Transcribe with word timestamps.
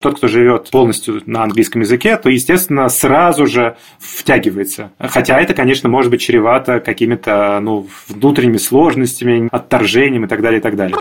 тот, 0.00 0.16
кто 0.16 0.28
живет 0.28 0.70
полностью 0.70 1.20
на 1.26 1.42
английском 1.42 1.82
языке, 1.82 2.16
то, 2.16 2.30
естественно, 2.30 2.88
сразу 2.88 3.46
же 3.46 3.76
втягивается. 3.98 4.92
Хотя 4.98 5.38
это, 5.38 5.52
конечно, 5.52 5.90
может 5.90 6.10
быть 6.10 6.22
чревато 6.22 6.80
какими-то 6.80 7.60
ну, 7.60 7.86
внутренними 8.08 8.56
сложностями, 8.56 9.50
отторжением 9.52 10.24
и 10.24 10.28
так 10.28 10.40
далее, 10.40 10.60
и 10.60 10.62
так 10.62 10.76
далее. 10.76 10.96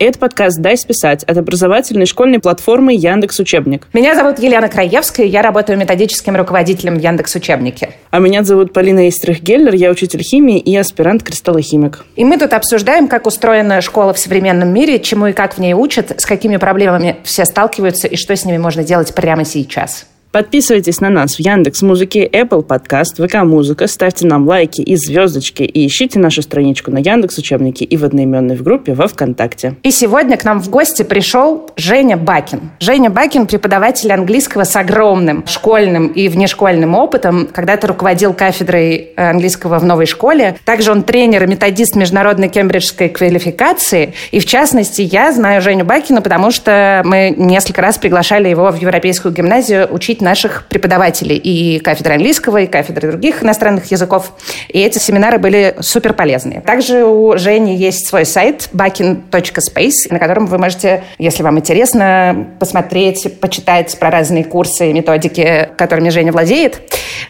Это 0.00 0.18
подкаст 0.18 0.58
«Дай 0.62 0.78
списать» 0.78 1.24
от 1.24 1.36
образовательной 1.36 2.06
школьной 2.06 2.38
платформы 2.38 2.94
Яндекс 2.94 3.38
Учебник. 3.38 3.86
Меня 3.92 4.14
зовут 4.14 4.38
Елена 4.38 4.70
Краевская, 4.70 5.26
я 5.26 5.42
работаю 5.42 5.78
методическим 5.78 6.36
руководителем 6.36 6.96
Яндекс 6.96 7.34
Учебнике. 7.36 7.90
А 8.10 8.18
меня 8.18 8.42
зовут 8.42 8.72
Полина 8.72 9.00
Эйстрих-Геллер, 9.00 9.74
я 9.74 9.90
учитель 9.90 10.22
химии 10.22 10.58
и 10.58 10.74
аспирант 10.74 11.22
кристаллохимик. 11.22 12.06
И 12.16 12.24
мы 12.24 12.38
тут 12.38 12.54
обсуждаем, 12.54 13.08
как 13.08 13.26
устроена 13.26 13.82
школа 13.82 14.14
в 14.14 14.18
современном 14.18 14.72
мире, 14.72 15.00
чему 15.00 15.26
и 15.26 15.32
как 15.34 15.58
в 15.58 15.58
ней 15.58 15.74
учат, 15.74 16.18
с 16.18 16.24
какими 16.24 16.56
проблемами 16.56 17.18
все 17.22 17.44
сталкиваются 17.44 18.08
и 18.08 18.16
что 18.16 18.34
с 18.34 18.46
ними 18.46 18.56
можно 18.56 18.82
делать 18.82 19.14
прямо 19.14 19.44
сейчас. 19.44 20.06
Подписывайтесь 20.32 21.00
на 21.00 21.10
нас 21.10 21.34
в 21.34 21.40
Яндекс 21.40 21.82
Музыке, 21.82 22.24
Apple 22.24 22.64
Podcast, 22.64 23.18
ВК 23.18 23.42
Музыка, 23.42 23.88
ставьте 23.88 24.28
нам 24.28 24.46
лайки 24.46 24.80
и 24.80 24.94
звездочки 24.94 25.64
и 25.64 25.84
ищите 25.84 26.20
нашу 26.20 26.42
страничку 26.42 26.92
на 26.92 26.98
Яндекс 26.98 27.38
Учебнике 27.38 27.84
и 27.84 27.96
в 27.96 28.04
одноименной 28.04 28.54
в 28.54 28.62
группе 28.62 28.94
во 28.94 29.08
ВКонтакте. 29.08 29.74
И 29.82 29.90
сегодня 29.90 30.36
к 30.36 30.44
нам 30.44 30.60
в 30.60 30.70
гости 30.70 31.02
пришел 31.02 31.68
Женя 31.74 32.16
Бакин. 32.16 32.70
Женя 32.78 33.10
Бакин– 33.10 33.46
преподаватель 33.48 34.12
английского 34.12 34.62
с 34.62 34.76
огромным 34.76 35.44
школьным 35.48 36.06
и 36.06 36.28
внешкольным 36.28 36.94
опытом. 36.94 37.48
Когда-то 37.52 37.88
руководил 37.88 38.32
кафедрой 38.32 39.10
английского 39.16 39.80
в 39.80 39.84
новой 39.84 40.06
школе. 40.06 40.56
Также 40.64 40.92
он 40.92 41.02
тренер 41.02 41.42
и 41.42 41.46
методист 41.48 41.96
международной 41.96 42.48
кембриджской 42.48 43.08
квалификации. 43.08 44.14
И 44.30 44.38
в 44.38 44.46
частности, 44.46 45.02
я 45.02 45.32
знаю 45.32 45.60
Женю 45.60 45.84
Бакина, 45.84 46.22
потому 46.22 46.52
что 46.52 47.02
мы 47.04 47.34
несколько 47.36 47.82
раз 47.82 47.98
приглашали 47.98 48.48
его 48.48 48.70
в 48.70 48.76
Европейскую 48.76 49.34
гимназию 49.34 49.92
учить 49.92 50.19
учить 50.20 50.22
наших 50.22 50.64
преподавателей 50.68 51.36
и 51.36 51.78
кафедры 51.80 52.14
английского, 52.14 52.58
и 52.58 52.66
кафедры 52.66 53.10
других 53.10 53.42
иностранных 53.42 53.90
языков. 53.90 54.32
И 54.68 54.80
эти 54.80 54.98
семинары 54.98 55.38
были 55.38 55.76
супер 55.80 56.12
полезные. 56.12 56.60
Также 56.60 57.04
у 57.04 57.36
Жени 57.36 57.76
есть 57.76 58.06
свой 58.06 58.24
сайт 58.24 58.68
bakin.space, 58.72 60.10
на 60.10 60.18
котором 60.18 60.46
вы 60.46 60.58
можете, 60.58 61.02
если 61.18 61.42
вам 61.42 61.58
интересно, 61.58 62.46
посмотреть, 62.58 63.40
почитать 63.40 63.98
про 63.98 64.10
разные 64.10 64.44
курсы 64.44 64.90
и 64.90 64.92
методики, 64.92 65.68
которыми 65.76 66.10
Женя 66.10 66.32
владеет. 66.32 66.80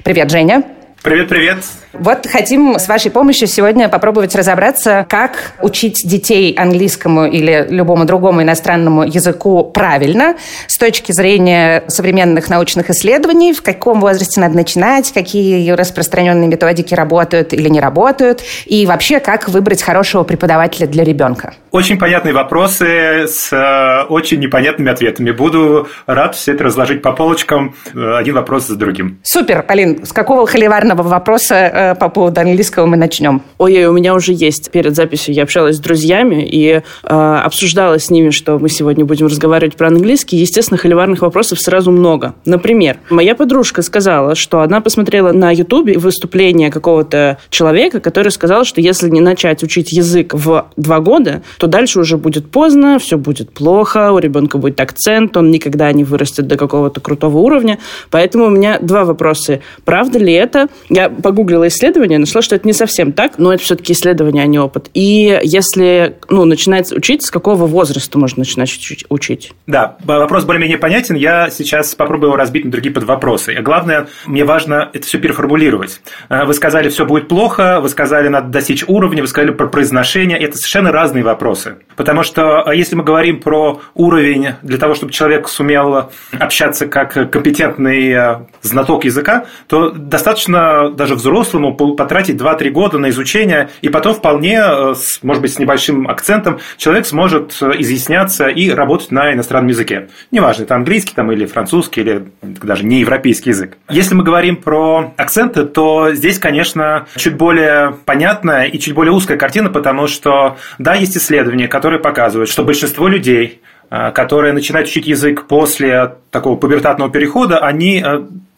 Привет, 0.05 0.31
Женя. 0.31 0.63
Привет-привет. 1.03 1.59
Вот 1.93 2.27
хотим 2.27 2.79
с 2.79 2.87
вашей 2.87 3.11
помощью 3.11 3.49
сегодня 3.49 3.89
попробовать 3.89 4.37
разобраться, 4.37 5.05
как 5.09 5.55
учить 5.61 6.03
детей 6.05 6.55
английскому 6.55 7.27
или 7.27 7.67
любому 7.69 8.05
другому 8.05 8.43
иностранному 8.43 9.03
языку 9.03 9.65
правильно 9.65 10.37
с 10.69 10.79
точки 10.79 11.11
зрения 11.11 11.83
современных 11.89 12.49
научных 12.49 12.91
исследований, 12.91 13.53
в 13.53 13.63
каком 13.63 14.01
возрасте 14.01 14.41
надо 14.41 14.55
начинать, 14.55 15.13
какие 15.13 15.69
распространенные 15.73 16.47
методики 16.47 16.95
работают 16.95 17.53
или 17.53 17.69
не 17.69 17.81
работают, 17.81 18.43
и 18.67 18.87
вообще, 18.87 19.19
как 19.19 19.49
выбрать 19.49 19.83
хорошего 19.83 20.23
преподавателя 20.23 20.87
для 20.87 21.03
ребенка. 21.03 21.55
Очень 21.73 21.99
понятные 21.99 22.35
вопросы 22.35 23.27
с 23.27 23.53
э, 23.53 24.07
очень 24.09 24.39
непонятными 24.39 24.91
ответами. 24.91 25.33
Буду 25.33 25.89
рад 26.07 26.37
все 26.37 26.53
это 26.53 26.65
разложить 26.65 27.03
по 27.03 27.13
полочкам, 27.13 27.75
э, 27.95 28.15
один 28.17 28.35
вопрос 28.35 28.69
за 28.69 28.77
другим. 28.77 29.19
Супер, 29.25 29.63
Полин, 29.63 30.05
с 30.05 30.13
какого 30.13 30.47
холиварного 30.47 31.03
вопроса 31.03 31.55
э, 31.55 31.80
по 31.99 32.09
поводу 32.09 32.41
английского 32.41 32.87
мы 32.87 32.97
начнем. 32.97 33.43
Ой, 33.59 33.85
у 33.87 33.93
меня 33.93 34.15
уже 34.15 34.33
есть. 34.33 34.71
Перед 34.71 34.95
записью 34.95 35.35
я 35.35 35.45
общалась 35.45 35.77
с 35.77 35.81
друзьями 35.81 36.47
и 36.47 36.83
э, 37.03 37.41
обсуждала 37.45 37.99
с 37.99 38.11
ними, 38.11 38.31
что 38.31 38.59
мы 38.59 38.69
сегодня 38.69 39.05
будем 39.05 39.27
разговаривать 39.27 39.77
про 39.77 39.89
английский. 39.89 40.37
Естественно, 40.37 40.79
холиварных 40.79 41.23
вопросов 41.23 41.61
сразу 41.61 41.91
много. 41.91 42.35
Например, 42.45 42.99
моя 43.09 43.35
подружка 43.35 43.83
сказала, 43.83 44.35
что 44.35 44.61
она 44.61 44.81
посмотрела 44.81 45.33
на 45.33 45.51
Ютубе 45.51 45.99
выступление 45.99 46.71
какого-то 46.71 47.39
человека, 47.49 48.01
который 48.01 48.31
сказал, 48.31 48.65
что 48.65 48.81
если 48.81 49.09
не 49.09 49.21
начать 49.21 49.63
учить 49.63 49.93
язык 49.93 50.35
в 50.35 50.67
два 50.77 51.01
года, 51.01 51.43
то 51.59 51.67
дальше 51.67 52.01
уже 52.01 52.17
будет 52.19 52.51
поздно, 52.51 52.99
все 52.99 53.17
будет 53.17 53.53
плохо, 53.53 54.13
у 54.13 54.19
ребенка 54.19 54.59
будет 54.59 54.81
акцент, 54.81 55.37
он 55.37 55.51
никогда 55.51 55.91
не 55.93 56.05
вырастет 56.05 56.47
до 56.47 56.57
какого-то 56.57 57.01
крутого 57.01 57.39
уровня. 57.39 57.79
Поэтому 58.11 58.47
у 58.47 58.51
меня 58.51 58.79
два 58.81 59.05
вопроса. 59.05 59.61
Правда 59.85 60.19
ли 60.19 60.33
это? 60.33 60.69
Я 60.89 61.09
погуглила 61.09 61.70
исследование, 61.71 62.19
нашла, 62.19 62.43
что 62.43 62.55
это 62.55 62.67
не 62.67 62.73
совсем 62.73 63.13
так, 63.13 63.39
но 63.39 63.53
это 63.53 63.63
все-таки 63.63 63.93
исследование, 63.93 64.45
а 64.45 64.47
не 64.47 64.59
опыт. 64.59 64.91
И 64.95 65.41
если 65.43 66.19
ну, 66.29 66.45
начинать 66.45 66.93
учить, 66.93 67.25
с 67.25 67.31
какого 67.31 67.67
возраста 67.67 68.19
можно 68.19 68.41
начинать 68.41 68.71
учить? 69.09 69.53
Да, 69.67 69.97
вопрос 70.05 70.45
более-менее 70.45 70.79
понятен. 70.79 71.15
Я 71.15 71.51
сейчас 71.51 71.95
попробую 71.95 72.29
его 72.29 72.37
разбить 72.37 72.65
на 72.65 72.71
другие 72.71 72.93
подвопросы. 72.93 73.55
И 73.55 73.61
главное, 73.61 74.09
мне 74.27 74.45
важно 74.45 74.91
это 74.93 75.07
все 75.07 75.19
переформулировать. 75.19 76.01
А, 76.29 76.45
вы 76.45 76.55
сказали, 76.55 76.89
все 76.89 77.07
будет 77.07 77.29
плохо, 77.29 77.81
вы 77.81 77.89
сказали, 77.89 78.29
надо 78.29 78.49
достичь 78.49 78.85
уровня, 78.87 79.23
вы 79.23 79.29
сказали 79.29 79.53
про 79.53 79.67
произношение. 79.67 80.39
Это 80.39 80.57
совершенно 80.57 80.93
разные 80.93 81.25
вопросы. 81.25 81.77
Потому 81.97 82.23
что 82.23 82.63
а, 82.63 82.75
если 82.75 82.97
мы 82.97 83.05
говорим 83.05 83.41
про 83.41 83.81
уровень 83.95 84.55
для 84.63 84.79
того, 84.79 84.95
чтобы 84.95 85.13
человек 85.13 85.49
сумел 85.49 86.11
общаться 86.39 86.87
как 86.87 87.31
компетентный 87.31 88.13
а, 88.15 88.47
знаток 88.63 89.05
языка, 89.05 89.47
то 89.69 89.91
достаточно 89.91 90.91
даже 90.91 91.15
взрослым 91.15 91.60
по-взрослому 91.61 91.97
потратить 91.97 92.37
2-3 92.37 92.71
года 92.71 92.99
на 92.99 93.11
изучение, 93.11 93.69
и 93.83 93.89
потом 93.89 94.15
вполне, 94.15 94.61
э, 94.61 94.95
может 95.23 95.43
быть, 95.43 95.53
с 95.53 95.59
небольшим 95.59 96.09
акцентом, 96.09 96.59
человек 96.77 97.07
сможет 97.07 97.57
э, 97.61 97.73
изъясняться 97.79 98.49
и 98.49 98.71
работать 98.71 99.11
на 99.11 99.33
иностранном 99.33 99.69
языке. 99.69 100.09
Неважно, 100.31 100.65
это 100.65 100.75
английский 100.75 101.15
там, 101.15 101.31
или 101.33 101.47
французский, 101.47 102.01
или 102.01 102.33
даже 102.43 102.85
не 102.85 103.01
европейский 103.01 103.51
язык. 103.51 103.77
Если 103.89 104.15
мы 104.15 104.25
говорим 104.25 104.57
про 104.57 105.13
акценты, 105.17 105.65
то 105.65 106.13
здесь, 106.15 106.39
конечно, 106.39 107.07
чуть 107.17 107.37
более 107.37 107.97
понятная 108.05 108.65
и 108.65 108.79
чуть 108.79 108.95
более 108.95 109.13
узкая 109.13 109.37
картина, 109.37 109.71
потому 109.71 110.07
что, 110.07 110.57
да, 110.79 110.95
есть 110.95 111.17
исследования, 111.17 111.69
которые 111.69 112.01
показывают, 112.01 112.49
что 112.49 112.65
большинство 112.65 113.09
людей, 113.09 113.61
э, 113.91 114.13
которые 114.13 114.53
начинают 114.53 114.89
учить 114.89 115.07
язык 115.07 115.47
после 115.47 116.17
такого 116.31 116.57
пубертатного 116.57 117.11
перехода, 117.11 117.59
они 117.59 118.05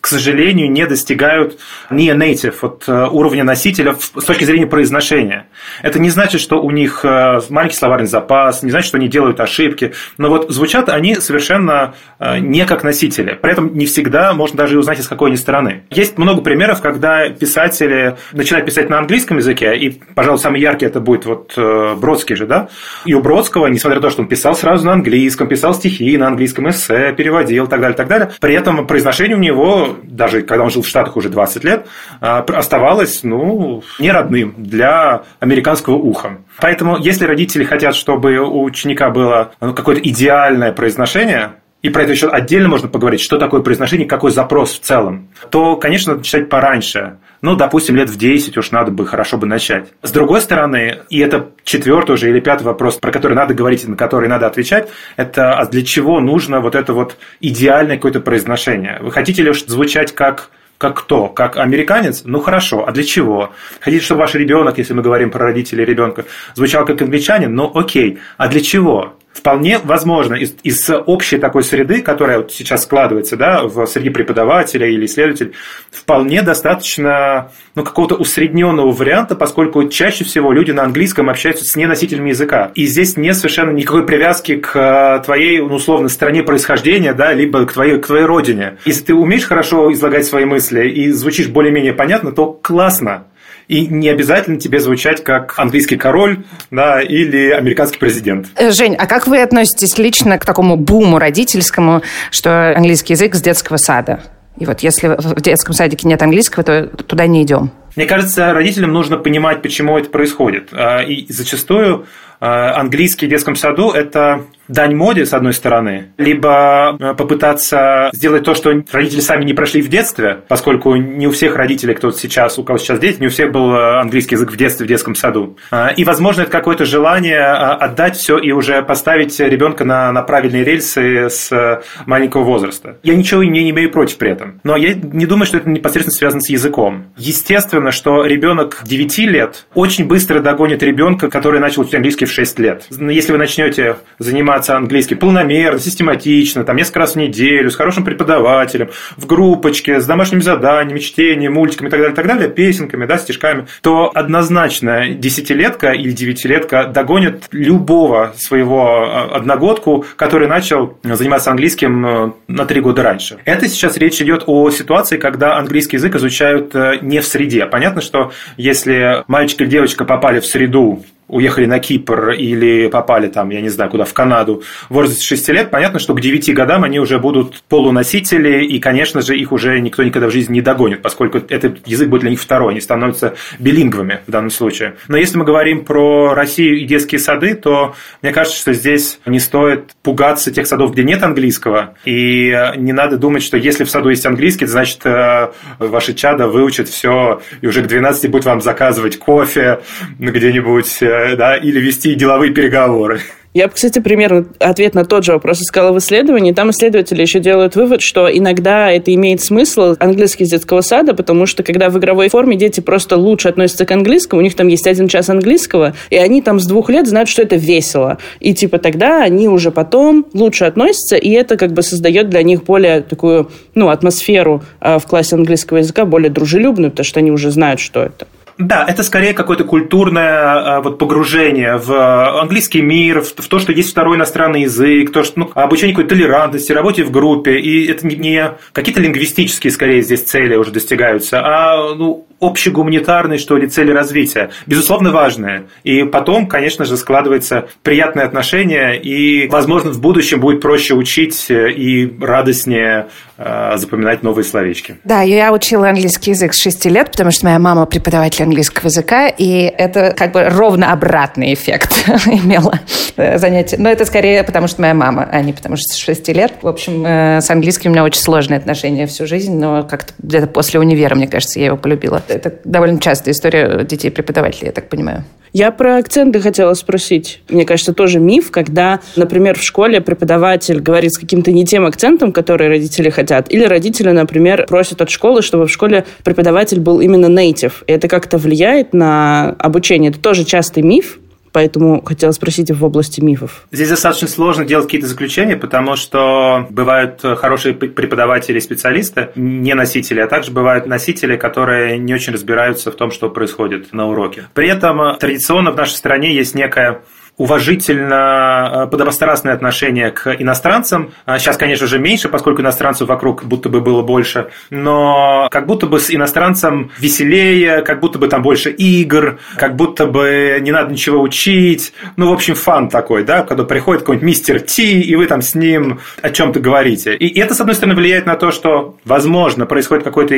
к 0.03 0.09
сожалению, 0.09 0.69
не 0.69 0.85
достигают 0.85 1.61
не 1.89 2.09
native 2.11 2.57
от 2.61 2.85
э, 2.89 3.07
уровня 3.09 3.45
носителя 3.45 3.95
с 3.95 4.25
точки 4.25 4.43
зрения 4.43 4.67
произношения. 4.67 5.47
Это 5.81 6.01
не 6.01 6.11
значит, 6.11 6.41
что 6.41 6.61
у 6.61 6.73
них 6.73 7.05
э, 7.05 7.41
маленький 7.49 7.77
словарный 7.77 8.09
запас, 8.09 8.65
не 8.65 8.73
значит, 8.73 8.89
что 8.89 8.99
они 8.99 9.07
делают 9.07 9.39
ошибки, 9.39 9.93
но 10.19 10.29
вот 10.29 10.51
звучат 10.51 10.89
они 10.89 11.15
совершенно 11.15 11.95
э, 12.19 12.41
не 12.41 12.67
как 12.67 12.83
носители. 12.83 13.39
При 13.41 13.53
этом 13.53 13.79
не 13.79 13.87
всегда 13.87 14.35
можно 14.35 14.57
даже 14.57 14.77
узнать, 14.77 14.99
из 14.99 15.07
какой 15.07 15.29
они 15.29 15.37
стороны. 15.37 15.85
Есть 15.89 16.19
много 16.19 16.43
примеров, 16.43 16.81
когда 16.81 17.29
писатели 17.29 18.17
начинают 18.33 18.67
писать 18.67 18.91
на 18.91 18.99
английском 18.99 19.37
языке, 19.37 19.77
и, 19.77 20.03
пожалуй, 20.17 20.41
самый 20.41 20.61
яркий 20.61 20.87
это 20.87 20.99
будет 20.99 21.27
вот 21.27 21.53
Бродский 21.57 22.35
же, 22.35 22.47
да? 22.47 22.71
И 23.05 23.15
у 23.15 23.23
Бродского, 23.23 23.69
несмотря 23.69 24.01
на 24.01 24.03
то, 24.03 24.11
что 24.11 24.23
он 24.23 24.27
писал 24.27 24.57
сразу 24.57 24.85
на 24.85 24.95
английском, 24.95 25.47
писал 25.47 25.75
стихи 25.75 26.17
на 26.17 26.27
английском 26.27 26.69
эссе, 26.69 27.15
переводил 27.17 27.67
и 27.67 27.69
так 27.69 27.81
далее, 27.81 27.97
так 27.97 28.09
далее, 28.09 28.33
при 28.41 28.55
этом 28.55 28.85
произношение 28.85 29.37
у 29.37 29.41
него 29.41 29.92
даже 30.03 30.43
когда 30.43 30.65
он 30.65 30.71
жил 30.71 30.83
в 30.83 30.89
Штатах 30.89 31.17
уже 31.17 31.29
20 31.29 31.65
лет, 31.65 31.87
а, 32.21 32.41
оставалось 32.41 33.23
ну, 33.23 33.83
не 33.99 34.11
родным 34.11 34.55
для 34.57 35.23
американского 35.41 35.95
уха. 35.95 36.39
Поэтому, 36.61 36.99
если 36.99 37.25
родители 37.25 37.65
хотят, 37.65 37.95
чтобы 37.95 38.39
у 38.39 38.63
ученика 38.63 39.11
было 39.11 39.53
ну, 39.61 39.75
какое-то 39.75 40.03
идеальное 40.03 40.73
произношение, 40.73 41.53
и 41.83 41.91
про 41.91 42.03
это 42.03 42.13
еще 42.13 42.29
отдельно 42.29 42.69
можно 42.69 42.89
поговорить, 42.89 43.21
что 43.21 43.39
такое 43.39 43.61
произношение, 43.61 44.07
какой 44.07 44.31
запрос 44.31 44.73
в 44.73 44.81
целом, 44.81 45.29
то, 45.51 45.77
конечно, 45.77 46.13
надо 46.13 46.21
начать 46.21 46.49
пораньше. 46.49 47.19
Ну, 47.43 47.57
допустим, 47.57 47.97
лет 47.97 48.09
в 48.09 48.17
10 48.17 48.57
уж 48.57 48.71
надо 48.71 48.93
бы, 48.93 49.05
хорошо 49.05 49.37
бы 49.37 49.49
начать. 49.49 49.89
С 50.03 50.13
другой 50.13 50.41
стороны, 50.41 51.01
и 51.11 51.19
это 51.19 51.51
четвертый 51.65 52.13
уже 52.13 52.31
или 52.31 52.39
пятый 52.39 52.63
вопрос, 52.63 52.99
про 52.99 53.11
который 53.11 53.35
надо 53.35 53.53
говорить 53.53 53.87
на 53.87 53.97
который 53.97 54.29
надо 54.29 54.47
отвечать, 54.47 54.89
это 55.17 55.53
а 55.55 55.67
для 55.67 55.85
чего 55.85 56.21
нужно 56.21 56.61
вот 56.61 56.77
это 56.77 56.93
вот 56.93 57.17
идеальное 57.41 57.97
какое-то 57.97 58.21
произношение? 58.21 58.99
Вы 59.01 59.11
хотите 59.11 59.43
ли 59.43 59.53
звучать 59.53 60.15
как 60.15 60.51
как 60.79 60.99
кто? 60.99 61.29
Как 61.29 61.59
американец? 61.59 62.23
Ну 62.25 62.41
хорошо, 62.41 62.85
а 62.87 62.91
для 62.91 63.05
чего? 63.05 63.53
Хотите, 63.81 64.05
чтобы 64.05 64.23
ваш 64.23 64.35
ребенок, 64.35 64.79
если 64.79 64.95
мы 64.95 65.03
говорим 65.03 65.31
про 65.31 65.45
родителей 65.45 65.85
ребенка, 65.85 66.25
звучал 66.55 66.85
как 66.85 67.01
англичанин? 67.03 67.55
Ну 67.55 67.71
окей, 67.73 68.19
а 68.37 68.49
для 68.49 68.61
чего? 68.61 69.15
Вполне 69.33 69.79
возможно 69.83 70.35
из, 70.35 70.55
из 70.63 70.91
общей 70.91 71.39
такой 71.39 71.65
среды, 71.65 72.03
которая 72.03 72.39
вот 72.39 72.53
сейчас 72.53 72.83
складывается 72.83 73.37
да, 73.37 73.63
в 73.63 73.87
среди 73.87 74.11
преподавателя 74.11 74.87
или 74.87 75.07
исследователей, 75.07 75.53
вполне 75.91 76.43
достаточно 76.43 77.51
ну, 77.75 77.83
какого-то 77.83 78.17
усредненного 78.17 78.93
варианта, 78.93 79.35
поскольку 79.35 79.89
чаще 79.89 80.25
всего 80.25 80.53
люди 80.53 80.73
на 80.73 80.83
английском 80.85 81.31
общаются 81.31 81.65
с 81.65 81.77
неносителями 81.77 82.31
языка. 82.31 82.73
И 82.75 82.87
здесь 82.87 83.17
нет 83.17 83.37
совершенно 83.37 83.71
никакой 83.71 84.05
привязки 84.05 84.57
к 84.57 84.77
э, 84.77 85.25
твоей, 85.25 85.61
ну, 85.61 85.75
условно, 85.75 86.09
стране 86.09 86.43
происхождения, 86.43 87.15
да, 87.15 87.33
либо 87.33 87.65
к 87.67 87.73
твоей, 87.73 87.99
к 87.99 88.07
твоей 88.07 88.25
родине. 88.25 88.77
Если 88.85 89.05
ты 89.05 89.15
умеешь 89.15 89.45
хорошо 89.45 89.93
излагать 89.93 90.27
свои 90.27 90.45
мысли 90.45 90.89
и 90.89 91.11
звучишь 91.11 91.49
более-менее 91.49 91.95
понятно, 91.95 92.33
то 92.33 92.53
классно. 92.53 93.25
И 93.69 93.87
не 93.87 94.09
обязательно 94.09 94.59
тебе 94.59 94.81
звучать 94.81 95.23
как 95.25 95.59
английский 95.59 95.97
король 95.97 96.45
да, 96.71 97.01
или 97.01 97.51
американский 97.51 97.99
президент. 97.99 98.49
Э, 98.57 98.71
Жень, 98.71 98.95
а 98.95 99.07
как 99.07 99.27
вы 99.27 99.41
относитесь 99.41 99.99
лично 99.99 100.39
к 100.39 100.45
такому 100.45 100.77
буму 100.77 101.19
родительскому, 101.19 102.03
что 102.31 102.75
английский 102.77 103.15
язык 103.15 103.35
с 103.35 103.43
детского 103.43 103.77
сада? 103.77 104.21
И 104.59 104.67
вот 104.67 104.81
если 104.81 105.09
в 105.09 105.41
детском 105.41 105.75
садике 105.75 106.07
нет 106.07 106.23
английского, 106.23 106.63
то 106.65 106.87
туда 106.87 107.27
не 107.27 107.43
идем. 107.43 107.71
Мне 107.97 108.07
кажется, 108.07 108.53
родителям 108.53 108.93
нужно 108.93 109.17
понимать, 109.17 109.63
почему 109.63 109.99
это 109.99 110.09
происходит. 110.09 110.69
А, 110.73 111.01
и 111.03 111.31
зачастую 111.31 112.07
английский 112.49 113.27
в 113.27 113.31
детском 113.31 113.57
саду– 113.57 113.91
это 113.93 114.45
дань 114.73 114.95
моде, 114.95 115.27
с 115.27 115.33
одной 115.33 115.53
стороны, 115.53 116.13
либо 116.17 116.97
э, 116.99 117.15
попытаться 117.15 118.11
сделать 118.13 118.45
то, 118.45 118.55
что 118.55 118.73
родители 118.93 119.21
сами 119.21 119.45
не 119.45 119.55
прошли 119.55 119.83
в 119.83 119.89
детстве, 119.89 120.41
поскольку 120.49 120.95
не 120.97 121.27
у 121.27 121.31
всех 121.31 121.57
родителей, 121.57 121.95
кто 121.95 122.11
сейчас, 122.11 122.59
у 122.59 122.65
кого 122.65 122.79
сейчас 122.79 122.99
дети, 122.99 123.21
не 123.21 123.27
у 123.27 123.31
всех 123.31 123.53
был 123.53 123.73
э, 123.73 124.01
английский 124.01 124.35
язык 124.35 124.51
в 124.51 124.57
детстве, 124.57 124.87
в 124.87 124.89
детском 124.89 125.15
саду. 125.15 125.57
И, 125.97 126.05
возможно, 126.05 126.43
это 126.43 126.51
какое-то 126.51 126.85
желание 126.85 127.45
отдать 127.45 128.17
все 128.17 128.39
и 128.39 128.53
уже 128.53 128.83
поставить 128.83 129.39
ребенка 129.41 129.85
на, 129.85 130.13
на 130.13 130.23
правильные 130.23 130.65
рельсы 130.65 131.29
с 131.29 131.53
э, 131.53 131.83
маленького 132.07 132.45
возраста. 132.45 132.99
Я 133.03 133.15
ничего 133.15 133.43
не 133.45 133.71
имею 133.71 133.91
против 133.91 134.19
при 134.19 134.31
этом. 134.31 134.61
Но 134.65 134.77
я 134.77 134.95
не 134.95 135.27
думаю, 135.27 135.47
что 135.47 135.59
это 135.59 135.69
непосредственно 135.69 136.15
связано 136.15 136.41
с 136.41 136.49
языком. 136.49 137.07
Естественно, 137.17 137.91
что 137.91 138.25
ребенок 138.25 138.83
9 138.85 139.19
лет 139.19 139.67
очень 139.75 140.07
быстро 140.07 140.41
догонит 140.41 140.83
ребенка, 140.83 141.29
который 141.29 141.61
начал 141.61 141.83
учить 141.83 141.95
английский 141.95 142.25
в 142.25 142.32
6 142.33 142.59
лет. 142.59 142.87
Если 142.91 143.33
вы 143.33 143.39
начнете 143.39 143.97
заниматься 144.19 144.43
заниматься 144.43 144.77
английским 144.77 145.19
полномерно, 145.19 145.79
систематично, 145.79 146.65
там 146.65 146.77
несколько 146.77 147.01
раз 147.01 147.13
в 147.13 147.17
неделю, 147.17 147.71
с 147.71 147.77
хорошим 147.77 148.05
преподавателем, 148.05 148.91
в 149.17 149.27
группочке, 149.27 150.01
с 150.01 150.07
домашними 150.07 150.41
заданиями, 150.41 150.99
чтением, 150.99 151.55
мультиками 151.55 151.89
и 151.89 151.91
так 151.91 152.01
далее, 152.01 152.13
и 152.13 152.17
так 152.17 152.27
далее, 152.27 152.49
песенками, 152.49 153.07
да, 153.07 153.19
стишками, 153.19 153.67
то 153.83 154.11
однозначно 154.13 155.11
десятилетка 155.11 155.93
или 155.93 156.11
девятилетка 156.11 156.87
догонит 156.87 157.45
любого 157.53 158.35
своего 158.37 159.05
а, 159.05 159.37
одногодку, 159.37 160.05
который 160.17 160.49
начал 160.49 160.99
заниматься 161.03 161.51
английским 161.51 162.07
э, 162.07 162.33
на 162.49 162.67
три 162.67 162.81
года 162.81 163.03
раньше. 163.03 163.39
Это 163.45 163.69
сейчас 163.69 163.97
речь 163.97 164.21
идет 164.21 164.45
о 164.47 164.71
ситуации, 164.71 165.19
когда 165.19 165.57
английский 165.57 165.97
язык 165.97 166.17
изучают 166.17 166.75
э, 166.75 166.99
не 167.01 167.21
в 167.21 167.27
среде. 167.27 167.67
Понятно, 167.67 168.01
что 168.01 168.33
если 168.57 169.25
мальчик 169.29 169.63
или 169.63 169.69
девочка 169.69 170.05
попали 170.05 170.41
в 170.41 170.47
среду 170.47 171.05
уехали 171.33 171.65
на 171.65 171.79
Кипр 171.79 172.31
или 172.33 172.89
попали 172.89 173.29
там, 173.29 173.49
я 173.51 173.63
не 173.63 173.71
знаю, 173.71 173.91
куда, 173.91 174.05
в 174.05 174.13
Канаду 174.13 174.63
в 174.91 174.95
возрасте 174.95 175.25
6 175.25 175.49
лет, 175.49 175.71
понятно, 175.71 175.99
что 175.99 176.15
к 176.15 176.21
9 176.21 176.55
годам 176.55 176.85
они 176.85 177.01
уже 177.01 177.19
будут 177.19 177.63
полуносители, 177.69 178.65
и, 178.65 178.79
конечно 178.79 179.23
же, 179.23 179.37
их 179.37 179.51
уже 179.51 179.81
никто 179.81 180.03
никогда 180.03 180.29
в 180.29 180.31
жизни 180.31 180.55
не 180.55 180.61
догонит, 180.61 181.01
поскольку 181.01 181.39
этот 181.39 181.89
язык 181.89 182.09
будет 182.09 182.21
для 182.21 182.31
них 182.31 182.41
второй, 182.41 182.73
они 182.73 182.81
становятся 182.81 183.35
билингвами 183.59 184.21
в 184.27 184.31
данном 184.31 184.51
случае. 184.51 184.97
Но 185.09 185.17
если 185.17 185.39
мы 185.39 185.45
говорим 185.45 185.87
про 185.87 186.35
Россию 186.35 186.79
и 186.79 186.85
детские 186.85 187.19
сады, 187.19 187.55
то 187.55 187.95
мне 188.21 188.33
кажется, 188.33 188.59
что 188.59 188.75
здесь 188.75 189.19
не 189.25 189.41
стоит 189.41 189.93
пугаться 190.03 190.51
тех 190.53 190.67
садов, 190.67 190.93
где 190.93 191.03
нет 191.03 191.23
английского, 191.23 191.95
и 192.05 192.55
не 192.77 192.93
надо 192.93 193.17
думать, 193.17 193.43
что 193.43 193.57
если 193.57 193.85
в 193.85 193.91
саду 193.91 194.11
есть 194.11 194.27
английский, 194.27 194.67
значит 194.67 195.01
э, 195.07 195.51
ваши 195.79 196.13
чада 196.13 196.47
выучат 196.47 196.89
все, 196.89 197.41
и 197.63 197.67
уже 197.67 197.83
к 197.83 197.87
12 197.87 198.31
будет 198.31 198.45
вам 198.45 198.61
заказывать 198.61 199.19
кофе 199.19 199.81
где-нибудь 200.19 201.03
э, 201.03 201.22
да, 201.37 201.57
или 201.57 201.81
вести 201.81 202.15
деловые 202.15 202.53
переговоры. 202.53 203.21
Я 203.55 203.69
бы, 203.69 203.75
кстати, 203.75 203.99
примерно 203.99 204.47
ответ 204.61 204.95
на 204.95 205.05
тот 205.05 205.25
же 205.25 205.33
вопрос 205.33 205.61
искала 205.61 205.93
в 205.93 205.99
исследовании. 205.99 206.53
Там 206.53 206.71
исследователи 206.71 207.21
еще 207.21 207.39
делают 207.39 207.77
вывод, 207.77 208.01
что 208.01 208.27
иногда 208.27 208.91
это 208.91 209.13
имеет 209.13 209.43
смысл 209.43 209.95
английский 209.99 210.45
из 210.45 210.51
детского 210.51 210.81
сада, 210.81 211.13
потому 211.13 211.45
что 211.45 211.63
когда 211.63 211.91
в 211.91 211.99
игровой 211.99 212.31
форме 212.31 212.57
дети 212.57 212.81
просто 212.81 213.19
лучше 213.19 213.49
относятся 213.49 213.85
к 213.85 213.91
английскому, 213.91 214.41
у 214.41 214.43
них 214.43 214.55
там 214.55 214.69
есть 214.69 214.87
один 214.87 215.07
час 215.07 215.29
английского, 215.29 215.95
и 216.09 216.17
они 216.17 216.41
там 216.41 216.61
с 216.61 216.67
двух 216.67 216.89
лет 216.89 217.07
знают, 217.07 217.29
что 217.29 217.43
это 217.43 217.57
весело. 217.57 218.17
И 218.41 218.55
типа 218.55 218.79
тогда 218.79 219.23
они 219.23 219.49
уже 219.49 219.71
потом 219.71 220.25
лучше 220.33 220.65
относятся, 220.65 221.17
и 221.17 221.29
это 221.33 221.59
как 221.59 221.73
бы 221.73 221.83
создает 221.83 222.31
для 222.31 222.43
них 222.43 222.65
более 222.65 223.03
такую, 223.03 223.51
ну, 223.75 223.91
атмосферу 223.91 224.63
э, 224.81 224.99
в 224.99 225.07
классе 225.07 225.37
английского 225.37 225.79
языка, 225.79 226.07
более 226.07 226.31
дружелюбную, 226.31 226.91
потому 226.91 227.05
что 227.05 227.21
они 227.21 227.31
уже 227.31 227.51
знают, 227.51 227.81
что 227.81 228.03
это. 228.03 228.27
Да, 228.59 228.85
это 228.87 229.03
скорее 229.03 229.35
какое-то 229.35 229.65
культурное 229.65 230.81
вот, 230.81 230.99
погружение 230.99 231.77
в 231.77 232.41
английский 232.41 232.83
мир, 232.83 233.23
в, 233.23 233.33
то, 233.33 233.59
что 233.59 233.73
есть 233.73 233.91
второй 233.91 234.17
иностранный 234.17 234.63
язык, 234.63 235.13
то, 235.13 235.25
что, 235.25 235.41
ну, 235.41 235.51
обучение 235.55 235.95
какой-то 235.95 236.15
толерантности, 236.15 236.73
работе 236.73 237.05
в 237.05 237.11
группе. 237.11 237.59
И 237.59 237.87
это 237.87 238.07
не 238.07 238.53
какие-то 238.73 239.01
лингвистические, 239.01 239.71
скорее, 239.71 240.03
здесь 240.03 240.23
цели 240.23 240.57
уже 240.57 240.71
достигаются, 240.71 241.41
а 241.43 241.95
ну, 241.95 242.27
общегуманитарные, 242.43 243.39
что 243.39 243.57
ли, 243.57 243.69
цели 243.69 243.93
развития. 243.93 244.51
Безусловно, 244.67 245.13
важные. 245.13 245.69
И 245.85 246.03
потом, 246.03 246.47
конечно 246.47 246.85
же, 246.85 246.97
складывается 246.97 247.69
приятное 247.83 248.25
отношение, 248.25 249.01
и, 249.01 249.49
возможно, 249.49 249.91
в 249.91 250.01
будущем 250.01 250.41
будет 250.41 250.61
проще 250.61 250.95
учить 250.95 251.47
и 251.51 252.13
радостнее 252.21 253.09
э, 253.32 253.32
запоминать 253.77 254.23
новые 254.23 254.45
словечки. 254.45 254.97
Да, 255.05 255.23
я 255.23 255.53
учила 255.53 255.89
английский 255.89 256.31
язык 256.31 256.55
с 256.55 256.63
6 256.63 256.87
лет, 256.87 257.11
потому 257.11 257.31
что 257.31 257.47
моя 257.47 257.59
мама 257.59 257.87
преподаватель 257.87 258.45
английского 258.45 258.87
языка, 258.87 259.29
и 259.29 259.73
это 259.77 260.15
как 260.17 260.33
бы 260.33 260.49
ровно 260.49 260.93
обратный 260.93 261.55
эффект 261.55 261.93
имело 262.27 262.79
э, 263.17 263.39
занятие. 263.39 263.77
Но 263.79 263.89
это 263.91 264.05
скорее 264.05 264.43
потому, 264.45 264.67
что 264.67 264.81
моя 264.81 264.95
мама, 264.95 265.29
а 265.31 265.41
не 265.43 265.53
потому, 265.53 265.77
что 265.77 265.95
с 265.95 265.97
6 265.97 266.29
лет. 266.29 266.53
В 266.63 266.69
общем, 266.69 267.05
э, 267.07 267.41
с 267.41 267.51
английским 267.51 267.91
у 267.91 267.93
меня 267.95 268.05
очень 268.05 268.21
сложные 268.21 268.59
отношения 268.59 269.07
всю 269.07 269.27
жизнь, 269.27 269.57
но 269.57 269.83
как-то 269.85 270.13
где-то 270.19 270.47
после 270.47 270.81
универа, 270.81 271.15
мне 271.15 271.27
кажется, 271.27 271.59
я 271.59 271.67
его 271.67 271.77
полюбила. 271.77 272.23
Это 272.29 272.55
довольно 272.65 273.01
частая 273.01 273.35
история 273.35 273.85
детей-преподавателей, 273.85 274.67
я 274.67 274.73
так 274.73 274.89
понимаю. 274.89 275.25
Я 275.53 275.71
про 275.71 275.99
акценты 275.99 276.41
хотела 276.41 276.73
спросить. 276.73 277.43
Мне 277.51 277.67
кажется, 277.67 277.93
тоже 277.93 278.19
миф, 278.19 278.51
когда, 278.51 279.01
например, 279.17 279.59
в 279.59 279.63
школе 279.63 280.01
преподаватель 280.01 280.81
говорит 280.81 281.13
с 281.13 281.19
каким-то 281.19 281.53
не 281.53 281.67
тем 281.67 281.85
акцентом, 281.85 282.33
который 282.33 282.69
родители 282.69 283.11
хотят, 283.11 283.32
или 283.41 283.65
родители, 283.65 284.11
например, 284.11 284.67
просят 284.67 285.01
от 285.01 285.11
школы, 285.11 285.43
чтобы 285.43 285.67
в 285.67 285.71
школе 285.71 286.05
преподаватель 286.25 286.81
был 286.81 287.01
именно 287.01 287.27
native. 287.27 287.73
И 287.87 287.93
это 287.93 288.09
как-то 288.09 288.39
влияет 288.39 288.93
на 288.93 289.51
обучение. 289.59 290.11
Это 290.11 290.21
тоже 290.21 290.45
частый 290.45 290.83
миф, 290.83 291.19
Поэтому 291.53 292.03
хотела 292.03 292.33
спросить 292.33 292.71
в 292.71 292.85
области 292.85 293.21
мифов. 293.21 293.67
Здесь 293.71 293.91
достаточно 293.91 294.27
сложно 294.27 294.65
делать 294.65 294.87
какие-то 294.87 295.07
заключения, 295.07 295.57
потому 295.57 295.97
что 295.97 296.67
бывают 296.71 297.21
хорошие 297.21 297.75
преподаватели 297.75 298.57
и 298.57 298.61
специалисты, 298.61 299.29
не 299.37 299.75
носители, 299.75 300.21
а 300.21 300.27
также 300.27 300.51
бывают 300.51 300.87
носители, 300.87 301.37
которые 301.37 301.99
не 301.99 302.15
очень 302.15 302.33
разбираются 302.33 302.91
в 302.91 302.95
том, 302.95 303.11
что 303.11 303.29
происходит 303.29 303.93
на 303.93 304.09
уроке. 304.09 304.47
При 304.55 304.69
этом 304.69 305.19
традиционно 305.19 305.73
в 305.73 305.77
нашей 305.77 305.95
стране 305.95 306.35
есть 306.35 306.55
некая 306.55 307.03
уважительно 307.37 308.85
э, 308.85 308.87
подобострастное 308.89 309.55
отношение 309.55 310.11
к 310.11 310.35
иностранцам. 310.39 311.13
Сейчас, 311.39 311.57
а 311.57 311.59
конечно 311.59 311.87
же, 311.87 311.99
меньше, 311.99 312.29
поскольку 312.29 312.63
иностранцев 312.63 313.09
вокруг 313.09 313.45
будто 313.45 313.69
бы 313.69 313.81
было 313.81 314.03
больше, 314.03 314.51
но 314.71 315.49
как 315.51 315.67
будто 315.67 315.87
бы 315.87 315.99
с 315.99 316.15
иностранцем 316.15 316.91
веселее, 316.99 317.83
как 317.83 318.01
будто 318.01 318.19
бы 318.19 318.29
там 318.29 318.43
больше 318.43 318.71
игр, 318.71 319.39
как 319.57 319.77
будто 319.77 320.07
бы 320.07 320.59
не 320.61 320.71
надо 320.71 320.93
ничего 320.93 321.21
учить. 321.21 321.93
Ну, 322.17 322.31
в 322.31 322.33
общем, 322.33 322.55
фан 322.55 322.89
такой, 322.89 323.25
да, 323.25 323.43
когда 323.43 323.65
приходит 323.65 324.03
какой-нибудь 324.03 324.27
мистер 324.27 324.61
Ти, 324.61 325.01
и 325.01 325.17
вы 325.17 325.27
там 325.27 325.43
с 325.43 325.55
ним 325.55 326.01
о 326.21 326.31
чем-то 326.31 326.61
говорите. 326.61 327.15
И 327.15 327.39
это, 327.39 327.55
с 327.55 327.61
одной 327.61 327.75
стороны, 327.75 327.95
влияет 327.95 328.27
на 328.27 328.37
то, 328.37 328.51
что, 328.51 328.97
возможно, 329.05 329.67
происходит 329.67 330.05
какое-то 330.05 330.35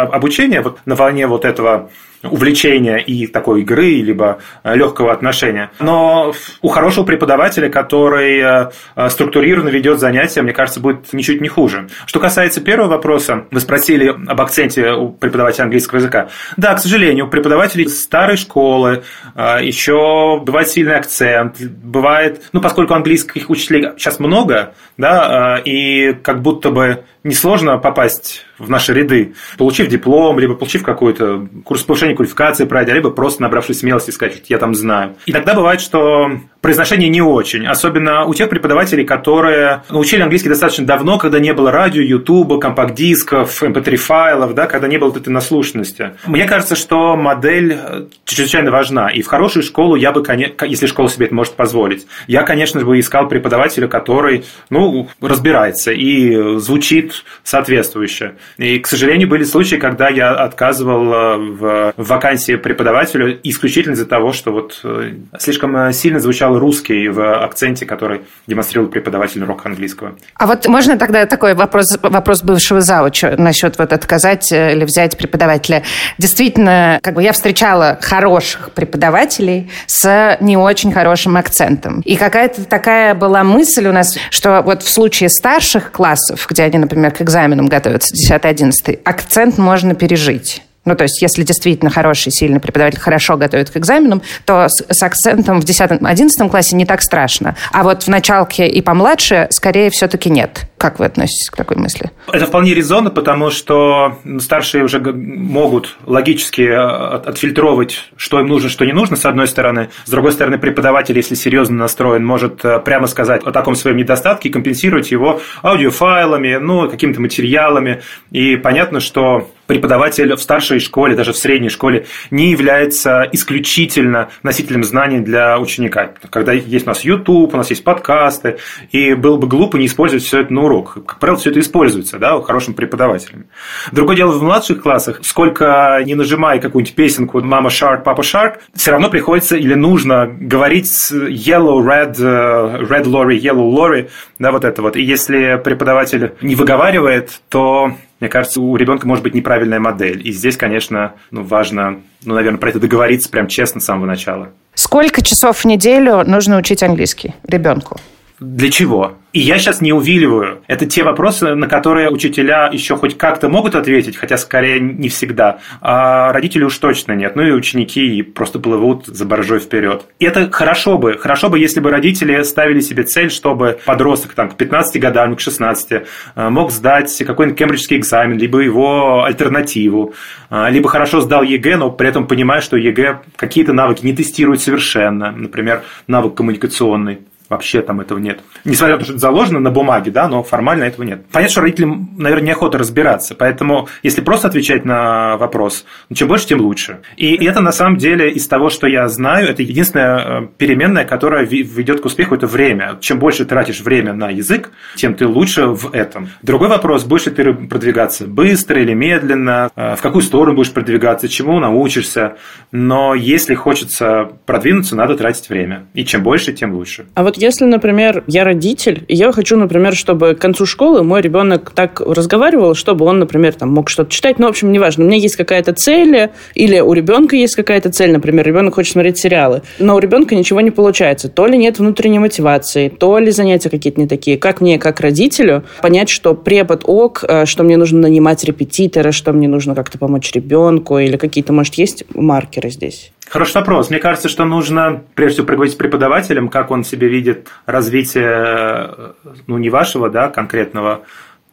обучение 0.00 0.62
вот 0.62 0.78
на 0.86 0.94
волне 0.94 1.26
вот 1.26 1.44
этого 1.44 1.90
увлечения 2.22 2.98
и 2.98 3.26
такой 3.26 3.62
игры, 3.62 4.00
либо 4.00 4.38
э, 4.64 4.74
легкого 4.74 5.12
отношения. 5.12 5.70
Но 5.78 6.32
у 6.62 6.68
хорошего 6.68 7.04
преподавателя, 7.04 7.68
который 7.68 8.40
э, 8.40 8.70
э, 8.96 9.08
структурированно 9.08 9.68
ведет 9.68 10.00
занятия, 10.00 10.42
мне 10.42 10.52
кажется, 10.52 10.80
будет 10.80 11.12
ничуть 11.12 11.40
не 11.40 11.48
хуже. 11.48 11.88
Что 12.06 12.20
касается 12.20 12.60
первого 12.60 12.88
вопроса, 12.88 13.46
вы 13.50 13.60
спросили 13.60 14.08
об 14.08 14.40
акценте 14.40 14.92
у 14.92 15.10
преподавателя 15.10 15.64
английского 15.64 15.98
языка. 15.98 16.28
Да, 16.56 16.74
к 16.74 16.80
сожалению, 16.80 17.26
у 17.26 17.28
преподавателей 17.28 17.88
старой 17.88 18.36
школы 18.36 19.02
еще 19.36 20.40
бывает 20.44 20.68
сильный 20.68 20.96
акцент, 20.96 21.60
бывает, 21.60 22.42
ну, 22.52 22.60
поскольку 22.60 22.94
английских 22.94 23.50
учителей 23.50 23.90
сейчас 23.96 24.18
много, 24.18 24.74
да, 24.96 25.60
и 25.64 26.12
как 26.22 26.42
будто 26.42 26.70
бы 26.70 27.04
несложно 27.28 27.78
попасть 27.78 28.44
в 28.58 28.68
наши 28.68 28.92
ряды, 28.92 29.34
получив 29.56 29.88
диплом, 29.88 30.38
либо 30.38 30.54
получив 30.54 30.82
какой-то 30.82 31.46
курс 31.64 31.82
повышения 31.82 32.14
квалификации 32.14 32.64
пройдя, 32.64 32.94
либо 32.94 33.10
просто 33.10 33.42
набравшись 33.42 33.80
смелости 33.80 34.10
сказать, 34.10 34.42
я 34.48 34.58
там 34.58 34.74
знаю. 34.74 35.14
Иногда 35.26 35.54
бывает, 35.54 35.80
что 35.80 36.30
произношение 36.60 37.08
не 37.08 37.22
очень, 37.22 37.66
особенно 37.66 38.24
у 38.24 38.34
тех 38.34 38.48
преподавателей, 38.48 39.04
которые 39.04 39.82
научили 39.90 40.22
английский 40.22 40.48
достаточно 40.48 40.84
давно, 40.84 41.18
когда 41.18 41.38
не 41.38 41.52
было 41.52 41.70
радио, 41.70 42.02
ютуба, 42.02 42.58
компакт-дисков, 42.58 43.62
mp3-файлов, 43.62 44.50
эм 44.50 44.54
да, 44.54 44.66
когда 44.66 44.88
не 44.88 44.98
было 44.98 45.16
этой 45.16 45.30
наслушанности. 45.30 46.12
Мне 46.26 46.46
кажется, 46.46 46.74
что 46.74 47.16
модель 47.16 47.78
э, 47.80 48.06
чрезвычайно 48.24 48.70
важна, 48.70 49.08
и 49.08 49.22
в 49.22 49.26
хорошую 49.26 49.62
школу 49.62 49.94
я 49.94 50.12
бы, 50.12 50.24
если 50.66 50.86
школа 50.86 51.08
себе 51.08 51.26
это 51.26 51.34
может 51.34 51.54
позволить, 51.54 52.06
я, 52.26 52.42
конечно 52.42 52.80
же, 52.80 52.86
бы 52.86 52.98
искал 52.98 53.28
преподавателя, 53.28 53.86
который, 53.86 54.44
ну, 54.70 55.08
разбирается 55.20 55.92
и 55.92 56.58
звучит 56.58 57.17
соответствующе. 57.42 58.34
И, 58.56 58.78
к 58.78 58.86
сожалению, 58.86 59.28
были 59.28 59.44
случаи, 59.44 59.76
когда 59.76 60.08
я 60.08 60.32
отказывал 60.32 61.12
э, 61.12 61.36
в 61.36 61.94
вакансии 61.96 62.56
преподавателю 62.56 63.38
исключительно 63.42 63.94
из-за 63.94 64.06
того, 64.06 64.32
что 64.32 64.52
вот 64.52 64.80
э, 64.84 65.14
слишком 65.38 65.92
сильно 65.92 66.20
звучал 66.20 66.58
русский 66.58 67.08
в 67.08 67.44
акценте, 67.44 67.86
который 67.86 68.22
демонстрировал 68.46 68.90
преподаватель 68.90 69.42
рок 69.44 69.64
английского. 69.66 70.16
А 70.34 70.46
вот 70.46 70.66
можно 70.66 70.98
тогда 70.98 71.26
такой 71.26 71.54
вопрос, 71.54 71.98
вопрос 72.02 72.42
бывшего 72.42 72.80
зауча 72.80 73.34
насчет 73.38 73.78
вот 73.78 73.92
отказать 73.92 74.50
э, 74.52 74.74
или 74.74 74.84
взять 74.84 75.16
преподавателя? 75.16 75.82
Действительно, 76.18 76.98
как 77.02 77.14
бы 77.14 77.22
я 77.22 77.32
встречала 77.32 77.98
хороших 78.00 78.70
преподавателей 78.72 79.70
с 79.86 80.36
не 80.40 80.56
очень 80.56 80.92
хорошим 80.92 81.36
акцентом. 81.36 82.00
И 82.04 82.16
какая-то 82.16 82.64
такая 82.64 83.14
была 83.14 83.44
мысль 83.44 83.86
у 83.86 83.92
нас, 83.92 84.16
что 84.30 84.62
вот 84.62 84.82
в 84.82 84.88
случае 84.88 85.28
старших 85.28 85.92
классов, 85.92 86.46
где 86.48 86.62
они, 86.64 86.78
например, 86.78 86.97
к 87.10 87.22
экзаменам 87.22 87.68
готовятся, 87.68 88.14
10-11, 88.14 89.00
акцент 89.04 89.58
можно 89.58 89.94
пережить. 89.94 90.62
Ну, 90.88 90.96
то 90.96 91.04
есть, 91.04 91.20
если 91.20 91.42
действительно 91.42 91.90
хороший, 91.90 92.32
сильный 92.32 92.60
преподаватель 92.60 92.98
хорошо 92.98 93.36
готовит 93.36 93.68
к 93.68 93.76
экзаменам, 93.76 94.22
то 94.46 94.68
с, 94.68 94.82
с 94.88 95.02
акцентом 95.02 95.60
в 95.60 95.64
10-11 95.64 96.48
классе 96.48 96.76
не 96.76 96.86
так 96.86 97.02
страшно. 97.02 97.56
А 97.72 97.82
вот 97.82 98.04
в 98.04 98.08
началке 98.08 98.66
и 98.66 98.80
помладше, 98.80 99.48
скорее, 99.50 99.90
все-таки 99.90 100.30
нет. 100.30 100.66
Как 100.78 100.98
вы 100.98 101.04
относитесь 101.04 101.50
к 101.50 101.56
такой 101.56 101.76
мысли? 101.76 102.10
Это 102.32 102.46
вполне 102.46 102.72
резонно, 102.72 103.10
потому 103.10 103.50
что 103.50 104.16
старшие 104.40 104.82
уже 104.82 104.98
могут 105.00 105.98
логически 106.06 106.62
э, 106.62 106.74
отфильтровать, 106.74 108.08
что 108.16 108.40
им 108.40 108.46
нужно, 108.46 108.70
что 108.70 108.86
не 108.86 108.92
нужно, 108.92 109.16
с 109.16 109.26
одной 109.26 109.46
стороны. 109.46 109.90
С 110.06 110.10
другой 110.10 110.32
стороны, 110.32 110.56
преподаватель, 110.56 111.16
если 111.16 111.34
серьезно 111.34 111.76
настроен, 111.76 112.24
может 112.24 112.64
э, 112.64 112.78
прямо 112.78 113.08
сказать 113.08 113.42
о 113.44 113.52
таком 113.52 113.74
своем 113.74 113.98
недостатке 113.98 114.48
и 114.48 114.52
компенсировать 114.52 115.10
его 115.10 115.42
аудиофайлами, 115.62 116.56
ну, 116.56 116.88
какими-то 116.88 117.20
материалами. 117.20 118.00
И 118.30 118.56
понятно, 118.56 119.00
что 119.00 119.50
преподаватель 119.68 120.34
в 120.34 120.40
старшей 120.40 120.80
школе, 120.80 121.14
даже 121.14 121.32
в 121.32 121.36
средней 121.36 121.68
школе, 121.68 122.06
не 122.30 122.50
является 122.50 123.28
исключительно 123.30 124.30
носителем 124.42 124.82
знаний 124.82 125.20
для 125.20 125.60
ученика. 125.60 126.14
Когда 126.30 126.52
есть 126.52 126.86
у 126.86 126.88
нас 126.88 127.04
YouTube, 127.04 127.52
у 127.52 127.56
нас 127.56 127.68
есть 127.70 127.84
подкасты, 127.84 128.58
и 128.90 129.14
было 129.14 129.36
бы 129.36 129.46
глупо 129.46 129.76
не 129.76 129.86
использовать 129.86 130.24
все 130.24 130.40
это 130.40 130.52
на 130.52 130.62
урок. 130.62 130.94
Как 131.06 131.18
правило, 131.18 131.38
все 131.38 131.50
это 131.50 131.60
используется 131.60 132.18
да, 132.18 132.40
хорошим 132.40 132.72
преподавателем. 132.72 133.46
Другое 133.92 134.16
дело 134.16 134.32
в 134.32 134.42
младших 134.42 134.82
классах, 134.82 135.20
сколько 135.22 136.00
не 136.04 136.14
нажимай 136.14 136.60
какую-нибудь 136.60 136.94
песенку 136.94 137.42
«Мама 137.42 137.68
Shark, 137.68 138.02
Папа 138.04 138.22
Shark», 138.22 138.54
все 138.74 138.90
равно 138.90 139.10
приходится 139.10 139.56
или 139.56 139.74
нужно 139.74 140.26
говорить 140.26 140.90
yellow, 141.12 141.84
red, 141.84 142.16
э, 142.18 142.84
red 142.84 143.04
lorry, 143.04 143.38
yellow 143.38 143.70
lorry, 143.70 144.08
да, 144.38 144.50
вот 144.50 144.64
это 144.64 144.80
вот. 144.80 144.96
И 144.96 145.02
если 145.02 145.60
преподаватель 145.62 146.32
не 146.40 146.54
выговаривает, 146.54 147.42
то 147.50 147.92
мне 148.20 148.28
кажется, 148.28 148.60
у 148.60 148.76
ребенка 148.76 149.06
может 149.06 149.22
быть 149.22 149.34
неправильная 149.34 149.80
модель. 149.80 150.26
И 150.26 150.32
здесь, 150.32 150.56
конечно, 150.56 151.14
ну, 151.30 151.42
важно, 151.42 152.00
ну, 152.24 152.34
наверное, 152.34 152.58
про 152.58 152.70
это 152.70 152.80
договориться 152.80 153.30
прям 153.30 153.46
честно 153.46 153.80
с 153.80 153.84
самого 153.84 154.06
начала. 154.06 154.50
Сколько 154.74 155.22
часов 155.22 155.58
в 155.58 155.64
неделю 155.64 156.24
нужно 156.24 156.56
учить 156.56 156.82
английский 156.82 157.34
ребенку? 157.44 158.00
Для 158.40 158.70
чего? 158.70 159.14
И 159.32 159.40
я 159.40 159.58
сейчас 159.58 159.80
не 159.80 159.92
увиливаю. 159.92 160.62
Это 160.68 160.86
те 160.86 161.02
вопросы, 161.02 161.54
на 161.54 161.66
которые 161.66 162.08
учителя 162.08 162.70
еще 162.72 162.96
хоть 162.96 163.18
как-то 163.18 163.48
могут 163.48 163.74
ответить, 163.74 164.16
хотя 164.16 164.38
скорее 164.38 164.80
не 164.80 165.08
всегда. 165.08 165.58
А 165.80 166.32
родители 166.32 166.64
уж 166.64 166.78
точно 166.78 167.12
нет. 167.12 167.36
Ну 167.36 167.42
и 167.42 167.50
ученики 167.50 168.22
просто 168.22 168.58
плывут 168.58 169.06
за 169.06 169.24
боржой 169.26 169.58
вперед. 169.58 170.04
И 170.18 170.24
это 170.24 170.50
хорошо 170.50 170.98
бы. 170.98 171.18
Хорошо 171.18 171.50
бы, 171.50 171.58
если 171.58 171.80
бы 171.80 171.90
родители 171.90 172.42
ставили 172.42 172.80
себе 172.80 173.02
цель, 173.02 173.30
чтобы 173.30 173.78
подросток 173.84 174.34
там, 174.34 174.50
к 174.50 174.56
15 174.56 175.00
годам, 175.00 175.36
к 175.36 175.40
16 175.40 175.92
э, 175.92 176.48
мог 176.48 176.70
сдать 176.70 177.22
какой-нибудь 177.26 177.58
кембриджский 177.58 177.98
экзамен, 177.98 178.38
либо 178.38 178.60
его 178.60 179.24
альтернативу, 179.24 180.14
э, 180.50 180.70
либо 180.70 180.88
хорошо 180.88 181.20
сдал 181.20 181.42
ЕГЭ, 181.42 181.76
но 181.76 181.90
при 181.90 182.08
этом 182.08 182.26
понимая, 182.26 182.60
что 182.60 182.76
ЕГЭ 182.76 183.20
какие-то 183.36 183.72
навыки 183.72 184.06
не 184.06 184.14
тестирует 184.14 184.62
совершенно. 184.62 185.32
Например, 185.32 185.82
навык 186.06 186.34
коммуникационный. 186.34 187.18
Вообще 187.48 187.80
там 187.80 188.00
этого 188.00 188.18
нет. 188.18 188.40
Несмотря 188.64 188.94
на 188.94 188.98
то, 188.98 189.04
что 189.04 189.12
это 189.14 189.20
заложено 189.20 189.60
на 189.60 189.70
бумаге, 189.70 190.10
да, 190.10 190.28
но 190.28 190.42
формально 190.42 190.84
этого 190.84 191.04
нет. 191.04 191.24
Понятно, 191.32 191.52
что 191.52 191.60
родителям, 191.62 192.10
наверное, 192.18 192.48
неохота 192.48 192.76
разбираться. 192.76 193.34
Поэтому, 193.34 193.88
если 194.02 194.20
просто 194.20 194.48
отвечать 194.48 194.84
на 194.84 195.36
вопрос, 195.38 195.84
ну, 196.10 196.16
чем 196.16 196.28
больше, 196.28 196.46
тем 196.46 196.60
лучше. 196.60 197.00
И 197.16 197.34
это, 197.44 197.60
на 197.60 197.72
самом 197.72 197.96
деле, 197.96 198.30
из 198.30 198.46
того, 198.48 198.68
что 198.68 198.86
я 198.86 199.08
знаю, 199.08 199.48
это 199.48 199.62
единственная 199.62 200.18
э, 200.18 200.46
переменная, 200.58 201.04
которая 201.04 201.44
ведет 201.44 202.00
к 202.02 202.04
успеху, 202.04 202.34
это 202.34 202.46
время. 202.46 202.98
Чем 203.00 203.18
больше 203.18 203.46
тратишь 203.46 203.80
время 203.80 204.12
на 204.12 204.28
язык, 204.28 204.70
тем 204.96 205.14
ты 205.14 205.26
лучше 205.26 205.66
в 205.66 205.94
этом. 205.94 206.28
Другой 206.42 206.68
вопрос, 206.68 207.04
будешь 207.04 207.26
ли 207.26 207.32
ты 207.32 207.54
продвигаться 207.54 208.26
быстро 208.26 208.82
или 208.82 208.92
медленно, 208.92 209.70
э, 209.74 209.96
в 209.96 210.02
какую 210.02 210.22
сторону 210.22 210.56
будешь 210.56 210.72
продвигаться, 210.72 211.28
чему 211.28 211.58
научишься. 211.60 212.36
Но 212.72 213.14
если 213.14 213.54
хочется 213.54 214.30
продвинуться, 214.44 214.96
надо 214.96 215.16
тратить 215.16 215.48
время. 215.48 215.86
И 215.94 216.04
чем 216.04 216.22
больше, 216.22 216.52
тем 216.52 216.74
лучше. 216.74 217.06
А 217.14 217.22
вот 217.22 217.37
если, 217.38 217.64
например, 217.64 218.24
я 218.26 218.44
родитель, 218.44 219.04
и 219.08 219.14
я 219.14 219.32
хочу, 219.32 219.56
например, 219.56 219.94
чтобы 219.94 220.34
к 220.34 220.38
концу 220.38 220.66
школы 220.66 221.02
мой 221.02 221.20
ребенок 221.20 221.72
так 221.74 222.00
разговаривал, 222.00 222.74
чтобы 222.74 223.04
он, 223.04 223.18
например, 223.18 223.54
там 223.54 223.70
мог 223.70 223.88
что-то 223.88 224.10
читать, 224.10 224.38
ну, 224.38 224.46
в 224.46 224.50
общем, 224.50 224.72
неважно, 224.72 225.04
у 225.04 225.06
меня 225.06 225.18
есть 225.18 225.36
какая-то 225.36 225.72
цель, 225.72 226.30
или 226.54 226.80
у 226.80 226.92
ребенка 226.92 227.36
есть 227.36 227.54
какая-то 227.54 227.90
цель, 227.90 228.12
например, 228.12 228.46
ребенок 228.46 228.74
хочет 228.74 228.92
смотреть 228.92 229.18
сериалы, 229.18 229.62
но 229.78 229.96
у 229.96 229.98
ребенка 229.98 230.34
ничего 230.34 230.60
не 230.60 230.70
получается. 230.70 231.28
То 231.28 231.46
ли 231.46 231.56
нет 231.56 231.78
внутренней 231.78 232.18
мотивации, 232.18 232.88
то 232.88 233.18
ли 233.18 233.30
занятия 233.30 233.70
какие-то 233.70 234.00
не 234.00 234.06
такие. 234.06 234.38
Как 234.38 234.60
мне, 234.60 234.78
как 234.78 235.00
родителю, 235.00 235.64
понять, 235.80 236.08
что 236.08 236.34
препод 236.34 236.82
ок, 236.84 237.24
э, 237.26 237.46
что 237.46 237.62
мне 237.62 237.76
нужно 237.76 238.00
нанимать 238.00 238.44
репетитора, 238.44 239.12
что 239.12 239.32
мне 239.32 239.48
нужно 239.48 239.74
как-то 239.74 239.98
помочь 239.98 240.32
ребенку, 240.32 240.98
или 240.98 241.16
какие-то, 241.16 241.52
может, 241.52 241.74
есть 241.74 242.04
маркеры 242.14 242.70
здесь? 242.70 243.12
Хороший 243.30 243.56
вопрос. 243.56 243.90
Мне 243.90 243.98
кажется, 243.98 244.28
что 244.28 244.44
нужно 244.44 245.02
прежде 245.14 245.34
всего 245.34 245.46
проговорить 245.46 245.74
с 245.74 245.76
преподавателем, 245.76 246.48
как 246.48 246.70
он 246.70 246.82
себе 246.82 247.08
видит 247.08 247.48
развитие, 247.66 249.14
ну, 249.46 249.58
не 249.58 249.68
вашего, 249.68 250.08
да, 250.08 250.28
конкретного 250.28 251.02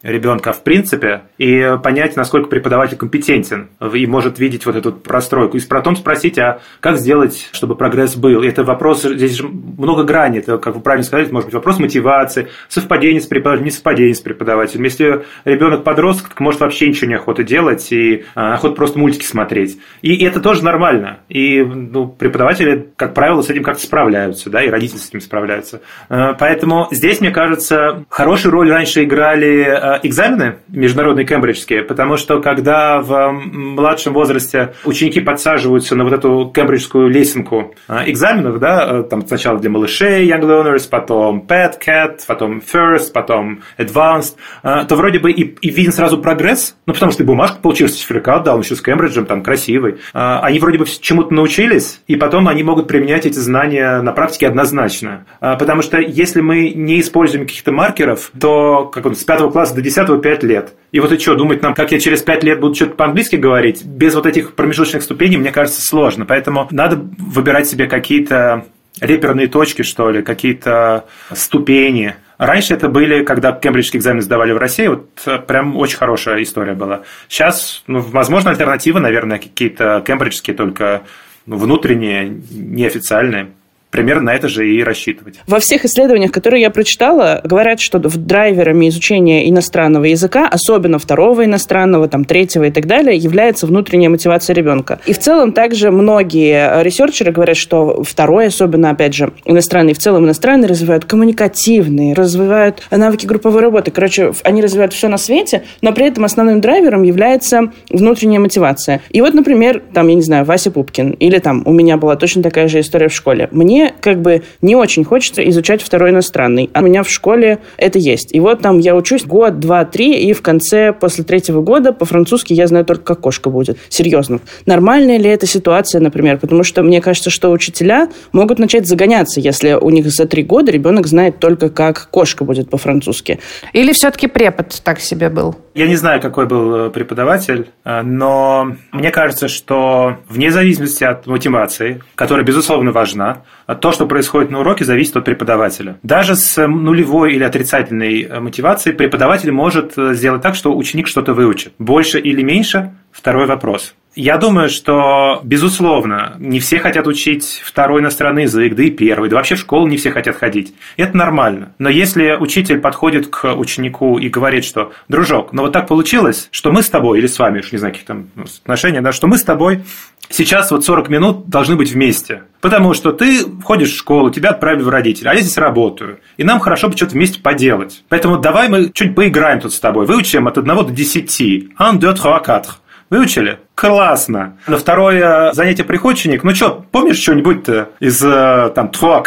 ребенка 0.02 0.52
в 0.52 0.62
принципе 0.62 1.22
и 1.38 1.76
понять, 1.82 2.16
насколько 2.16 2.48
преподаватель 2.48 2.96
компетентен 2.96 3.68
и 3.92 4.06
может 4.06 4.38
видеть 4.38 4.66
вот 4.66 4.76
эту 4.76 4.92
простройку. 4.92 5.56
И 5.56 5.60
потом 5.60 5.96
спросить, 5.96 6.38
а 6.38 6.60
как 6.80 6.96
сделать, 6.96 7.48
чтобы 7.52 7.76
прогресс 7.76 8.16
был? 8.16 8.42
И 8.42 8.48
это 8.48 8.64
вопрос, 8.64 9.02
здесь 9.02 9.36
же 9.36 9.46
много 9.46 10.04
граней, 10.04 10.38
это, 10.38 10.58
как 10.58 10.74
вы 10.74 10.80
правильно 10.80 11.04
сказали, 11.04 11.30
может 11.30 11.46
быть 11.46 11.54
вопрос 11.54 11.78
мотивации, 11.78 12.48
совпадение 12.68 13.20
с 13.20 13.26
преподавателем, 13.26 13.66
не 13.66 13.70
совпадение 13.70 14.14
с 14.14 14.20
преподавателем. 14.20 14.84
Если 14.84 15.24
ребенок 15.44 15.84
подросток, 15.84 16.38
может 16.40 16.60
вообще 16.60 16.88
ничего 16.88 17.08
не 17.08 17.14
охота 17.14 17.42
делать 17.42 17.90
и 17.92 18.24
а, 18.34 18.54
охота 18.54 18.74
просто 18.74 18.98
мультики 18.98 19.24
смотреть. 19.24 19.78
И 20.02 20.24
это 20.24 20.40
тоже 20.40 20.64
нормально. 20.64 21.20
И 21.28 21.62
ну, 21.62 22.08
преподаватели, 22.08 22.88
как 22.96 23.14
правило, 23.14 23.42
с 23.42 23.50
этим 23.50 23.62
как-то 23.62 23.82
справляются, 23.82 24.50
да, 24.50 24.62
и 24.62 24.68
родители 24.68 24.98
с 24.98 25.08
этим 25.08 25.20
справляются. 25.20 25.80
А, 26.08 26.34
поэтому 26.34 26.88
здесь, 26.90 27.20
мне 27.20 27.30
кажется, 27.30 28.04
хорошую 28.08 28.52
роль 28.52 28.70
раньше 28.70 29.04
играли 29.04 29.62
а, 29.62 29.85
экзамены 30.02 30.56
международные 30.68 31.26
кембриджские, 31.26 31.82
потому 31.82 32.16
что 32.16 32.40
когда 32.40 33.00
в 33.00 33.30
младшем 33.32 34.12
возрасте 34.12 34.74
ученики 34.84 35.20
подсаживаются 35.20 35.94
на 35.94 36.04
вот 36.04 36.12
эту 36.12 36.50
кембриджскую 36.54 37.08
лесенку 37.08 37.74
а, 37.88 38.04
экзаменов, 38.08 38.58
да, 38.58 38.86
э, 38.88 39.02
там 39.04 39.26
сначала 39.26 39.58
для 39.58 39.70
малышей 39.70 40.28
Young 40.28 40.42
Learners, 40.42 40.88
потом 40.88 41.44
Pet 41.46 41.74
Cat, 41.84 42.20
потом 42.26 42.58
First, 42.58 43.12
потом 43.12 43.60
Advanced, 43.78 44.34
то 44.62 44.96
вроде 44.96 45.18
бы 45.18 45.30
и, 45.30 45.42
и 45.42 45.70
виден 45.70 45.92
сразу 45.92 46.18
прогресс, 46.18 46.76
ну, 46.86 46.92
потому 46.92 47.12
что 47.12 47.18
ты 47.18 47.24
бумажку 47.24 47.60
получил, 47.60 47.88
сертификат 47.88 48.42
дал, 48.42 48.60
еще 48.60 48.74
с 48.74 48.80
Кембриджем, 48.80 49.26
там, 49.26 49.42
красивый. 49.42 49.98
Они 50.12 50.58
вроде 50.58 50.78
бы 50.78 50.86
чему-то 50.86 51.32
научились, 51.34 52.00
и 52.06 52.16
потом 52.16 52.48
они 52.48 52.62
могут 52.62 52.88
применять 52.88 53.26
эти 53.26 53.38
знания 53.38 54.00
на 54.02 54.12
практике 54.12 54.48
однозначно. 54.48 55.26
Потому 55.40 55.82
что 55.82 55.98
если 55.98 56.40
мы 56.40 56.70
не 56.70 57.00
используем 57.00 57.46
каких-то 57.46 57.72
маркеров, 57.72 58.30
то 58.38 58.86
как 58.86 59.06
он, 59.06 59.14
с 59.14 59.24
пятого 59.24 59.50
класса 59.50 59.74
до 59.76 59.82
10 59.82 60.20
5 60.20 60.42
лет. 60.42 60.74
И 60.90 61.00
вот 61.00 61.12
и 61.12 61.18
что, 61.18 61.34
думать 61.34 61.62
нам, 61.62 61.74
как 61.74 61.92
я 61.92 62.00
через 62.00 62.22
5 62.22 62.42
лет 62.42 62.60
буду 62.60 62.74
что-то 62.74 62.94
по-английски 62.94 63.36
говорить, 63.36 63.84
без 63.84 64.14
вот 64.14 64.26
этих 64.26 64.54
промежуточных 64.54 65.02
ступеней, 65.02 65.36
мне 65.36 65.52
кажется, 65.52 65.80
сложно. 65.80 66.26
Поэтому 66.26 66.66
надо 66.70 66.96
выбирать 67.18 67.68
себе 67.68 67.86
какие-то 67.86 68.66
реперные 69.00 69.46
точки, 69.46 69.82
что 69.82 70.10
ли, 70.10 70.22
какие-то 70.22 71.04
ступени, 71.32 72.16
Раньше 72.38 72.74
это 72.74 72.88
были, 72.88 73.24
когда 73.24 73.52
кембриджские 73.52 73.98
экзамены 73.98 74.20
сдавали 74.20 74.52
в 74.52 74.58
России, 74.58 74.88
вот 74.88 75.08
э, 75.24 75.38
прям 75.38 75.74
очень 75.74 75.96
хорошая 75.96 76.42
история 76.42 76.74
была. 76.74 77.02
Сейчас, 77.28 77.82
ну, 77.86 78.00
возможно, 78.00 78.50
альтернатива, 78.50 78.98
наверное, 78.98 79.38
какие-то 79.38 80.02
кембриджские, 80.06 80.54
только 80.54 81.04
ну, 81.46 81.56
внутренние, 81.56 82.28
неофициальные 82.50 83.52
примерно 83.90 84.26
на 84.26 84.34
это 84.34 84.48
же 84.48 84.68
и 84.68 84.82
рассчитывать. 84.82 85.36
Во 85.46 85.58
всех 85.58 85.84
исследованиях, 85.84 86.32
которые 86.32 86.62
я 86.62 86.70
прочитала, 86.70 87.40
говорят, 87.44 87.80
что 87.80 87.98
в 87.98 88.16
драйверами 88.16 88.88
изучения 88.88 89.48
иностранного 89.48 90.04
языка, 90.04 90.48
особенно 90.48 90.98
второго 90.98 91.44
иностранного, 91.44 92.08
там, 92.08 92.24
третьего 92.24 92.64
и 92.64 92.70
так 92.70 92.86
далее, 92.86 93.16
является 93.16 93.66
внутренняя 93.66 94.10
мотивация 94.10 94.54
ребенка. 94.54 94.98
И 95.06 95.12
в 95.12 95.18
целом 95.18 95.52
также 95.52 95.90
многие 95.90 96.82
ресерчеры 96.82 97.32
говорят, 97.32 97.56
что 97.56 98.02
второй, 98.02 98.46
особенно, 98.46 98.90
опять 98.90 99.14
же, 99.14 99.32
иностранный, 99.44 99.94
в 99.94 99.98
целом 99.98 100.24
иностранный, 100.24 100.68
развивают 100.68 101.04
коммуникативные, 101.04 102.14
развивают 102.14 102.82
навыки 102.90 103.26
групповой 103.26 103.60
работы. 103.62 103.90
Короче, 103.90 104.32
они 104.42 104.62
развивают 104.62 104.92
все 104.92 105.08
на 105.08 105.18
свете, 105.18 105.62
но 105.80 105.92
при 105.92 106.06
этом 106.06 106.24
основным 106.24 106.60
драйвером 106.60 107.02
является 107.02 107.72
внутренняя 107.90 108.40
мотивация. 108.40 109.00
И 109.10 109.20
вот, 109.20 109.34
например, 109.34 109.82
там, 109.94 110.08
я 110.08 110.14
не 110.14 110.22
знаю, 110.22 110.44
Вася 110.44 110.70
Пупкин, 110.70 111.10
или 111.12 111.38
там 111.38 111.62
у 111.64 111.72
меня 111.72 111.96
была 111.96 112.16
точно 112.16 112.42
такая 112.42 112.68
же 112.68 112.80
история 112.80 113.08
в 113.08 113.14
школе. 113.14 113.48
Мне 113.52 113.75
как 114.00 114.20
бы 114.20 114.42
не 114.62 114.76
очень 114.76 115.04
хочется 115.04 115.46
изучать 115.48 115.82
второй 115.82 116.10
иностранный. 116.10 116.70
А 116.72 116.80
у 116.80 116.82
меня 116.84 117.02
в 117.02 117.10
школе 117.10 117.58
это 117.76 117.98
есть. 117.98 118.34
И 118.34 118.40
вот 118.40 118.60
там 118.60 118.78
я 118.78 118.94
учусь 118.96 119.24
год, 119.24 119.60
два, 119.60 119.84
три, 119.84 120.14
и 120.18 120.32
в 120.32 120.42
конце, 120.42 120.92
после 120.92 121.24
третьего 121.24 121.62
года, 121.62 121.92
по-французски 121.92 122.52
я 122.52 122.66
знаю 122.66 122.84
только, 122.84 123.02
как 123.02 123.20
кошка 123.20 123.50
будет. 123.50 123.78
Серьезно. 123.88 124.40
Нормальная 124.66 125.18
ли 125.18 125.28
эта 125.28 125.46
ситуация, 125.46 126.00
например? 126.00 126.38
Потому 126.38 126.62
что 126.62 126.82
мне 126.82 127.00
кажется, 127.00 127.30
что 127.30 127.50
учителя 127.50 128.08
могут 128.32 128.58
начать 128.58 128.86
загоняться, 128.86 129.40
если 129.40 129.72
у 129.72 129.90
них 129.90 130.08
за 130.08 130.26
три 130.26 130.42
года 130.42 130.72
ребенок 130.72 131.06
знает 131.06 131.38
только, 131.38 131.68
как 131.70 132.08
кошка 132.10 132.44
будет 132.44 132.70
по-французски. 132.70 133.38
Или 133.72 133.92
все-таки 133.92 134.26
препод 134.26 134.80
так 134.84 135.00
себе 135.00 135.28
был? 135.28 135.56
Я 135.76 135.88
не 135.88 135.96
знаю, 135.96 136.22
какой 136.22 136.46
был 136.46 136.74
э, 136.74 136.90
преподаватель, 136.90 137.68
э, 137.84 138.00
но 138.00 138.76
мне 138.92 139.10
кажется, 139.10 139.46
что 139.46 140.16
вне 140.26 140.50
зависимости 140.50 141.04
от 141.04 141.26
мотивации, 141.26 142.02
которая, 142.14 142.46
безусловно, 142.46 142.92
важна, 142.92 143.42
то, 143.82 143.92
что 143.92 144.06
происходит 144.06 144.50
на 144.50 144.60
уроке, 144.60 144.86
зависит 144.86 145.18
от 145.18 145.26
преподавателя. 145.26 145.98
Даже 146.02 146.34
с 146.34 146.66
нулевой 146.66 147.34
или 147.34 147.44
отрицательной 147.44 148.22
э, 148.22 148.40
мотивацией 148.40 148.96
преподаватель 148.96 149.52
может 149.52 149.98
э, 149.98 150.14
сделать 150.14 150.40
так, 150.40 150.54
что 150.54 150.74
ученик 150.74 151.08
что-то 151.08 151.34
выучит. 151.34 151.74
Больше 151.78 152.20
или 152.20 152.42
меньше– 152.42 152.94
второй 153.12 153.44
вопрос. 153.46 153.94
Я 154.16 154.38
думаю, 154.38 154.70
что, 154.70 155.42
безусловно, 155.44 156.36
не 156.38 156.58
все 156.58 156.78
хотят 156.78 157.06
учить 157.06 157.60
второй 157.62 158.00
иностранный 158.00 158.44
язык, 158.44 158.74
да 158.74 158.82
и 158.82 158.90
первый, 158.90 159.28
да 159.28 159.36
вообще 159.36 159.56
в 159.56 159.58
школу 159.58 159.86
не 159.86 159.98
все 159.98 160.10
хотят 160.10 160.36
ходить. 160.36 160.72
Это 160.96 161.14
нормально. 161.14 161.74
Но 161.78 161.90
если 161.90 162.34
учитель 162.40 162.78
подходит 162.78 163.26
к 163.26 163.54
ученику 163.54 164.18
и 164.18 164.30
говорит, 164.30 164.64
что, 164.64 164.92
дружок, 165.08 165.52
ну 165.52 165.62
вот 165.62 165.72
так 165.72 165.86
получилось, 165.86 166.48
что 166.50 166.72
мы 166.72 166.82
с 166.82 166.88
тобой, 166.88 167.18
или 167.18 167.26
с 167.26 167.38
вами, 167.38 167.58
уж 167.58 167.72
не 167.72 167.78
знаю, 167.78 167.92
каких 167.92 168.06
там 168.06 168.28
отношения, 168.62 169.02
да, 169.02 169.12
что 169.12 169.26
мы 169.26 169.36
с 169.36 169.44
тобой 169.44 169.82
сейчас 170.30 170.70
вот 170.70 170.82
40 170.82 171.10
минут 171.10 171.48
должны 171.50 171.76
быть 171.76 171.92
вместе. 171.92 172.44
Потому 172.62 172.94
что 172.94 173.12
ты 173.12 173.44
входишь 173.60 173.92
в 173.92 173.98
школу, 173.98 174.30
тебя 174.30 174.48
отправили 174.48 174.82
в 174.82 174.88
родители, 174.88 175.28
а 175.28 175.34
я 175.34 175.42
здесь 175.42 175.58
работаю. 175.58 176.20
И 176.38 176.42
нам 176.42 176.58
хорошо 176.60 176.88
бы 176.88 176.96
что-то 176.96 177.12
вместе 177.12 177.38
поделать. 177.38 178.02
Поэтому 178.08 178.38
давай 178.38 178.70
мы 178.70 178.90
чуть 178.94 179.14
поиграем 179.14 179.60
тут 179.60 179.74
с 179.74 179.78
тобой. 179.78 180.06
Выучим 180.06 180.48
от 180.48 180.56
1 180.56 180.74
до 180.74 180.84
10. 180.84 181.40
Un, 181.78 181.98
deux, 181.98 182.14
trois, 182.14 182.42
quatre. 182.42 182.76
Выучили? 183.10 183.58
Классно. 183.76 184.56
На 184.66 184.78
второе 184.78 185.52
занятие 185.52 185.84
приходит 185.84 186.20
ученик. 186.20 186.44
Ну 186.44 186.54
что, 186.54 186.86
помнишь 186.90 187.18
что-нибудь-то 187.18 187.90
из 188.00 188.24
э, 188.24 188.72
там 188.74 188.88
trois? 188.88 189.22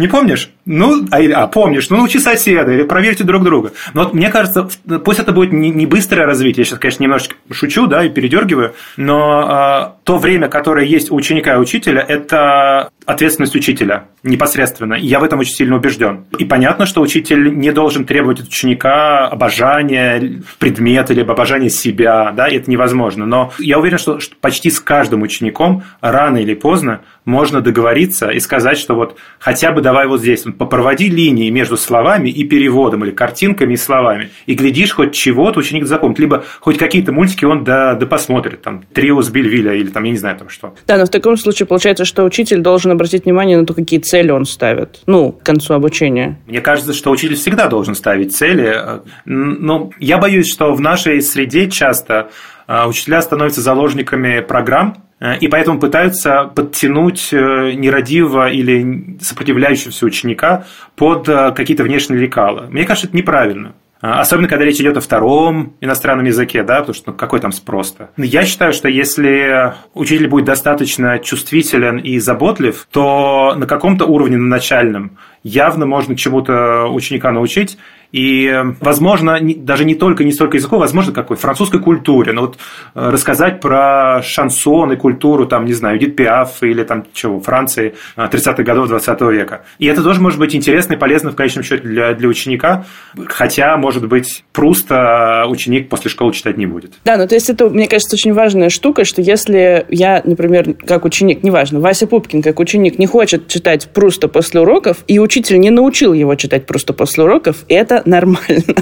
Не 0.00 0.08
помнишь? 0.08 0.48
Ну, 0.64 1.04
а, 1.10 1.18
а 1.18 1.46
помнишь, 1.46 1.90
ну 1.90 1.98
научи 1.98 2.18
соседа 2.18 2.72
или 2.72 2.84
проверьте 2.84 3.22
друг 3.22 3.44
друга. 3.44 3.72
Но 3.92 4.04
вот 4.04 4.14
мне 4.14 4.30
кажется, 4.30 4.66
пусть 5.04 5.20
это 5.20 5.32
будет 5.32 5.52
не, 5.52 5.68
не 5.68 5.84
быстрое 5.84 6.24
развитие, 6.24 6.62
я 6.62 6.64
сейчас, 6.64 6.78
конечно, 6.78 7.02
немножечко 7.02 7.34
шучу, 7.50 7.86
да, 7.86 8.02
и 8.02 8.08
передергиваю, 8.08 8.72
но 8.96 9.92
э, 9.92 10.04
то 10.04 10.16
время, 10.16 10.48
которое 10.48 10.86
есть 10.86 11.10
у 11.10 11.16
ученика 11.16 11.54
и 11.54 11.58
учителя, 11.58 12.00
это 12.00 12.88
ответственность 13.04 13.54
учителя 13.54 14.04
непосредственно. 14.22 14.94
И 14.94 15.06
я 15.06 15.18
в 15.18 15.24
этом 15.24 15.40
очень 15.40 15.54
сильно 15.54 15.76
убежден. 15.76 16.24
И 16.38 16.44
понятно, 16.44 16.86
что 16.86 17.00
учитель 17.00 17.56
не 17.56 17.72
должен 17.72 18.04
требовать 18.04 18.40
от 18.40 18.48
ученика 18.48 19.26
обожания 19.26 20.42
предмета, 20.58 21.12
либо 21.12 21.32
обожания 21.32 21.70
себя, 21.70 22.32
да, 22.32 22.48
это 22.48 22.70
невозможно. 22.70 23.26
Но 23.26 23.52
я 23.58 23.78
уверен, 23.78 23.98
что 23.98 24.18
почти 24.40 24.70
с 24.70 24.80
каждым 24.80 25.22
учеником 25.22 25.82
рано 26.00 26.38
или 26.38 26.54
поздно 26.54 27.00
можно 27.24 27.60
договориться 27.60 28.30
и 28.30 28.40
сказать, 28.40 28.78
что 28.78 28.94
вот 28.94 29.16
хотя 29.38 29.72
бы 29.72 29.80
давай 29.90 30.06
вот 30.06 30.20
здесь, 30.20 30.44
попроводи 30.56 31.08
линии 31.08 31.50
между 31.50 31.76
словами 31.76 32.28
и 32.30 32.44
переводом, 32.44 33.04
или 33.04 33.10
картинками 33.10 33.74
и 33.74 33.76
словами, 33.76 34.30
и 34.46 34.54
глядишь, 34.54 34.92
хоть 34.92 35.12
чего-то 35.12 35.58
ученик 35.58 35.84
запомнит, 35.84 36.20
либо 36.20 36.44
хоть 36.60 36.78
какие-то 36.78 37.10
мультики 37.10 37.44
он 37.44 37.64
да, 37.64 37.94
да 37.94 38.06
посмотрит, 38.06 38.62
там, 38.62 38.84
Трио 38.94 39.20
с 39.20 39.30
Бельвиля, 39.30 39.74
или 39.74 39.88
там, 39.88 40.04
я 40.04 40.12
не 40.12 40.16
знаю, 40.16 40.38
там 40.38 40.48
что. 40.48 40.74
Да, 40.86 40.96
но 40.96 41.06
в 41.06 41.08
таком 41.08 41.36
случае 41.36 41.66
получается, 41.66 42.04
что 42.04 42.22
учитель 42.22 42.60
должен 42.60 42.92
обратить 42.92 43.24
внимание 43.24 43.58
на 43.58 43.66
то, 43.66 43.74
какие 43.74 43.98
цели 43.98 44.30
он 44.30 44.44
ставит, 44.44 45.00
ну, 45.06 45.32
к 45.32 45.42
концу 45.42 45.74
обучения. 45.74 46.38
Мне 46.46 46.60
кажется, 46.60 46.92
что 46.92 47.10
учитель 47.10 47.34
всегда 47.34 47.66
должен 47.66 47.96
ставить 47.96 48.32
цели, 48.32 48.80
но 49.24 49.90
я 49.98 50.18
боюсь, 50.18 50.52
что 50.52 50.72
в 50.72 50.80
нашей 50.80 51.20
среде 51.20 51.68
часто 51.68 52.30
а, 52.68 52.86
учителя 52.86 53.22
становятся 53.22 53.60
заложниками 53.60 54.38
программ, 54.38 54.94
Э, 54.94 55.09
и 55.40 55.48
поэтому 55.48 55.78
пытаются 55.78 56.50
подтянуть 56.54 57.28
э, 57.32 57.72
нерадивого 57.72 58.50
или 58.50 59.18
сопротивляющегося 59.20 60.06
ученика 60.06 60.64
под 60.96 61.28
э, 61.28 61.52
какие-то 61.52 61.84
внешние 61.84 62.20
лекала. 62.20 62.68
Мне 62.70 62.84
кажется, 62.84 63.06
это 63.06 63.16
неправильно. 63.16 63.74
Особенно, 64.00 64.48
когда 64.48 64.64
речь 64.64 64.80
идет 64.80 64.96
о 64.96 65.02
втором 65.02 65.74
иностранном 65.82 66.24
языке, 66.24 66.62
да, 66.62 66.78
потому 66.78 66.94
что 66.94 67.10
ну, 67.10 67.16
какой 67.18 67.38
там 67.38 67.52
спрос-то. 67.52 68.08
Я 68.16 68.46
считаю, 68.46 68.72
что 68.72 68.88
если 68.88 69.74
учитель 69.92 70.26
будет 70.26 70.46
достаточно 70.46 71.18
чувствителен 71.18 71.98
и 71.98 72.18
заботлив, 72.18 72.88
то 72.90 73.54
на 73.56 73.66
каком-то 73.66 74.06
уровне, 74.06 74.38
на 74.38 74.48
начальном, 74.48 75.18
явно 75.42 75.84
можно 75.84 76.16
чему-то 76.16 76.86
ученика 76.86 77.30
научить, 77.30 77.76
и, 78.12 78.52
возможно, 78.80 79.38
даже 79.40 79.84
не 79.84 79.94
только, 79.94 80.24
не 80.24 80.32
столько 80.32 80.56
языку, 80.56 80.78
возможно, 80.78 81.12
какой 81.12 81.36
французской 81.36 81.80
культуре. 81.80 82.32
Ну, 82.32 82.42
вот 82.42 82.58
э, 82.94 83.10
рассказать 83.10 83.60
про 83.60 84.20
шансон 84.22 84.92
и 84.92 84.96
культуру, 84.96 85.46
там, 85.46 85.64
не 85.64 85.72
знаю, 85.72 85.98
Эдит 85.98 86.16
Пиаф 86.16 86.62
или 86.62 86.82
там 86.82 87.04
чего, 87.12 87.40
Франции 87.40 87.94
30-х 88.16 88.62
э, 88.62 88.64
годов 88.64 88.88
20 88.88 89.20
века. 89.22 89.62
И 89.78 89.86
это 89.86 90.02
тоже 90.02 90.20
может 90.20 90.38
быть 90.38 90.54
интересно 90.54 90.94
и 90.94 90.96
полезно 90.96 91.30
в 91.30 91.36
конечном 91.36 91.62
счете 91.62 91.82
для, 91.82 92.14
для 92.14 92.28
ученика, 92.28 92.84
хотя, 93.26 93.76
может 93.76 94.06
быть, 94.08 94.44
просто 94.52 95.44
ученик 95.48 95.88
после 95.88 96.10
школы 96.10 96.32
читать 96.32 96.56
не 96.56 96.66
будет. 96.66 96.94
Да, 97.04 97.16
ну 97.16 97.28
то 97.28 97.34
есть 97.34 97.48
это, 97.48 97.68
мне 97.68 97.86
кажется, 97.86 98.16
очень 98.16 98.32
важная 98.32 98.70
штука, 98.70 99.04
что 99.04 99.22
если 99.22 99.86
я, 99.88 100.20
например, 100.24 100.74
как 100.74 101.04
ученик, 101.04 101.42
неважно, 101.42 101.80
Вася 101.80 102.06
Пупкин 102.06 102.42
как 102.42 102.58
ученик 102.58 102.98
не 102.98 103.06
хочет 103.06 103.48
читать 103.48 103.88
просто 103.92 104.28
после 104.28 104.60
уроков, 104.60 104.98
и 105.06 105.18
учитель 105.18 105.60
не 105.60 105.70
научил 105.70 106.12
его 106.12 106.34
читать 106.34 106.66
просто 106.66 106.92
после 106.92 107.24
уроков, 107.24 107.64
это 107.68 107.99
нормально. 108.04 108.74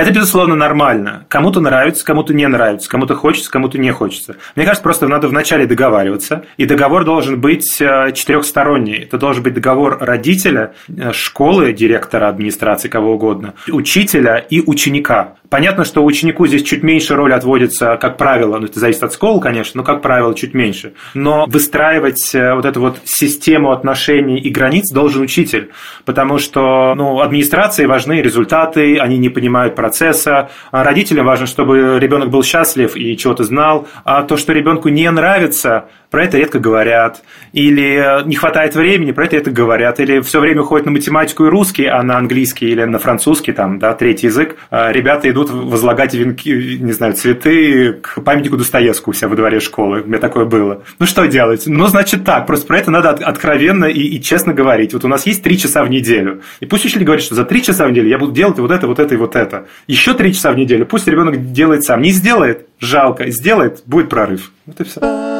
Это, 0.00 0.12
безусловно, 0.12 0.54
нормально. 0.54 1.26
Кому-то 1.28 1.60
нравится, 1.60 2.04
кому-то 2.06 2.32
не 2.32 2.48
нравится, 2.48 2.88
кому-то 2.88 3.14
хочется, 3.14 3.50
кому-то 3.50 3.76
не 3.76 3.90
хочется. 3.90 4.36
Мне 4.56 4.64
кажется, 4.64 4.82
просто 4.82 5.08
надо 5.08 5.28
вначале 5.28 5.66
договариваться, 5.66 6.46
и 6.56 6.64
договор 6.64 7.04
должен 7.04 7.38
быть 7.38 7.80
э, 7.82 8.12
четырехсторонний. 8.14 9.02
Это 9.02 9.18
должен 9.18 9.42
быть 9.42 9.52
договор 9.52 9.98
родителя, 10.00 10.72
э, 10.88 11.12
школы, 11.12 11.74
директора, 11.74 12.28
администрации, 12.28 12.88
кого 12.88 13.14
угодно, 13.14 13.52
учителя 13.68 14.38
и 14.38 14.62
ученика. 14.62 15.34
Понятно, 15.50 15.84
что 15.84 16.04
ученику 16.04 16.46
здесь 16.46 16.62
чуть 16.62 16.84
меньше 16.84 17.16
роли 17.16 17.32
отводится, 17.32 17.96
как 18.00 18.16
правило, 18.16 18.58
ну 18.58 18.66
это 18.66 18.78
зависит 18.78 19.02
от 19.02 19.12
школы, 19.12 19.40
конечно, 19.40 19.78
но 19.78 19.84
как 19.84 20.00
правило 20.00 20.32
чуть 20.32 20.54
меньше. 20.54 20.92
Но 21.12 21.46
выстраивать 21.48 22.32
э, 22.36 22.54
вот 22.54 22.64
эту 22.64 22.80
вот 22.80 22.98
систему 23.04 23.72
отношений 23.72 24.38
и 24.38 24.48
границ 24.48 24.92
должен 24.92 25.22
учитель, 25.22 25.70
потому 26.04 26.38
что 26.38 26.94
ну, 26.94 27.20
администрации 27.20 27.86
важны 27.86 28.22
результаты, 28.22 28.98
они 28.98 29.18
не 29.18 29.28
понимают 29.28 29.74
процесса, 29.74 30.50
а 30.70 30.84
родителям 30.84 31.26
важно, 31.26 31.46
чтобы 31.46 31.98
ребенок 31.98 32.30
был 32.30 32.44
счастлив 32.44 32.94
и 32.94 33.16
чего-то 33.16 33.42
знал, 33.42 33.88
а 34.04 34.22
то, 34.22 34.36
что 34.36 34.52
ребенку 34.52 34.88
не 34.88 35.10
нравится, 35.10 35.88
про 36.10 36.24
это 36.24 36.38
редко 36.38 36.58
говорят, 36.58 37.22
или 37.52 38.26
не 38.26 38.34
хватает 38.34 38.74
времени, 38.74 39.12
про 39.12 39.26
это 39.26 39.36
редко 39.36 39.50
говорят, 39.50 40.00
или 40.00 40.20
все 40.20 40.40
время 40.40 40.62
ходят 40.62 40.86
на 40.86 40.92
математику 40.92 41.46
и 41.46 41.48
русский, 41.48 41.86
а 41.86 42.02
на 42.02 42.18
английский 42.18 42.68
или 42.68 42.84
на 42.84 42.98
французский, 42.98 43.52
там, 43.52 43.78
да, 43.78 43.94
третий 43.94 44.26
язык, 44.26 44.56
а 44.70 44.90
ребята 44.92 45.30
идут 45.30 45.50
возлагать 45.50 46.14
венки, 46.14 46.78
не 46.80 46.92
знаю, 46.92 47.14
цветы 47.14 47.92
к 48.02 48.20
памятнику 48.22 48.56
Достоевскому 48.56 49.12
у 49.12 49.14
себя 49.14 49.28
во 49.28 49.36
дворе 49.36 49.60
школы. 49.60 50.02
У 50.02 50.06
меня 50.06 50.18
такое 50.18 50.44
было. 50.44 50.82
Ну, 50.98 51.06
что 51.06 51.26
делать? 51.26 51.64
Ну, 51.66 51.86
значит 51.86 52.24
так, 52.24 52.46
просто 52.46 52.66
про 52.66 52.78
это 52.78 52.90
надо 52.90 53.10
откровенно 53.10 53.86
и, 53.86 54.00
и 54.00 54.20
честно 54.20 54.52
говорить. 54.52 54.92
Вот 54.94 55.04
у 55.04 55.08
нас 55.08 55.26
есть 55.26 55.42
три 55.42 55.58
часа 55.58 55.84
в 55.84 55.90
неделю, 55.90 56.42
и 56.60 56.66
пусть 56.66 56.84
учитель 56.84 57.04
говорит, 57.04 57.24
что 57.24 57.34
за 57.34 57.44
три 57.44 57.62
часа 57.62 57.86
в 57.86 57.90
неделю 57.90 58.08
я 58.08 58.18
буду 58.18 58.32
делать 58.32 58.58
вот 58.58 58.70
это, 58.70 58.86
вот 58.86 58.98
это 58.98 59.14
и 59.14 59.16
вот 59.16 59.36
это. 59.36 59.66
Еще 59.86 60.14
три 60.14 60.34
часа 60.34 60.52
в 60.52 60.56
неделю, 60.56 60.86
пусть 60.86 61.06
ребенок 61.06 61.52
делает 61.52 61.84
сам. 61.84 62.02
Не 62.02 62.10
сделает, 62.10 62.66
жалко, 62.80 63.30
сделает, 63.30 63.82
будет 63.86 64.08
прорыв. 64.08 64.52
Вот 64.66 64.80
и 64.80 64.84
все. 64.84 65.39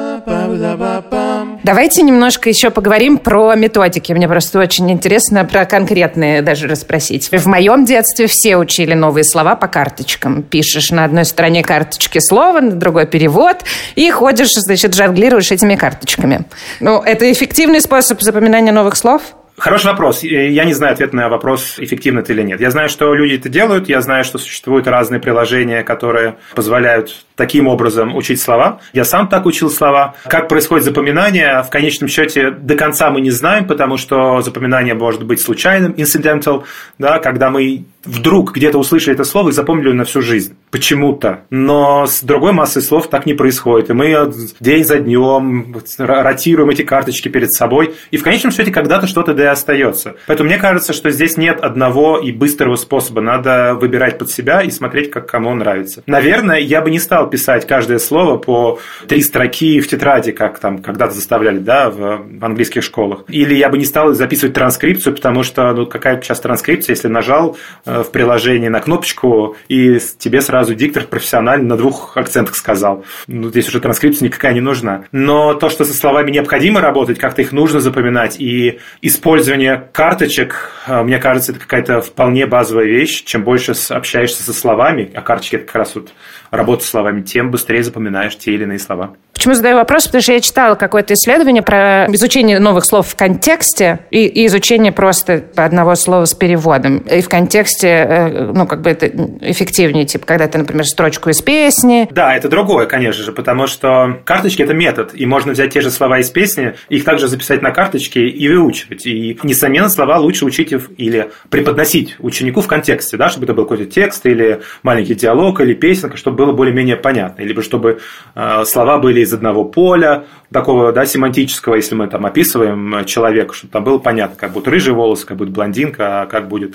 Давайте 1.62 2.02
немножко 2.02 2.48
еще 2.48 2.70
поговорим 2.70 3.18
про 3.18 3.54
методики. 3.54 4.12
Мне 4.12 4.28
просто 4.28 4.58
очень 4.58 4.90
интересно 4.90 5.44
про 5.44 5.64
конкретные 5.66 6.42
даже 6.42 6.66
расспросить. 6.68 7.30
В 7.30 7.46
моем 7.46 7.84
детстве 7.84 8.26
все 8.26 8.56
учили 8.56 8.94
новые 8.94 9.24
слова 9.24 9.56
по 9.56 9.68
карточкам. 9.68 10.42
Пишешь 10.42 10.90
на 10.90 11.04
одной 11.04 11.24
стороне 11.24 11.62
карточки 11.62 12.18
слово, 12.20 12.60
на 12.60 12.72
другой 12.72 13.06
перевод, 13.06 13.58
и 13.94 14.10
ходишь, 14.10 14.50
значит, 14.52 14.94
жонглируешь 14.94 15.50
этими 15.50 15.76
карточками. 15.76 16.44
Ну, 16.80 17.00
это 17.00 17.30
эффективный 17.30 17.80
способ 17.80 18.20
запоминания 18.22 18.72
новых 18.72 18.96
слов? 18.96 19.22
Хороший 19.60 19.88
вопрос. 19.88 20.22
Я 20.22 20.64
не 20.64 20.72
знаю 20.72 20.94
ответ 20.94 21.12
на 21.12 21.28
вопрос, 21.28 21.74
эффективно 21.78 22.20
это 22.20 22.32
или 22.32 22.42
нет. 22.42 22.62
Я 22.62 22.70
знаю, 22.70 22.88
что 22.88 23.14
люди 23.14 23.34
это 23.34 23.50
делают, 23.50 23.90
я 23.90 24.00
знаю, 24.00 24.24
что 24.24 24.38
существуют 24.38 24.88
разные 24.88 25.20
приложения, 25.20 25.82
которые 25.82 26.36
позволяют 26.54 27.24
таким 27.36 27.68
образом 27.68 28.16
учить 28.16 28.40
слова. 28.40 28.80
Я 28.94 29.04
сам 29.04 29.28
так 29.28 29.44
учил 29.44 29.70
слова. 29.70 30.14
Как 30.24 30.48
происходит 30.48 30.86
запоминание, 30.86 31.62
в 31.62 31.68
конечном 31.68 32.08
счете 32.08 32.50
до 32.50 32.74
конца 32.74 33.10
мы 33.10 33.20
не 33.20 33.30
знаем, 33.30 33.66
потому 33.66 33.98
что 33.98 34.40
запоминание 34.40 34.94
может 34.94 35.24
быть 35.24 35.42
случайным, 35.42 35.92
incidental, 35.92 36.64
да, 36.98 37.18
когда 37.18 37.50
мы 37.50 37.84
вдруг 38.04 38.54
где-то 38.54 38.78
услышали 38.78 39.14
это 39.14 39.24
слово 39.24 39.50
и 39.50 39.52
запомнили 39.52 39.92
на 39.92 40.04
всю 40.04 40.22
жизнь. 40.22 40.56
Почему-то. 40.70 41.40
Но 41.50 42.06
с 42.06 42.22
другой 42.22 42.52
массой 42.52 42.82
слов 42.82 43.08
так 43.08 43.26
не 43.26 43.34
происходит. 43.34 43.90
И 43.90 43.92
мы 43.92 44.32
день 44.60 44.84
за 44.84 44.98
днем 44.98 45.76
ротируем 45.98 46.70
эти 46.70 46.82
карточки 46.82 47.28
перед 47.28 47.52
собой. 47.52 47.94
И 48.10 48.16
в 48.16 48.22
конечном 48.22 48.52
счете 48.52 48.70
когда-то 48.70 49.06
что-то 49.06 49.34
да 49.34 49.44
и 49.44 49.46
остается. 49.46 50.16
Поэтому 50.26 50.48
мне 50.48 50.58
кажется, 50.58 50.92
что 50.92 51.10
здесь 51.10 51.36
нет 51.36 51.60
одного 51.60 52.18
и 52.18 52.32
быстрого 52.32 52.76
способа. 52.76 53.20
Надо 53.20 53.74
выбирать 53.74 54.18
под 54.18 54.30
себя 54.30 54.62
и 54.62 54.70
смотреть, 54.70 55.10
как 55.10 55.28
кому 55.28 55.54
нравится. 55.54 56.02
Наверное, 56.06 56.60
я 56.60 56.80
бы 56.80 56.90
не 56.90 56.98
стал 56.98 57.28
писать 57.28 57.66
каждое 57.66 57.98
слово 57.98 58.38
по 58.38 58.78
три 59.08 59.22
строки 59.22 59.80
в 59.80 59.88
тетради, 59.88 60.32
как 60.32 60.58
там 60.58 60.78
когда-то 60.78 61.14
заставляли, 61.14 61.58
да, 61.58 61.90
в, 61.90 62.22
в 62.38 62.44
английских 62.44 62.82
школах. 62.82 63.24
Или 63.28 63.54
я 63.54 63.68
бы 63.68 63.78
не 63.78 63.84
стал 63.84 64.14
записывать 64.14 64.54
транскрипцию, 64.54 65.14
потому 65.14 65.42
что, 65.42 65.72
ну, 65.72 65.86
какая 65.86 66.20
сейчас 66.20 66.40
транскрипция, 66.40 66.94
если 66.94 67.08
нажал 67.08 67.56
Э, 67.89 67.89
в 67.98 68.10
приложении 68.10 68.68
на 68.68 68.80
кнопочку, 68.80 69.56
и 69.68 69.98
тебе 70.18 70.40
сразу 70.40 70.74
диктор 70.74 71.04
профессионально 71.04 71.70
на 71.70 71.76
двух 71.76 72.16
акцентах 72.16 72.54
сказал. 72.54 73.04
Ну, 73.26 73.48
здесь 73.50 73.68
уже 73.68 73.80
транскрипция 73.80 74.26
никакая 74.26 74.52
не 74.52 74.60
нужна. 74.60 75.04
Но 75.12 75.54
то, 75.54 75.68
что 75.68 75.84
со 75.84 75.94
словами 75.94 76.30
необходимо 76.30 76.80
работать, 76.80 77.18
как-то 77.18 77.42
их 77.42 77.52
нужно 77.52 77.80
запоминать, 77.80 78.40
и 78.40 78.78
использование 79.02 79.88
карточек, 79.92 80.72
э, 80.86 81.02
мне 81.02 81.18
кажется, 81.18 81.52
это 81.52 81.60
какая-то 81.60 82.00
вполне 82.00 82.46
базовая 82.46 82.86
вещь. 82.86 83.24
Чем 83.24 83.44
больше 83.44 83.74
общаешься 83.90 84.42
со 84.42 84.52
словами, 84.52 85.10
а 85.14 85.22
карточки 85.22 85.56
это 85.56 85.66
как 85.66 85.76
раз 85.76 85.94
вот 85.94 86.12
работа 86.50 86.84
с 86.84 86.88
словами, 86.88 87.22
тем 87.22 87.50
быстрее 87.50 87.82
запоминаешь 87.82 88.36
те 88.36 88.52
или 88.52 88.64
иные 88.64 88.78
слова. 88.78 89.16
Почему 89.40 89.54
задаю 89.54 89.76
вопрос? 89.76 90.04
Потому 90.04 90.20
что 90.20 90.32
я 90.34 90.40
читала 90.42 90.74
какое-то 90.74 91.14
исследование 91.14 91.62
про 91.62 92.04
изучение 92.12 92.58
новых 92.58 92.84
слов 92.84 93.08
в 93.08 93.16
контексте 93.16 94.00
и, 94.10 94.26
и 94.26 94.44
изучение 94.44 94.92
просто 94.92 95.46
одного 95.56 95.94
слова 95.94 96.26
с 96.26 96.34
переводом. 96.34 96.98
И 96.98 97.22
в 97.22 97.28
контексте, 97.30 97.88
э, 97.88 98.52
ну, 98.54 98.66
как 98.66 98.82
бы 98.82 98.90
это 98.90 99.06
эффективнее, 99.40 100.04
типа, 100.04 100.26
когда 100.26 100.46
ты, 100.46 100.58
например, 100.58 100.84
строчку 100.84 101.30
из 101.30 101.40
песни. 101.40 102.06
Да, 102.10 102.36
это 102.36 102.50
другое, 102.50 102.84
конечно 102.84 103.24
же, 103.24 103.32
потому 103.32 103.66
что 103.66 104.20
карточки– 104.26 104.60
это 104.62 104.74
метод, 104.74 105.12
и 105.14 105.24
можно 105.24 105.52
взять 105.52 105.72
те 105.72 105.80
же 105.80 105.90
слова 105.90 106.18
из 106.18 106.28
песни, 106.28 106.74
их 106.90 107.04
также 107.04 107.26
записать 107.26 107.62
на 107.62 107.70
карточке 107.70 108.28
и 108.28 108.46
выучивать. 108.46 109.06
И, 109.06 109.38
несомненно, 109.42 109.88
слова 109.88 110.18
лучше 110.18 110.44
учить 110.44 110.74
или 110.98 111.30
преподносить 111.48 112.16
ученику 112.18 112.60
в 112.60 112.66
контексте, 112.66 113.16
да, 113.16 113.30
чтобы 113.30 113.46
это 113.46 113.54
был 113.54 113.62
какой-то 113.62 113.86
текст 113.86 114.26
или 114.26 114.60
маленький 114.82 115.14
диалог 115.14 115.62
или 115.62 115.72
песенка, 115.72 116.18
чтобы 116.18 116.36
было 116.36 116.52
более-менее 116.52 116.96
понятно, 116.96 117.40
либо 117.40 117.62
чтобы 117.62 118.00
э, 118.34 118.64
слова 118.66 118.98
были 118.98 119.29
из 119.30 119.34
одного 119.34 119.64
поля, 119.64 120.24
такого 120.52 120.92
да, 120.92 121.06
семантического, 121.06 121.76
если 121.76 121.94
мы 121.94 122.08
там 122.08 122.26
описываем 122.26 123.04
человека, 123.06 123.54
чтобы 123.54 123.72
там 123.72 123.84
было 123.84 123.98
понятно, 123.98 124.36
как 124.36 124.52
будут 124.52 124.68
рыжие 124.68 124.94
волосы, 124.94 125.26
как 125.26 125.36
будет 125.36 125.50
блондинка, 125.50 126.22
а 126.22 126.26
как 126.26 126.48
будет 126.48 126.74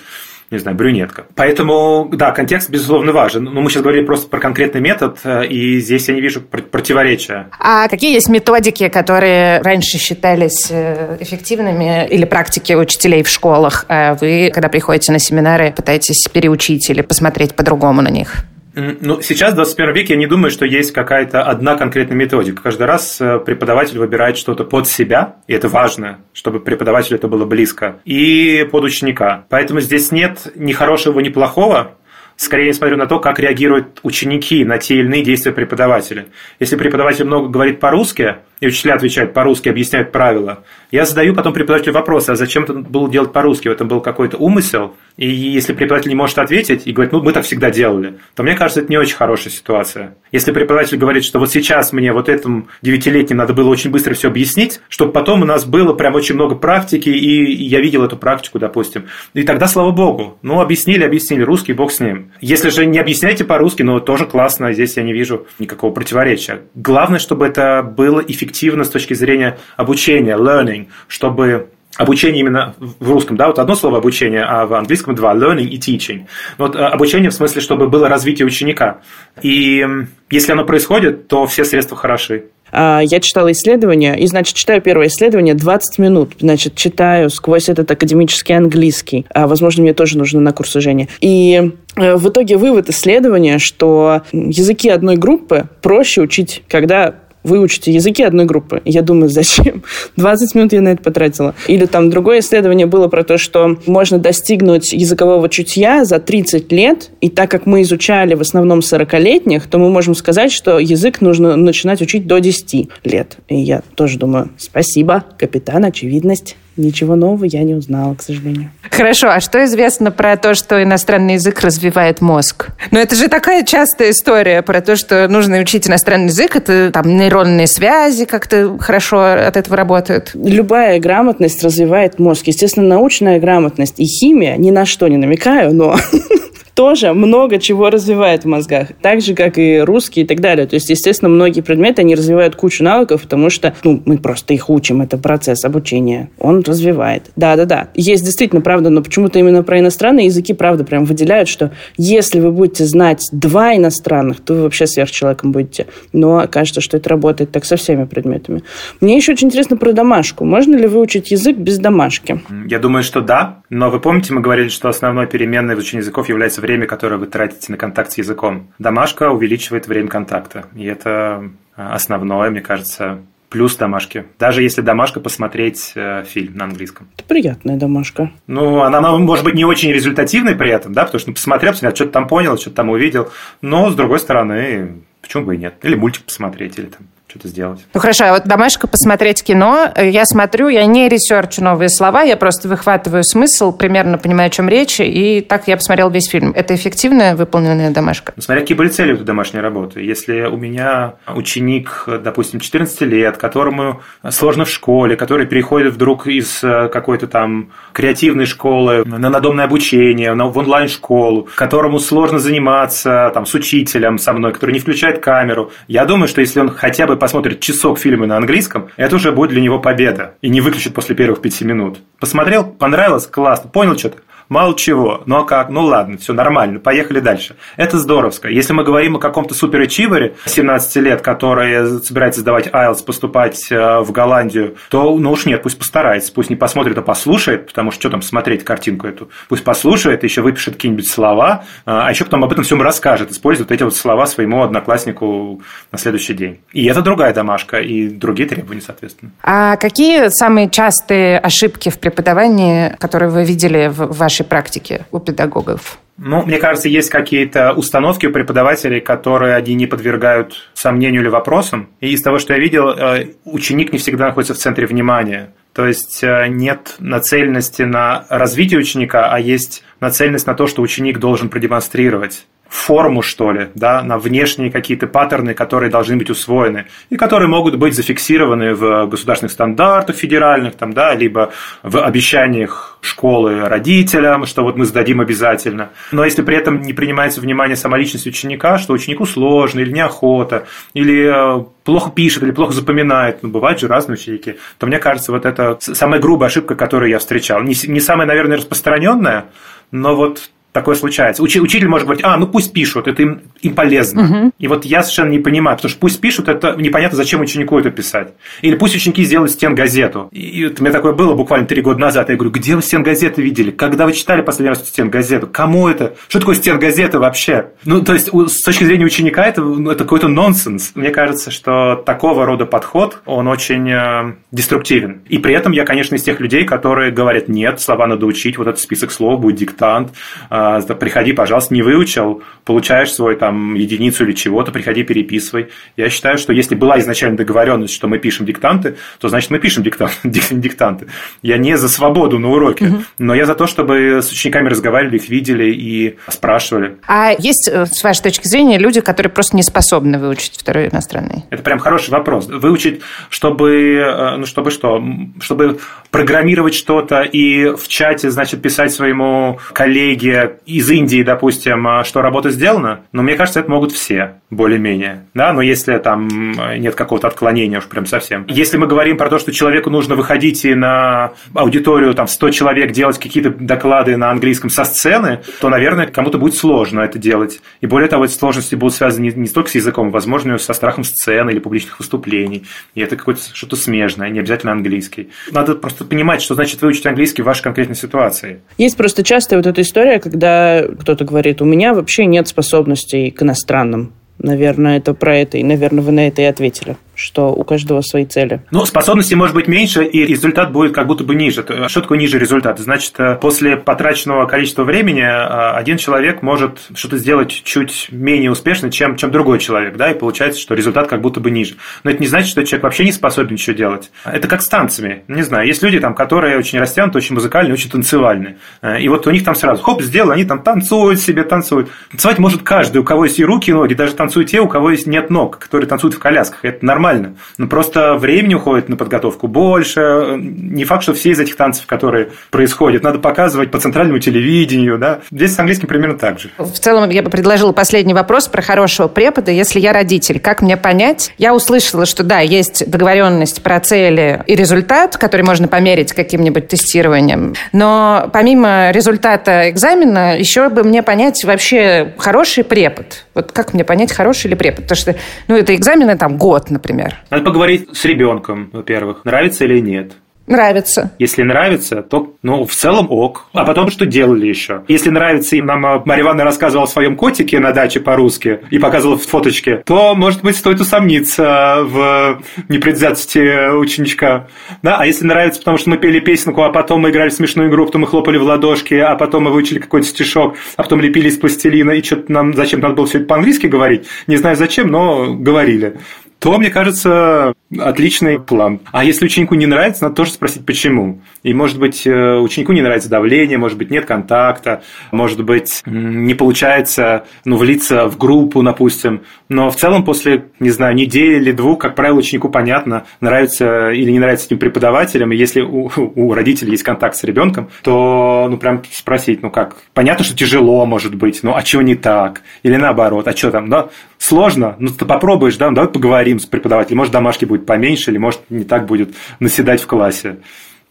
не 0.51 0.59
знаю, 0.59 0.77
брюнетка. 0.77 1.25
Поэтому, 1.35 2.07
да, 2.13 2.31
контекст, 2.31 2.69
безусловно, 2.69 3.11
важен. 3.11 3.45
Но 3.45 3.61
мы 3.61 3.69
сейчас 3.69 3.81
говорили 3.81 4.05
просто 4.05 4.29
про 4.29 4.39
конкретный 4.39 4.79
метод, 4.79 5.17
э, 5.23 5.47
и 5.47 5.79
здесь 5.79 6.07
я 6.07 6.13
не 6.13 6.21
вижу 6.21 6.39
противоречия. 6.41 7.47
А 7.59 7.87
какие 7.87 8.13
есть 8.13 8.29
методики, 8.29 8.87
которые 8.89 9.59
раньше 9.61 9.97
считались 9.97 10.67
э, 10.69 11.17
эффективными, 11.19 12.07
или 12.07 12.25
практики 12.25 12.73
учителей 12.73 13.23
в 13.23 13.27
школах, 13.27 13.85
вы, 14.21 14.51
когда 14.53 14.69
приходите 14.69 15.11
на 15.11 15.19
семинары, 15.19 15.73
пытаетесь 15.75 16.27
переучить 16.31 16.89
или 16.89 17.01
посмотреть 17.01 17.55
по-другому 17.55 18.01
на 18.01 18.09
них? 18.09 18.45
Ну, 18.75 19.21
сейчас, 19.21 19.53
в 19.53 19.55
21 19.55 19.93
веке, 19.93 20.13
я 20.13 20.19
не 20.19 20.27
думаю, 20.27 20.51
что 20.51 20.65
есть 20.65 20.91
какая-то 20.91 21.43
одна 21.43 21.77
конкретная 21.77 22.17
методика. 22.17 22.61
Каждый 22.61 22.87
раз 22.87 23.21
э, 23.21 23.39
преподаватель 23.39 23.97
выбирает 23.97 24.37
что-то 24.37 24.65
под 24.65 24.85
себя, 24.85 25.37
и 25.47 25.53
это 25.53 25.69
важно, 25.69 26.19
чтобы 26.33 26.59
преподавателю 26.59 27.17
это 27.17 27.29
было 27.29 27.45
близко, 27.45 28.01
и 28.03 28.67
под 28.69 28.83
ученика. 28.83 29.45
Поэтому 29.49 29.79
здесь 29.79 30.11
нет 30.11 30.51
ни 30.55 30.73
хорошего, 30.73 31.21
ни 31.21 31.29
плохого, 31.29 31.95
скорее 32.35 32.73
смотрю 32.73 32.97
на 32.97 33.07
то, 33.07 33.19
как 33.19 33.39
реагируют 33.39 33.99
ученики 34.03 34.65
на 34.65 34.77
те 34.77 34.95
или 34.95 35.05
иные 35.05 35.23
действия 35.23 35.53
преподавателя. 35.53 36.25
Если 36.59 36.75
преподаватель 36.75 37.23
много 37.23 37.47
говорит 37.47 37.79
по-русски, 37.79 38.37
и 38.59 38.67
учителя 38.67 38.95
отвечают 38.95 39.33
по-русски, 39.33 39.69
объясняют 39.69 40.11
правила, 40.11 40.63
я 40.95 41.05
задаю 41.05 41.33
потом 41.33 41.51
преподавателю 41.51 41.93
вопрос, 41.93 42.29
а 42.29 42.35
зачем 42.35 42.63
это 42.63 42.73
было 42.73 43.09
делать 43.09 43.33
по-русски? 43.33 43.67
В 43.67 43.71
этом 43.71 43.89
был 43.89 43.99
какой-то 43.99 44.37
умысел? 44.37 44.95
И 45.17 45.29
если 45.29 45.73
преподаватель 45.73 46.09
не 46.09 46.15
может 46.15 46.37
ответить 46.37 46.83
и 46.85 46.93
говорит, 46.93 47.11
ну, 47.11 47.21
мы 47.21 47.33
так 47.33 47.43
всегда 47.43 47.69
делали, 47.69 48.19
то 48.33 48.43
мне 48.43 48.55
кажется, 48.55 48.81
это 48.81 48.89
не 48.89 48.97
очень 48.97 49.15
хорошая 49.15 49.51
ситуация. 49.51 50.15
Если 50.31 50.51
преподаватель 50.51 50.97
говорит, 50.97 51.25
что 51.25 51.39
вот 51.39 51.51
сейчас 51.51 51.91
мне 51.91 52.13
вот 52.13 52.29
этому 52.29 52.67
девятилетним 52.81 53.37
надо 53.37 53.53
было 53.53 53.69
очень 53.69 53.91
быстро 53.91 54.13
все 54.13 54.29
объяснить, 54.29 54.79
чтобы 54.87 55.11
потом 55.11 55.41
у 55.41 55.45
нас 55.45 55.65
было 55.65 55.93
прям 55.93 56.15
очень 56.15 56.35
много 56.35 56.55
практики, 56.55 57.09
и 57.09 57.63
я 57.63 57.81
видел 57.81 58.03
эту 58.03 58.15
практику, 58.15 58.59
допустим. 58.59 59.05
И 59.33 59.43
тогда, 59.43 59.67
слава 59.67 59.91
богу, 59.91 60.37
ну, 60.41 60.61
объяснили, 60.61 61.03
объяснили, 61.03 61.43
русский, 61.43 61.73
бог 61.73 61.91
с 61.91 61.99
ним. 61.99 62.31
Если 62.39 62.69
же 62.69 62.85
не 62.85 62.99
объясняете 62.99 63.43
по-русски, 63.43 63.83
ну, 63.83 63.99
тоже 63.99 64.25
классно, 64.25 64.71
здесь 64.71 64.95
я 64.95 65.03
не 65.03 65.11
вижу 65.11 65.45
никакого 65.59 65.91
противоречия. 65.91 66.61
Главное, 66.73 67.19
чтобы 67.19 67.45
это 67.47 67.83
было 67.83 68.21
эффективно 68.21 68.44
с 68.53 68.89
точки 68.89 69.13
зрения 69.13 69.57
обучения, 69.77 70.35
learning, 70.35 70.87
чтобы 71.07 71.69
обучение 71.97 72.41
именно 72.41 72.75
в 72.79 73.09
русском, 73.09 73.37
да, 73.37 73.47
вот 73.47 73.59
одно 73.59 73.75
слово 73.75 73.99
обучение, 73.99 74.43
а 74.43 74.65
в 74.65 74.73
английском 74.73 75.15
два, 75.15 75.33
learning 75.33 75.65
и 75.65 75.77
teaching. 75.77 76.25
Вот 76.57 76.75
э, 76.75 76.79
обучение 76.79 77.29
в 77.29 77.33
смысле, 77.33 77.61
чтобы 77.61 77.87
было 77.87 78.09
развитие 78.09 78.45
ученика. 78.45 79.01
И 79.41 79.85
если 80.29 80.51
оно 80.51 80.65
происходит, 80.65 81.27
то 81.27 81.47
все 81.47 81.63
средства 81.63 81.97
хороши. 81.97 82.45
А, 82.71 83.01
я 83.01 83.19
читала 83.19 83.51
исследование, 83.51 84.19
и, 84.19 84.27
значит, 84.27 84.55
читаю 84.55 84.81
первое 84.81 85.07
исследование 85.07 85.53
20 85.53 85.97
минут, 85.99 86.33
значит, 86.39 86.75
читаю 86.75 87.29
сквозь 87.29 87.69
этот 87.69 87.89
академический 87.89 88.55
английский. 88.55 89.25
А, 89.33 89.47
возможно, 89.47 89.83
мне 89.83 89.93
тоже 89.93 90.17
нужно 90.17 90.41
на 90.41 90.51
курсы 90.51 90.81
Жени. 90.81 91.07
И 91.21 91.71
э, 91.95 92.15
в 92.15 92.29
итоге 92.29 92.57
вывод 92.57 92.89
исследования, 92.89 93.59
что 93.59 94.23
языки 94.33 94.89
одной 94.89 95.15
группы 95.15 95.69
проще 95.81 96.21
учить, 96.21 96.63
когда 96.67 97.15
выучите 97.45 97.91
языки 97.91 98.23
одной 98.23 98.45
группы. 98.45 98.81
Я 98.83 99.01
думаю, 99.01 99.29
зачем? 99.29 99.83
20 100.17 100.55
минут 100.55 100.73
я 100.73 100.81
на 100.81 100.89
это 100.89 101.01
потратила. 101.01 101.55
Или 101.67 101.85
там 101.85 102.09
другое 102.09 102.39
исследование 102.39 102.87
было 102.87 103.07
про 103.07 103.23
то, 103.23 103.37
что 103.37 103.77
можно 103.85 104.17
достигнуть 104.17 104.91
языкового 104.91 105.47
чутья 105.47 106.03
за 106.03 106.19
30 106.19 106.71
лет, 106.71 107.11
и 107.21 107.29
так 107.29 107.49
как 107.49 107.65
мы 107.65 107.83
изучали 107.83 108.33
в 108.33 108.41
основном 108.41 108.79
40-летних, 108.79 109.67
то 109.67 109.77
мы 109.77 109.89
можем 109.89 110.15
сказать, 110.15 110.51
что 110.51 110.79
язык 110.79 111.21
нужно 111.21 111.55
начинать 111.55 112.01
учить 112.01 112.27
до 112.27 112.39
10 112.39 112.89
лет. 113.03 113.37
И 113.47 113.55
я 113.55 113.81
тоже 113.95 114.17
думаю, 114.17 114.49
спасибо, 114.57 115.23
капитан, 115.37 115.85
очевидность. 115.85 116.57
Ничего 116.77 117.15
нового 117.15 117.45
я 117.45 117.63
не 117.63 117.73
узнала, 117.73 118.15
к 118.15 118.21
сожалению. 118.21 118.71
Хорошо, 118.91 119.29
а 119.29 119.39
что 119.39 119.63
известно 119.65 120.11
про 120.11 120.35
то, 120.35 120.55
что 120.55 120.81
иностранный 120.83 121.35
язык 121.35 121.61
развивает 121.61 122.21
мозг? 122.21 122.67
Ну, 122.91 122.99
это 122.99 123.15
же 123.15 123.27
такая 123.29 123.63
частая 123.63 124.11
история 124.11 124.61
про 124.61 124.81
то, 124.81 124.95
что 124.95 125.27
нужно 125.27 125.59
учить 125.59 125.87
иностранный 125.87 126.27
язык, 126.27 126.55
это 126.55 126.91
там 126.91 127.17
нейронные 127.17 127.67
связи 127.67 128.25
как-то 128.25 128.77
хорошо 128.79 129.21
от 129.21 129.55
этого 129.55 129.77
работают. 129.77 130.31
Любая 130.33 130.99
грамотность 130.99 131.63
развивает 131.63 132.19
мозг. 132.19 132.47
Естественно, 132.47 132.87
научная 132.87 133.39
грамотность 133.39 133.99
и 133.99 134.05
химия, 134.05 134.57
ни 134.57 134.71
на 134.71 134.85
что 134.85 135.07
не 135.07 135.17
намекаю, 135.17 135.73
но 135.73 135.97
тоже 136.75 137.13
много 137.13 137.57
чего 137.57 137.89
развивает 137.89 138.43
в 138.43 138.47
мозгах. 138.47 138.89
Так 139.01 139.21
же, 139.21 139.33
как 139.33 139.57
и 139.57 139.79
русский 139.79 140.21
и 140.21 140.25
так 140.25 140.41
далее. 140.41 140.67
То 140.67 140.75
есть, 140.75 140.89
естественно, 140.89 141.29
многие 141.29 141.61
предметы, 141.61 142.01
они 142.01 142.15
развивают 142.15 142.55
кучу 142.55 142.83
навыков, 142.83 143.23
потому 143.23 143.49
что, 143.49 143.73
ну, 143.83 144.03
мы 144.05 144.17
просто 144.17 144.53
их 144.53 144.69
учим. 144.69 145.01
Это 145.01 145.17
процесс 145.17 145.63
обучения. 145.63 146.29
Он 146.37 146.61
развивает. 146.61 147.31
Да-да-да. 147.37 147.87
Есть 147.95 148.25
действительно, 148.25 148.61
правда, 148.61 148.89
но 148.89 149.01
почему-то 149.01 149.39
именно 149.39 149.63
про 149.63 149.79
иностранные 149.79 150.25
языки, 150.25 150.53
правда, 150.53 150.83
прям 150.83 151.05
выделяют, 151.05 151.47
что 151.47 151.71
если 151.97 152.41
вы 152.41 152.51
будете 152.51 152.85
знать 152.85 153.25
два 153.31 153.75
иностранных, 153.75 154.41
то 154.41 154.53
вы 154.53 154.63
вообще 154.63 154.85
сверхчеловеком 154.85 155.53
будете. 155.53 155.87
Но 156.11 156.45
кажется, 156.51 156.81
что 156.81 156.97
это 156.97 157.09
работает 157.09 157.51
так 157.51 157.63
со 157.63 157.77
всеми 157.77 158.03
предметами. 158.03 158.63
Мне 158.99 159.15
еще 159.15 159.31
очень 159.31 159.47
интересно 159.47 159.77
про 159.77 159.93
домашку. 159.93 160.43
Можно 160.43 160.75
ли 160.75 160.87
выучить 160.87 161.31
язык 161.31 161.55
без 161.55 161.79
домашки? 161.79 162.41
Я 162.67 162.79
думаю, 162.79 163.03
что 163.03 163.21
да. 163.21 163.61
Но 163.69 163.89
вы 163.89 164.01
помните, 164.01 164.33
мы 164.33 164.41
говорили, 164.41 164.67
что 164.67 164.89
основной 164.89 165.27
переменной 165.27 165.75
в 165.75 165.79
изучении 165.79 166.01
языков 166.01 166.27
является 166.27 166.61
время, 166.65 166.87
которое 166.87 167.17
вы 167.17 167.27
тратите 167.27 167.71
на 167.71 167.77
контакт 167.77 168.11
с 168.11 168.17
языком. 168.17 168.71
Домашка 168.79 169.29
увеличивает 169.29 169.87
время 169.87 170.07
контакта. 170.07 170.65
И 170.75 170.85
это 170.85 171.51
основное, 171.75 172.49
мне 172.49 172.61
кажется, 172.61 173.19
плюс 173.49 173.75
домашки. 173.75 174.25
Даже 174.39 174.63
если 174.63 174.81
домашка 174.81 175.19
посмотреть 175.19 175.93
э, 175.95 176.23
фильм 176.25 176.57
на 176.57 176.65
английском. 176.65 177.07
Это 177.15 177.25
приятная 177.25 177.77
домашка. 177.77 178.31
Ну, 178.47 178.81
она, 178.81 178.97
она 178.97 179.15
может 179.17 179.45
быть 179.45 179.55
не 179.55 179.65
очень 179.65 179.91
результативной 179.91 180.55
при 180.55 180.71
этом, 180.71 180.93
да, 180.93 181.05
потому 181.05 181.19
что 181.19 181.29
ну, 181.29 181.35
посмотрел, 181.35 181.71
посмотрел, 181.73 181.95
что-то 181.95 182.11
там 182.11 182.27
понял, 182.27 182.57
что-то 182.57 182.77
там 182.77 182.89
увидел. 182.89 183.29
Но, 183.61 183.89
с 183.91 183.95
другой 183.95 184.19
стороны, 184.19 185.03
почему 185.21 185.45
бы 185.45 185.55
и 185.55 185.57
нет? 185.57 185.75
Или 185.83 185.95
мультик 185.95 186.23
посмотреть, 186.23 186.79
или 186.79 186.87
там 186.87 187.07
что-то 187.35 187.49
сделать. 187.49 187.85
Ну 187.93 187.99
хорошо, 187.99 188.25
а 188.25 188.31
вот 188.31 188.45
домашка 188.45 188.87
посмотреть 188.87 189.43
кино, 189.43 189.91
я 189.97 190.25
смотрю, 190.25 190.69
я 190.69 190.85
не 190.85 191.09
ресерчу 191.09 191.61
новые 191.61 191.89
слова, 191.89 192.21
я 192.21 192.37
просто 192.37 192.67
выхватываю 192.69 193.23
смысл, 193.23 193.73
примерно 193.73 194.17
понимаю, 194.17 194.47
о 194.47 194.49
чем 194.49 194.69
речь, 194.69 194.99
и 194.99 195.41
так 195.41 195.67
я 195.67 195.75
посмотрел 195.75 196.09
весь 196.09 196.29
фильм. 196.29 196.53
Это 196.55 196.73
эффективная 196.75 197.35
выполненная 197.35 197.91
домашка? 197.91 198.33
Ну, 198.35 198.41
смотря 198.41 198.61
какие 198.61 198.77
были 198.77 198.87
цели 198.87 199.13
у 199.13 199.17
домашней 199.17 199.59
работы. 199.59 200.01
Если 200.01 200.43
у 200.43 200.55
меня 200.55 201.15
ученик, 201.27 202.05
допустим, 202.07 202.59
14 202.59 203.01
лет, 203.01 203.37
которому 203.37 204.01
сложно 204.29 204.65
в 204.65 204.69
школе, 204.69 205.17
который 205.17 205.45
переходит 205.45 205.93
вдруг 205.93 206.27
из 206.27 206.63
э, 206.63 206.87
какой-то 206.89 207.27
там 207.27 207.71
креативной 207.91 208.45
школы 208.45 209.03
на 209.05 209.29
надомное 209.29 209.65
обучение, 209.65 210.33
в 210.33 210.57
онлайн-школу, 210.57 211.49
которому 211.55 211.99
сложно 211.99 212.39
заниматься 212.39 213.31
там, 213.33 213.45
с 213.45 213.53
учителем 213.53 214.17
со 214.19 214.31
мной, 214.31 214.53
который 214.53 214.71
не 214.71 214.79
включает 214.79 215.19
камеру, 215.19 215.71
я 215.87 216.05
думаю, 216.05 216.27
что 216.27 216.41
если 216.41 216.59
он 216.59 216.69
хотя 216.69 217.07
бы 217.07 217.17
посмотрит 217.25 217.59
часок 217.59 217.97
фильма 217.97 218.27
на 218.27 218.37
английском, 218.37 218.89
это 218.97 219.15
уже 219.15 219.31
будет 219.31 219.49
для 219.49 219.59
него 219.59 219.79
победа. 219.79 220.35
И 220.43 220.49
не 220.49 220.61
выключит 220.61 220.93
после 220.93 221.15
первых 221.15 221.41
пяти 221.41 221.65
минут. 221.65 221.97
Посмотрел, 222.19 222.63
понравилось, 222.63 223.25
классно, 223.25 223.67
понял 223.67 223.97
что-то, 223.97 224.19
Мало 224.49 224.75
чего. 224.75 225.21
Ну 225.25 225.37
а 225.37 225.45
как? 225.45 225.69
Ну 225.69 225.81
ладно, 225.81 226.17
все 226.17 226.33
нормально, 226.33 226.79
поехали 226.79 227.19
дальше. 227.19 227.55
Это 227.75 227.97
здоровско. 227.97 228.47
Если 228.47 228.73
мы 228.73 228.83
говорим 228.83 229.17
о 229.17 229.19
каком-то 229.19 229.53
суперачивере 229.53 230.35
17 230.45 230.95
лет, 230.97 231.21
который 231.21 231.99
собирается 232.01 232.41
сдавать 232.41 232.67
IELTS, 232.67 233.03
поступать 233.05 233.71
э, 233.71 233.99
в 233.99 234.11
Голландию, 234.11 234.77
то 234.89 235.17
ну 235.17 235.31
уж 235.31 235.45
нет, 235.45 235.63
пусть 235.63 235.77
постарается. 235.77 236.31
Пусть 236.31 236.49
не 236.49 236.55
посмотрит, 236.55 236.97
а 236.97 237.01
послушает, 237.01 237.67
потому 237.67 237.91
что 237.91 238.05
что 238.05 238.11
там 238.11 238.21
смотреть 238.21 238.63
картинку 238.63 239.07
эту. 239.07 239.29
Пусть 239.49 239.63
послушает, 239.63 240.23
еще 240.23 240.41
выпишет 240.41 240.75
какие-нибудь 240.75 241.09
слова, 241.09 241.63
э, 241.79 241.81
а 241.85 242.09
еще 242.09 242.23
потом 242.23 242.43
об 242.43 242.51
этом 242.51 242.63
всем 242.63 242.81
расскажет, 242.83 243.31
использует 243.31 243.71
эти 243.71 243.81
вот 243.81 243.95
слова 243.95 244.27
своему 244.27 244.61
однокласснику 244.61 245.61
на 245.91 245.97
следующий 245.97 246.35
день. 246.35 246.59
И 246.71 246.85
это 246.85 247.01
другая 247.01 247.33
домашка, 247.33 247.77
и 247.77 248.09
другие 248.09 248.47
требования, 248.47 248.81
соответственно. 248.81 249.31
А 249.41 249.75
какие 249.77 250.27
самые 250.29 250.69
частые 250.69 251.39
ошибки 251.39 251.89
в 251.89 251.99
преподавании, 251.99 252.95
которые 252.99 253.29
вы 253.29 253.43
видели 253.43 253.87
в 253.87 254.15
вашей 254.15 254.34
вашей 254.35 254.45
практике 254.45 255.05
у 255.11 255.19
педагогов? 255.19 255.99
Ну, 256.17 256.43
мне 256.43 256.57
кажется, 256.59 256.87
есть 256.87 257.09
какие-то 257.09 257.73
установки 257.73 258.25
у 258.25 258.31
преподавателей, 258.31 259.01
которые 259.01 259.55
они 259.55 259.75
не 259.75 259.85
подвергают 259.85 260.69
сомнению 260.73 261.21
или 261.21 261.29
вопросам. 261.29 261.89
И 261.99 262.11
из 262.11 262.21
того, 262.21 262.39
что 262.39 262.53
я 262.53 262.59
видел, 262.59 262.89
э, 262.89 263.33
ученик 263.43 263.91
не 263.91 263.99
всегда 263.99 264.27
находится 264.27 264.53
в 264.53 264.57
центре 264.57 264.87
внимания. 264.87 265.53
То 265.73 265.85
есть 265.85 266.23
э, 266.23 266.47
нет 266.47 266.95
нацеленности 266.99 267.81
на 267.83 268.25
развитие 268.29 268.79
ученика, 268.79 269.29
а 269.29 269.39
есть 269.39 269.83
нацеленность 269.99 270.47
на 270.47 270.53
то, 270.53 270.67
что 270.67 270.81
ученик 270.81 271.19
должен 271.19 271.49
продемонстрировать 271.49 272.45
форму, 272.69 273.21
что 273.21 273.51
ли, 273.51 273.69
да, 273.75 274.01
на 274.03 274.17
внешние 274.17 274.71
какие-то 274.71 275.07
паттерны, 275.07 275.53
которые 275.53 275.89
должны 275.89 276.17
быть 276.17 276.29
усвоены, 276.29 276.85
и 277.09 277.15
которые 277.15 277.47
могут 277.47 277.75
быть 277.75 277.95
зафиксированы 277.95 278.73
в 278.73 279.07
государственных 279.07 279.51
стандартах 279.51 280.15
федеральных, 280.15 280.75
там, 280.75 280.93
да, 280.93 281.13
либо 281.13 281.51
в 281.83 282.03
обещаниях 282.03 282.97
школы 283.01 283.61
родителям, 283.61 284.45
что 284.45 284.63
вот 284.63 284.77
мы 284.77 284.85
сдадим 284.85 285.21
обязательно. 285.21 285.89
Но 286.11 286.25
если 286.25 286.41
при 286.41 286.57
этом 286.57 286.81
не 286.81 286.93
принимается 286.93 287.39
внимание 287.39 287.75
сама 287.75 287.97
личность 287.97 288.27
ученика, 288.27 288.77
что 288.77 288.93
ученику 288.93 289.25
сложно 289.25 289.79
или 289.79 289.91
неохота, 289.91 290.65
или 290.93 291.59
э, 291.61 291.63
плохо 291.83 292.11
пишет, 292.11 292.43
или 292.43 292.51
плохо 292.51 292.73
запоминает, 292.73 293.43
ну, 293.43 293.49
бывают 293.49 293.79
же 293.79 293.87
разные 293.87 294.15
ученики, 294.15 294.57
то 294.79 294.87
мне 294.87 294.99
кажется, 294.99 295.31
вот 295.31 295.45
это 295.45 295.77
самая 295.79 296.19
грубая 296.19 296.49
ошибка, 296.49 296.75
которую 296.75 297.09
я 297.09 297.19
встречал. 297.19 297.61
Не, 297.61 297.75
не 297.87 297.99
самая, 297.99 298.27
наверное, 298.27 298.57
распространенная, 298.57 299.45
но 299.91 300.15
вот 300.15 300.49
такое 300.75 300.95
случается. 300.95 301.41
Уч, 301.41 301.55
учитель 301.55 301.87
может 301.87 302.05
говорить, 302.05 302.23
а, 302.25 302.35
ну 302.35 302.47
пусть 302.47 302.73
пишут, 302.73 303.07
это 303.07 303.21
им, 303.21 303.41
им 303.61 303.73
полезно. 303.73 304.23
Угу. 304.23 304.51
И 304.59 304.67
вот 304.67 304.83
я 304.83 305.03
совершенно 305.03 305.29
не 305.29 305.39
понимаю, 305.39 305.77
потому 305.77 305.89
что 305.89 305.99
пусть 305.99 306.19
пишут, 306.19 306.49
это 306.49 306.75
непонятно, 306.77 307.15
зачем 307.15 307.39
ученику 307.39 307.79
это 307.79 307.91
писать. 307.91 308.33
Или 308.61 308.75
пусть 308.75 308.93
ученики 308.93 309.23
сделают 309.23 309.51
стенгазету. 309.51 310.27
И 310.33 310.65
вот 310.65 310.81
у 310.81 310.83
меня 310.83 310.91
такое 310.91 311.13
было 311.13 311.33
буквально 311.33 311.65
три 311.65 311.81
года 311.81 311.99
назад. 311.99 312.27
Я 312.27 312.35
говорю, 312.35 312.51
где 312.51 312.75
вы 312.75 312.81
стенгазеты 312.81 313.41
видели? 313.41 313.71
Когда 313.71 314.05
вы 314.05 314.11
читали 314.11 314.41
последний 314.41 314.69
раз 314.69 314.85
стенгазету? 314.85 315.47
Кому 315.47 315.87
это? 315.87 316.15
Что 316.27 316.39
такое 316.39 316.55
стенгазета 316.55 317.19
вообще? 317.21 317.67
Ну, 317.85 318.01
то 318.01 318.11
есть, 318.11 318.27
с 318.27 318.61
точки 318.61 318.83
зрения 318.83 319.05
ученика, 319.05 319.45
это, 319.45 319.61
ну, 319.61 319.89
это 319.89 320.03
какой-то 320.03 320.27
нонсенс. 320.27 320.91
Мне 320.93 321.09
кажется, 321.11 321.51
что 321.51 321.95
такого 322.05 322.45
рода 322.45 322.65
подход, 322.65 323.21
он 323.25 323.47
очень 323.47 323.89
э, 323.89 324.35
деструктивен. 324.51 325.21
И 325.29 325.37
при 325.37 325.53
этом 325.53 325.71
я, 325.71 325.85
конечно, 325.85 326.15
из 326.15 326.23
тех 326.23 326.41
людей, 326.41 326.65
которые 326.65 327.11
говорят, 327.11 327.47
нет, 327.47 327.79
слова 327.79 328.07
надо 328.07 328.25
учить, 328.25 328.57
вот 328.57 328.67
этот 328.67 328.81
список 328.81 329.11
слов 329.11 329.39
будет 329.39 329.55
диктант, 329.55 330.11
э, 330.49 330.64
приходи, 330.99 331.33
пожалуйста, 331.33 331.73
не 331.73 331.81
выучил, 331.81 332.43
получаешь 332.63 333.11
свой 333.11 333.35
там 333.35 333.75
единицу 333.75 334.25
или 334.25 334.33
чего-то, 334.33 334.71
приходи, 334.71 335.03
переписывай. 335.03 335.69
Я 335.97 336.09
считаю, 336.09 336.37
что 336.37 336.53
если 336.53 336.75
была 336.75 336.99
изначально 336.99 337.37
договоренность, 337.37 337.93
что 337.93 338.07
мы 338.07 338.19
пишем 338.19 338.45
диктанты, 338.45 338.97
то 339.19 339.29
значит 339.29 339.51
мы 339.51 339.59
пишем 339.59 339.83
диктанты. 340.23 341.07
Я 341.41 341.57
не 341.57 341.77
за 341.77 341.89
свободу 341.89 342.39
на 342.39 342.49
уроке, 342.49 343.05
но 343.17 343.35
я 343.35 343.45
за 343.45 343.55
то, 343.55 343.67
чтобы 343.67 344.21
с 344.21 344.31
учениками 344.31 344.69
разговаривали, 344.69 345.17
их 345.17 345.29
видели 345.29 345.71
и 345.71 346.17
спрашивали. 346.27 346.97
А 347.07 347.31
есть, 347.37 347.69
э, 347.71 347.85
с 347.85 348.03
вашей 348.03 348.23
точки 348.23 348.47
зрения, 348.47 348.77
люди, 348.77 349.01
которые 349.01 349.31
просто 349.31 349.55
не 349.55 349.63
способны 349.63 350.17
выучить 350.19 350.57
второй 350.57 350.89
иностранный? 350.89 351.45
Это 351.49 351.63
прям 351.63 351.79
хороший 351.79 352.09
вопрос. 352.09 352.47
Выучить, 352.47 353.01
чтобы, 353.29 353.95
э, 353.95 354.37
ну, 354.37 354.45
чтобы 354.45 354.71
что? 354.71 355.03
Чтобы 355.39 355.79
программировать 356.11 356.75
что-то 356.75 357.21
и 357.21 357.75
в 357.75 357.87
чате, 357.87 358.31
значит, 358.31 358.61
писать 358.61 358.91
своему 358.91 359.59
коллеге 359.73 360.54
из 360.65 360.89
Индии, 360.89 361.23
допустим, 361.23 361.87
а, 361.87 362.03
что 362.03 362.21
работа 362.21 362.51
сделана, 362.51 363.01
но 363.11 363.23
мне 363.23 363.35
кажется, 363.35 363.59
это 363.59 363.69
могут 363.69 363.91
все, 363.91 364.35
более-менее. 364.49 365.25
Да, 365.33 365.53
но 365.53 365.61
если 365.61 365.97
там 365.97 366.53
нет 366.77 366.95
какого-то 366.95 367.27
отклонения 367.27 367.79
уж 367.79 367.85
прям 367.85 368.05
совсем. 368.05 368.45
Если 368.47 368.77
мы 368.77 368.87
говорим 368.87 369.17
про 369.17 369.29
то, 369.29 369.39
что 369.39 369.51
человеку 369.51 369.89
нужно 369.89 370.15
выходить 370.15 370.65
и 370.65 370.73
на 370.73 371.33
аудиторию 371.53 372.13
там 372.13 372.27
100 372.27 372.49
человек 372.51 372.91
делать 372.91 373.19
какие-то 373.19 373.49
доклады 373.49 374.17
на 374.17 374.31
английском 374.31 374.69
со 374.69 374.85
сцены, 374.85 375.41
то, 375.59 375.69
наверное, 375.69 376.07
кому-то 376.07 376.37
будет 376.37 376.55
сложно 376.55 377.01
это 377.01 377.19
делать. 377.19 377.61
И 377.81 377.85
более 377.85 378.09
того, 378.09 378.25
эти 378.25 378.33
сложности 378.33 378.75
будут 378.75 378.95
связаны 378.95 379.25
не, 379.25 379.31
не 379.31 379.47
столько 379.47 379.69
с 379.69 379.75
языком, 379.75 380.11
возможно, 380.11 380.57
со 380.57 380.73
страхом 380.73 381.03
сцены 381.03 381.51
или 381.51 381.59
публичных 381.59 381.99
выступлений. 381.99 382.63
И 382.93 383.01
это 383.01 383.15
какое-то 383.15 383.41
что-то 383.53 383.75
смежное, 383.75 384.29
не 384.29 384.39
обязательно 384.39 384.71
английский. 384.71 385.29
Надо 385.51 385.75
просто 385.75 386.05
понимать, 386.05 386.41
что 386.41 386.55
значит 386.55 386.81
выучить 386.81 387.05
английский 387.05 387.41
в 387.41 387.45
вашей 387.45 387.63
конкретной 387.63 387.95
ситуации. 387.95 388.61
Есть 388.77 388.97
просто 388.97 389.23
частая 389.23 389.59
вот 389.59 389.67
эта 389.67 389.81
история, 389.81 390.19
когда 390.19 390.44
когда 390.45 390.83
кто-то 390.99 391.25
говорит, 391.25 391.61
у 391.61 391.65
меня 391.65 391.93
вообще 391.93 392.25
нет 392.27 392.47
способностей 392.47 393.31
к 393.31 393.41
иностранным. 393.41 394.13
Наверное, 394.37 394.97
это 394.97 395.13
про 395.13 395.37
это, 395.37 395.57
и, 395.57 395.63
наверное, 395.63 396.03
вы 396.03 396.11
на 396.11 396.27
это 396.27 396.41
и 396.43 396.45
ответили 396.45 396.97
что 397.15 397.53
у 397.53 397.63
каждого 397.63 398.01
свои 398.01 398.25
цели. 398.25 398.61
Ну, 398.71 398.85
способности 398.85 399.33
может 399.33 399.55
быть 399.55 399.67
меньше, 399.67 400.03
и 400.03 400.25
результат 400.25 400.71
будет 400.71 400.93
как 400.93 401.07
будто 401.07 401.23
бы 401.23 401.35
ниже. 401.35 401.65
Что 401.87 402.01
такое 402.01 402.17
ниже 402.17 402.37
результат? 402.37 402.79
Значит, 402.79 403.13
э, 403.17 403.35
после 403.35 403.77
потраченного 403.77 404.45
количества 404.45 404.83
времени 404.83 405.21
э, 405.21 405.75
один 405.75 405.97
человек 405.97 406.41
может 406.41 406.79
что-то 406.95 407.17
сделать 407.17 407.51
чуть 407.63 408.09
менее 408.11 408.51
успешно, 408.51 408.91
чем, 408.91 409.15
чем 409.15 409.31
другой 409.31 409.59
человек, 409.59 409.95
да, 409.95 410.11
и 410.11 410.13
получается, 410.13 410.59
что 410.59 410.75
результат 410.75 411.07
как 411.07 411.21
будто 411.21 411.39
бы 411.39 411.51
ниже. 411.51 411.75
Но 412.03 412.11
это 412.11 412.21
не 412.21 412.27
значит, 412.27 412.49
что 412.49 412.65
человек 412.65 412.83
вообще 412.83 413.05
не 413.05 413.11
способен 413.11 413.53
ничего 413.53 413.75
делать. 413.75 414.11
Это 414.25 414.47
как 414.47 414.61
с 414.61 414.67
танцами. 414.67 415.23
Не 415.27 415.43
знаю, 415.43 415.67
есть 415.67 415.81
люди, 415.81 415.99
там, 415.99 416.13
которые 416.13 416.57
очень 416.57 416.79
растянуты, 416.79 417.17
очень 417.17 417.35
музыкальные, 417.35 417.73
очень 417.73 417.89
танцевальные. 417.89 418.57
Э, 418.81 418.99
и 418.99 419.07
вот 419.07 419.25
у 419.25 419.31
них 419.31 419.43
там 419.43 419.55
сразу, 419.55 419.81
хоп, 419.81 420.01
сделал, 420.01 420.31
они 420.31 420.43
там 420.43 420.61
танцуют 420.61 421.19
себе, 421.19 421.43
танцуют. 421.43 421.89
Танцевать 422.11 422.39
может 422.39 422.63
каждый, 422.63 422.97
у 422.97 423.03
кого 423.03 423.25
есть 423.25 423.39
и 423.39 423.45
руки, 423.45 423.71
и 423.71 423.73
ноги, 423.73 423.93
даже 423.93 424.13
танцуют 424.13 424.49
те, 424.49 424.59
у 424.59 424.67
кого 424.67 424.91
есть 424.91 425.07
нет 425.07 425.29
ног, 425.29 425.57
которые 425.57 425.87
танцуют 425.87 426.15
в 426.15 426.19
колясках. 426.19 426.59
Это 426.63 426.85
нормально 426.85 427.04
нормально. 427.05 427.35
Но 427.57 427.67
просто 427.67 428.15
времени 428.15 428.55
уходит 428.55 428.89
на 428.89 428.95
подготовку 428.95 429.47
больше. 429.47 430.35
Не 430.37 430.83
факт, 430.85 431.03
что 431.03 431.13
все 431.13 431.29
из 431.31 431.39
этих 431.39 431.55
танцев, 431.55 431.85
которые 431.85 432.29
происходят, 432.49 433.03
надо 433.03 433.19
показывать 433.19 433.71
по 433.71 433.79
центральному 433.79 434.19
телевидению. 434.19 434.97
Да? 434.97 435.19
Здесь 435.31 435.55
с 435.55 435.59
английским 435.59 435.87
примерно 435.87 436.17
так 436.17 436.39
же. 436.39 436.49
В 436.57 436.79
целом, 436.79 437.09
я 437.09 437.21
бы 437.21 437.29
предложила 437.29 437.71
последний 437.71 438.13
вопрос 438.13 438.47
про 438.47 438.61
хорошего 438.61 439.07
препода. 439.07 439.51
Если 439.51 439.79
я 439.79 439.93
родитель, 439.93 440.39
как 440.39 440.61
мне 440.61 440.77
понять? 440.77 441.33
Я 441.37 441.53
услышала, 441.53 442.05
что 442.05 442.23
да, 442.23 442.39
есть 442.39 442.89
договоренность 442.89 443.61
про 443.61 443.79
цели 443.79 444.41
и 444.47 444.55
результат, 444.55 445.17
который 445.17 445.43
можно 445.43 445.67
померить 445.67 446.13
каким-нибудь 446.13 446.67
тестированием. 446.67 447.53
Но 447.71 448.29
помимо 448.33 448.91
результата 448.91 449.69
экзамена, 449.69 450.37
еще 450.37 450.69
бы 450.69 450.83
мне 450.83 451.03
понять 451.03 451.43
вообще 451.43 452.13
хороший 452.17 452.63
препод. 452.63 453.25
Вот 453.33 453.51
как 453.51 453.73
мне 453.73 453.83
понять, 453.83 454.11
хороший 454.11 454.47
или 454.47 454.55
препод? 454.55 454.83
Потому 454.83 454.97
что, 454.97 455.15
ну, 455.47 455.55
это 455.55 455.75
экзамены 455.75 456.17
там 456.17 456.37
год, 456.37 456.69
например. 456.69 456.94
Надо 457.29 457.43
поговорить 457.43 457.89
с 457.93 458.05
ребенком, 458.05 458.69
во-первых, 458.71 459.25
нравится 459.25 459.65
или 459.65 459.79
нет. 459.79 460.13
Нравится. 460.47 461.11
Если 461.17 461.41
нравится, 461.41 462.03
то, 462.03 462.35
ну, 462.43 462.65
в 462.65 462.73
целом 462.73 463.07
ок. 463.09 463.47
А 463.53 463.65
потом 463.65 463.89
что 463.89 464.05
делали 464.05 464.45
еще? 464.45 464.83
Если 464.87 465.09
нравится, 465.09 465.55
и 465.55 465.61
нам 465.61 465.83
а, 465.85 466.03
Мария 466.05 466.23
Ивановна 466.23 466.43
рассказывала 466.43 466.85
о 466.85 466.87
своем 466.87 467.15
котике 467.15 467.59
на 467.59 467.71
даче 467.71 467.99
по-русски 467.99 468.59
и 468.69 468.77
показывала 468.77 469.17
фоточки, 469.17 469.81
то, 469.85 470.13
может 470.13 470.43
быть, 470.43 470.55
стоит 470.55 470.79
усомниться 470.79 471.79
в 471.81 472.43
непредвзятости 472.69 473.75
ученичка. 473.75 474.47
Да? 474.83 474.97
А 474.99 475.05
если 475.07 475.25
нравится, 475.25 475.59
потому 475.61 475.79
что 475.79 475.89
мы 475.89 475.97
пели 475.97 476.19
песенку, 476.19 476.61
а 476.61 476.69
потом 476.69 477.01
мы 477.01 477.09
играли 477.09 477.29
в 477.29 477.33
смешную 477.33 477.69
игру, 477.69 477.87
потом 477.87 478.01
мы 478.01 478.07
хлопали 478.07 478.37
в 478.37 478.43
ладошки, 478.43 478.93
а 478.93 479.15
потом 479.15 479.45
мы 479.45 479.51
выучили 479.51 479.79
какой-то 479.79 480.05
стишок, 480.05 480.57
а 480.77 480.83
потом 480.83 481.01
лепили 481.01 481.29
из 481.29 481.37
пластилина, 481.37 481.91
и 481.91 482.03
что-то 482.03 482.31
нам 482.31 482.53
зачем 482.53 482.81
надо 482.81 482.93
было 482.93 483.07
все 483.07 483.17
это 483.17 483.27
по-английски 483.27 483.65
говорить, 483.65 484.05
не 484.27 484.37
знаю 484.37 484.55
зачем, 484.55 484.89
но 484.89 485.33
говорили 485.33 485.97
то, 486.39 486.57
мне 486.57 486.69
кажется, 486.69 487.53
отличный 487.77 488.39
план. 488.39 488.79
А 488.91 489.03
если 489.03 489.25
ученику 489.25 489.55
не 489.55 489.65
нравится, 489.65 490.03
надо 490.03 490.15
тоже 490.15 490.31
спросить, 490.31 490.65
почему. 490.65 491.21
И, 491.43 491.53
может 491.53 491.79
быть, 491.79 492.05
э, 492.05 492.37
ученику 492.37 492.71
не 492.73 492.81
нравится 492.81 493.09
давление, 493.09 493.57
может 493.57 493.77
быть, 493.77 493.89
нет 493.89 494.05
контакта, 494.05 494.83
может 495.11 495.43
быть, 495.43 495.81
не 495.85 496.33
получается 496.33 497.25
ну, 497.45 497.57
влиться 497.57 498.07
в 498.07 498.17
группу, 498.17 498.61
допустим. 498.61 499.21
Но 499.49 499.69
в 499.69 499.75
целом 499.75 500.03
после, 500.03 500.45
не 500.59 500.69
знаю, 500.69 500.95
недели 500.95 501.37
или 501.37 501.51
двух, 501.51 501.79
как 501.79 501.95
правило, 501.95 502.17
ученику 502.17 502.49
понятно, 502.49 503.05
нравится 503.21 503.91
или 503.91 504.11
не 504.11 504.19
нравится 504.19 504.47
этим 504.47 504.59
преподавателям. 504.59 505.31
И 505.31 505.37
если 505.37 505.61
у, 505.61 505.91
у 505.95 506.33
родителей 506.33 506.71
есть 506.71 506.83
контакт 506.83 507.15
с 507.15 507.23
ребенком, 507.23 507.69
то 507.83 508.47
ну 508.49 508.57
прям 508.57 508.83
спросить, 508.91 509.41
ну 509.41 509.49
как, 509.49 509.77
понятно, 509.93 510.23
что 510.23 510.35
тяжело, 510.35 510.85
может 510.85 511.15
быть, 511.15 511.41
ну 511.43 511.55
а 511.55 511.63
чего 511.63 511.81
не 511.81 511.95
так? 511.95 512.41
Или 512.63 512.75
наоборот, 512.75 513.27
а 513.27 513.35
что 513.35 513.51
там, 513.51 513.69
да, 513.69 513.89
сложно, 514.25 514.75
ну 514.79 514.89
ты 514.89 515.05
попробуешь, 515.05 515.57
да, 515.57 515.69
ну, 515.69 515.75
давай 515.75 515.89
поговорим 515.89 516.39
с 516.39 516.45
преподавателем, 516.45 516.97
может 516.97 517.13
домашки 517.13 517.45
будет 517.45 517.65
поменьше, 517.65 518.11
или 518.11 518.17
может 518.17 518.41
не 518.49 518.63
так 518.63 518.85
будет 518.85 519.13
наседать 519.39 519.81
в 519.81 519.87
классе. 519.87 520.37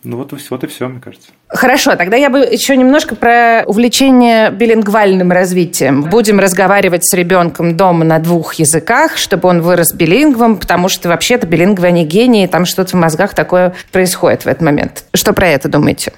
Ну 0.04 0.18
вот, 0.18 0.34
вот 0.50 0.64
и 0.64 0.66
все, 0.66 0.86
мне 0.86 1.00
кажется. 1.00 1.28
Хорошо, 1.48 1.96
тогда 1.96 2.16
я 2.16 2.28
бы 2.28 2.40
еще 2.40 2.76
немножко 2.76 3.16
про 3.16 3.64
увлечение 3.66 4.50
билингвальным 4.50 5.32
развитием. 5.32 6.02
Будем 6.02 6.38
разговаривать 6.38 7.08
с 7.08 7.14
ребенком 7.14 7.74
дома 7.74 8.04
на 8.04 8.18
двух 8.18 8.54
языках, 8.54 9.16
чтобы 9.16 9.48
он 9.48 9.62
вырос 9.62 9.94
билингвом, 9.94 10.58
потому 10.58 10.90
что 10.90 11.08
вообще-то 11.08 11.46
билингвы, 11.46 11.86
они 11.86 12.04
гении, 12.04 12.46
там 12.46 12.66
что-то 12.66 12.90
в 12.90 13.00
мозгах 13.00 13.34
такое 13.34 13.74
происходит 13.92 14.44
в 14.44 14.46
этот 14.46 14.60
момент. 14.60 15.06
Что 15.14 15.32
про 15.32 15.48
это 15.48 15.70
думаете? 15.70 16.12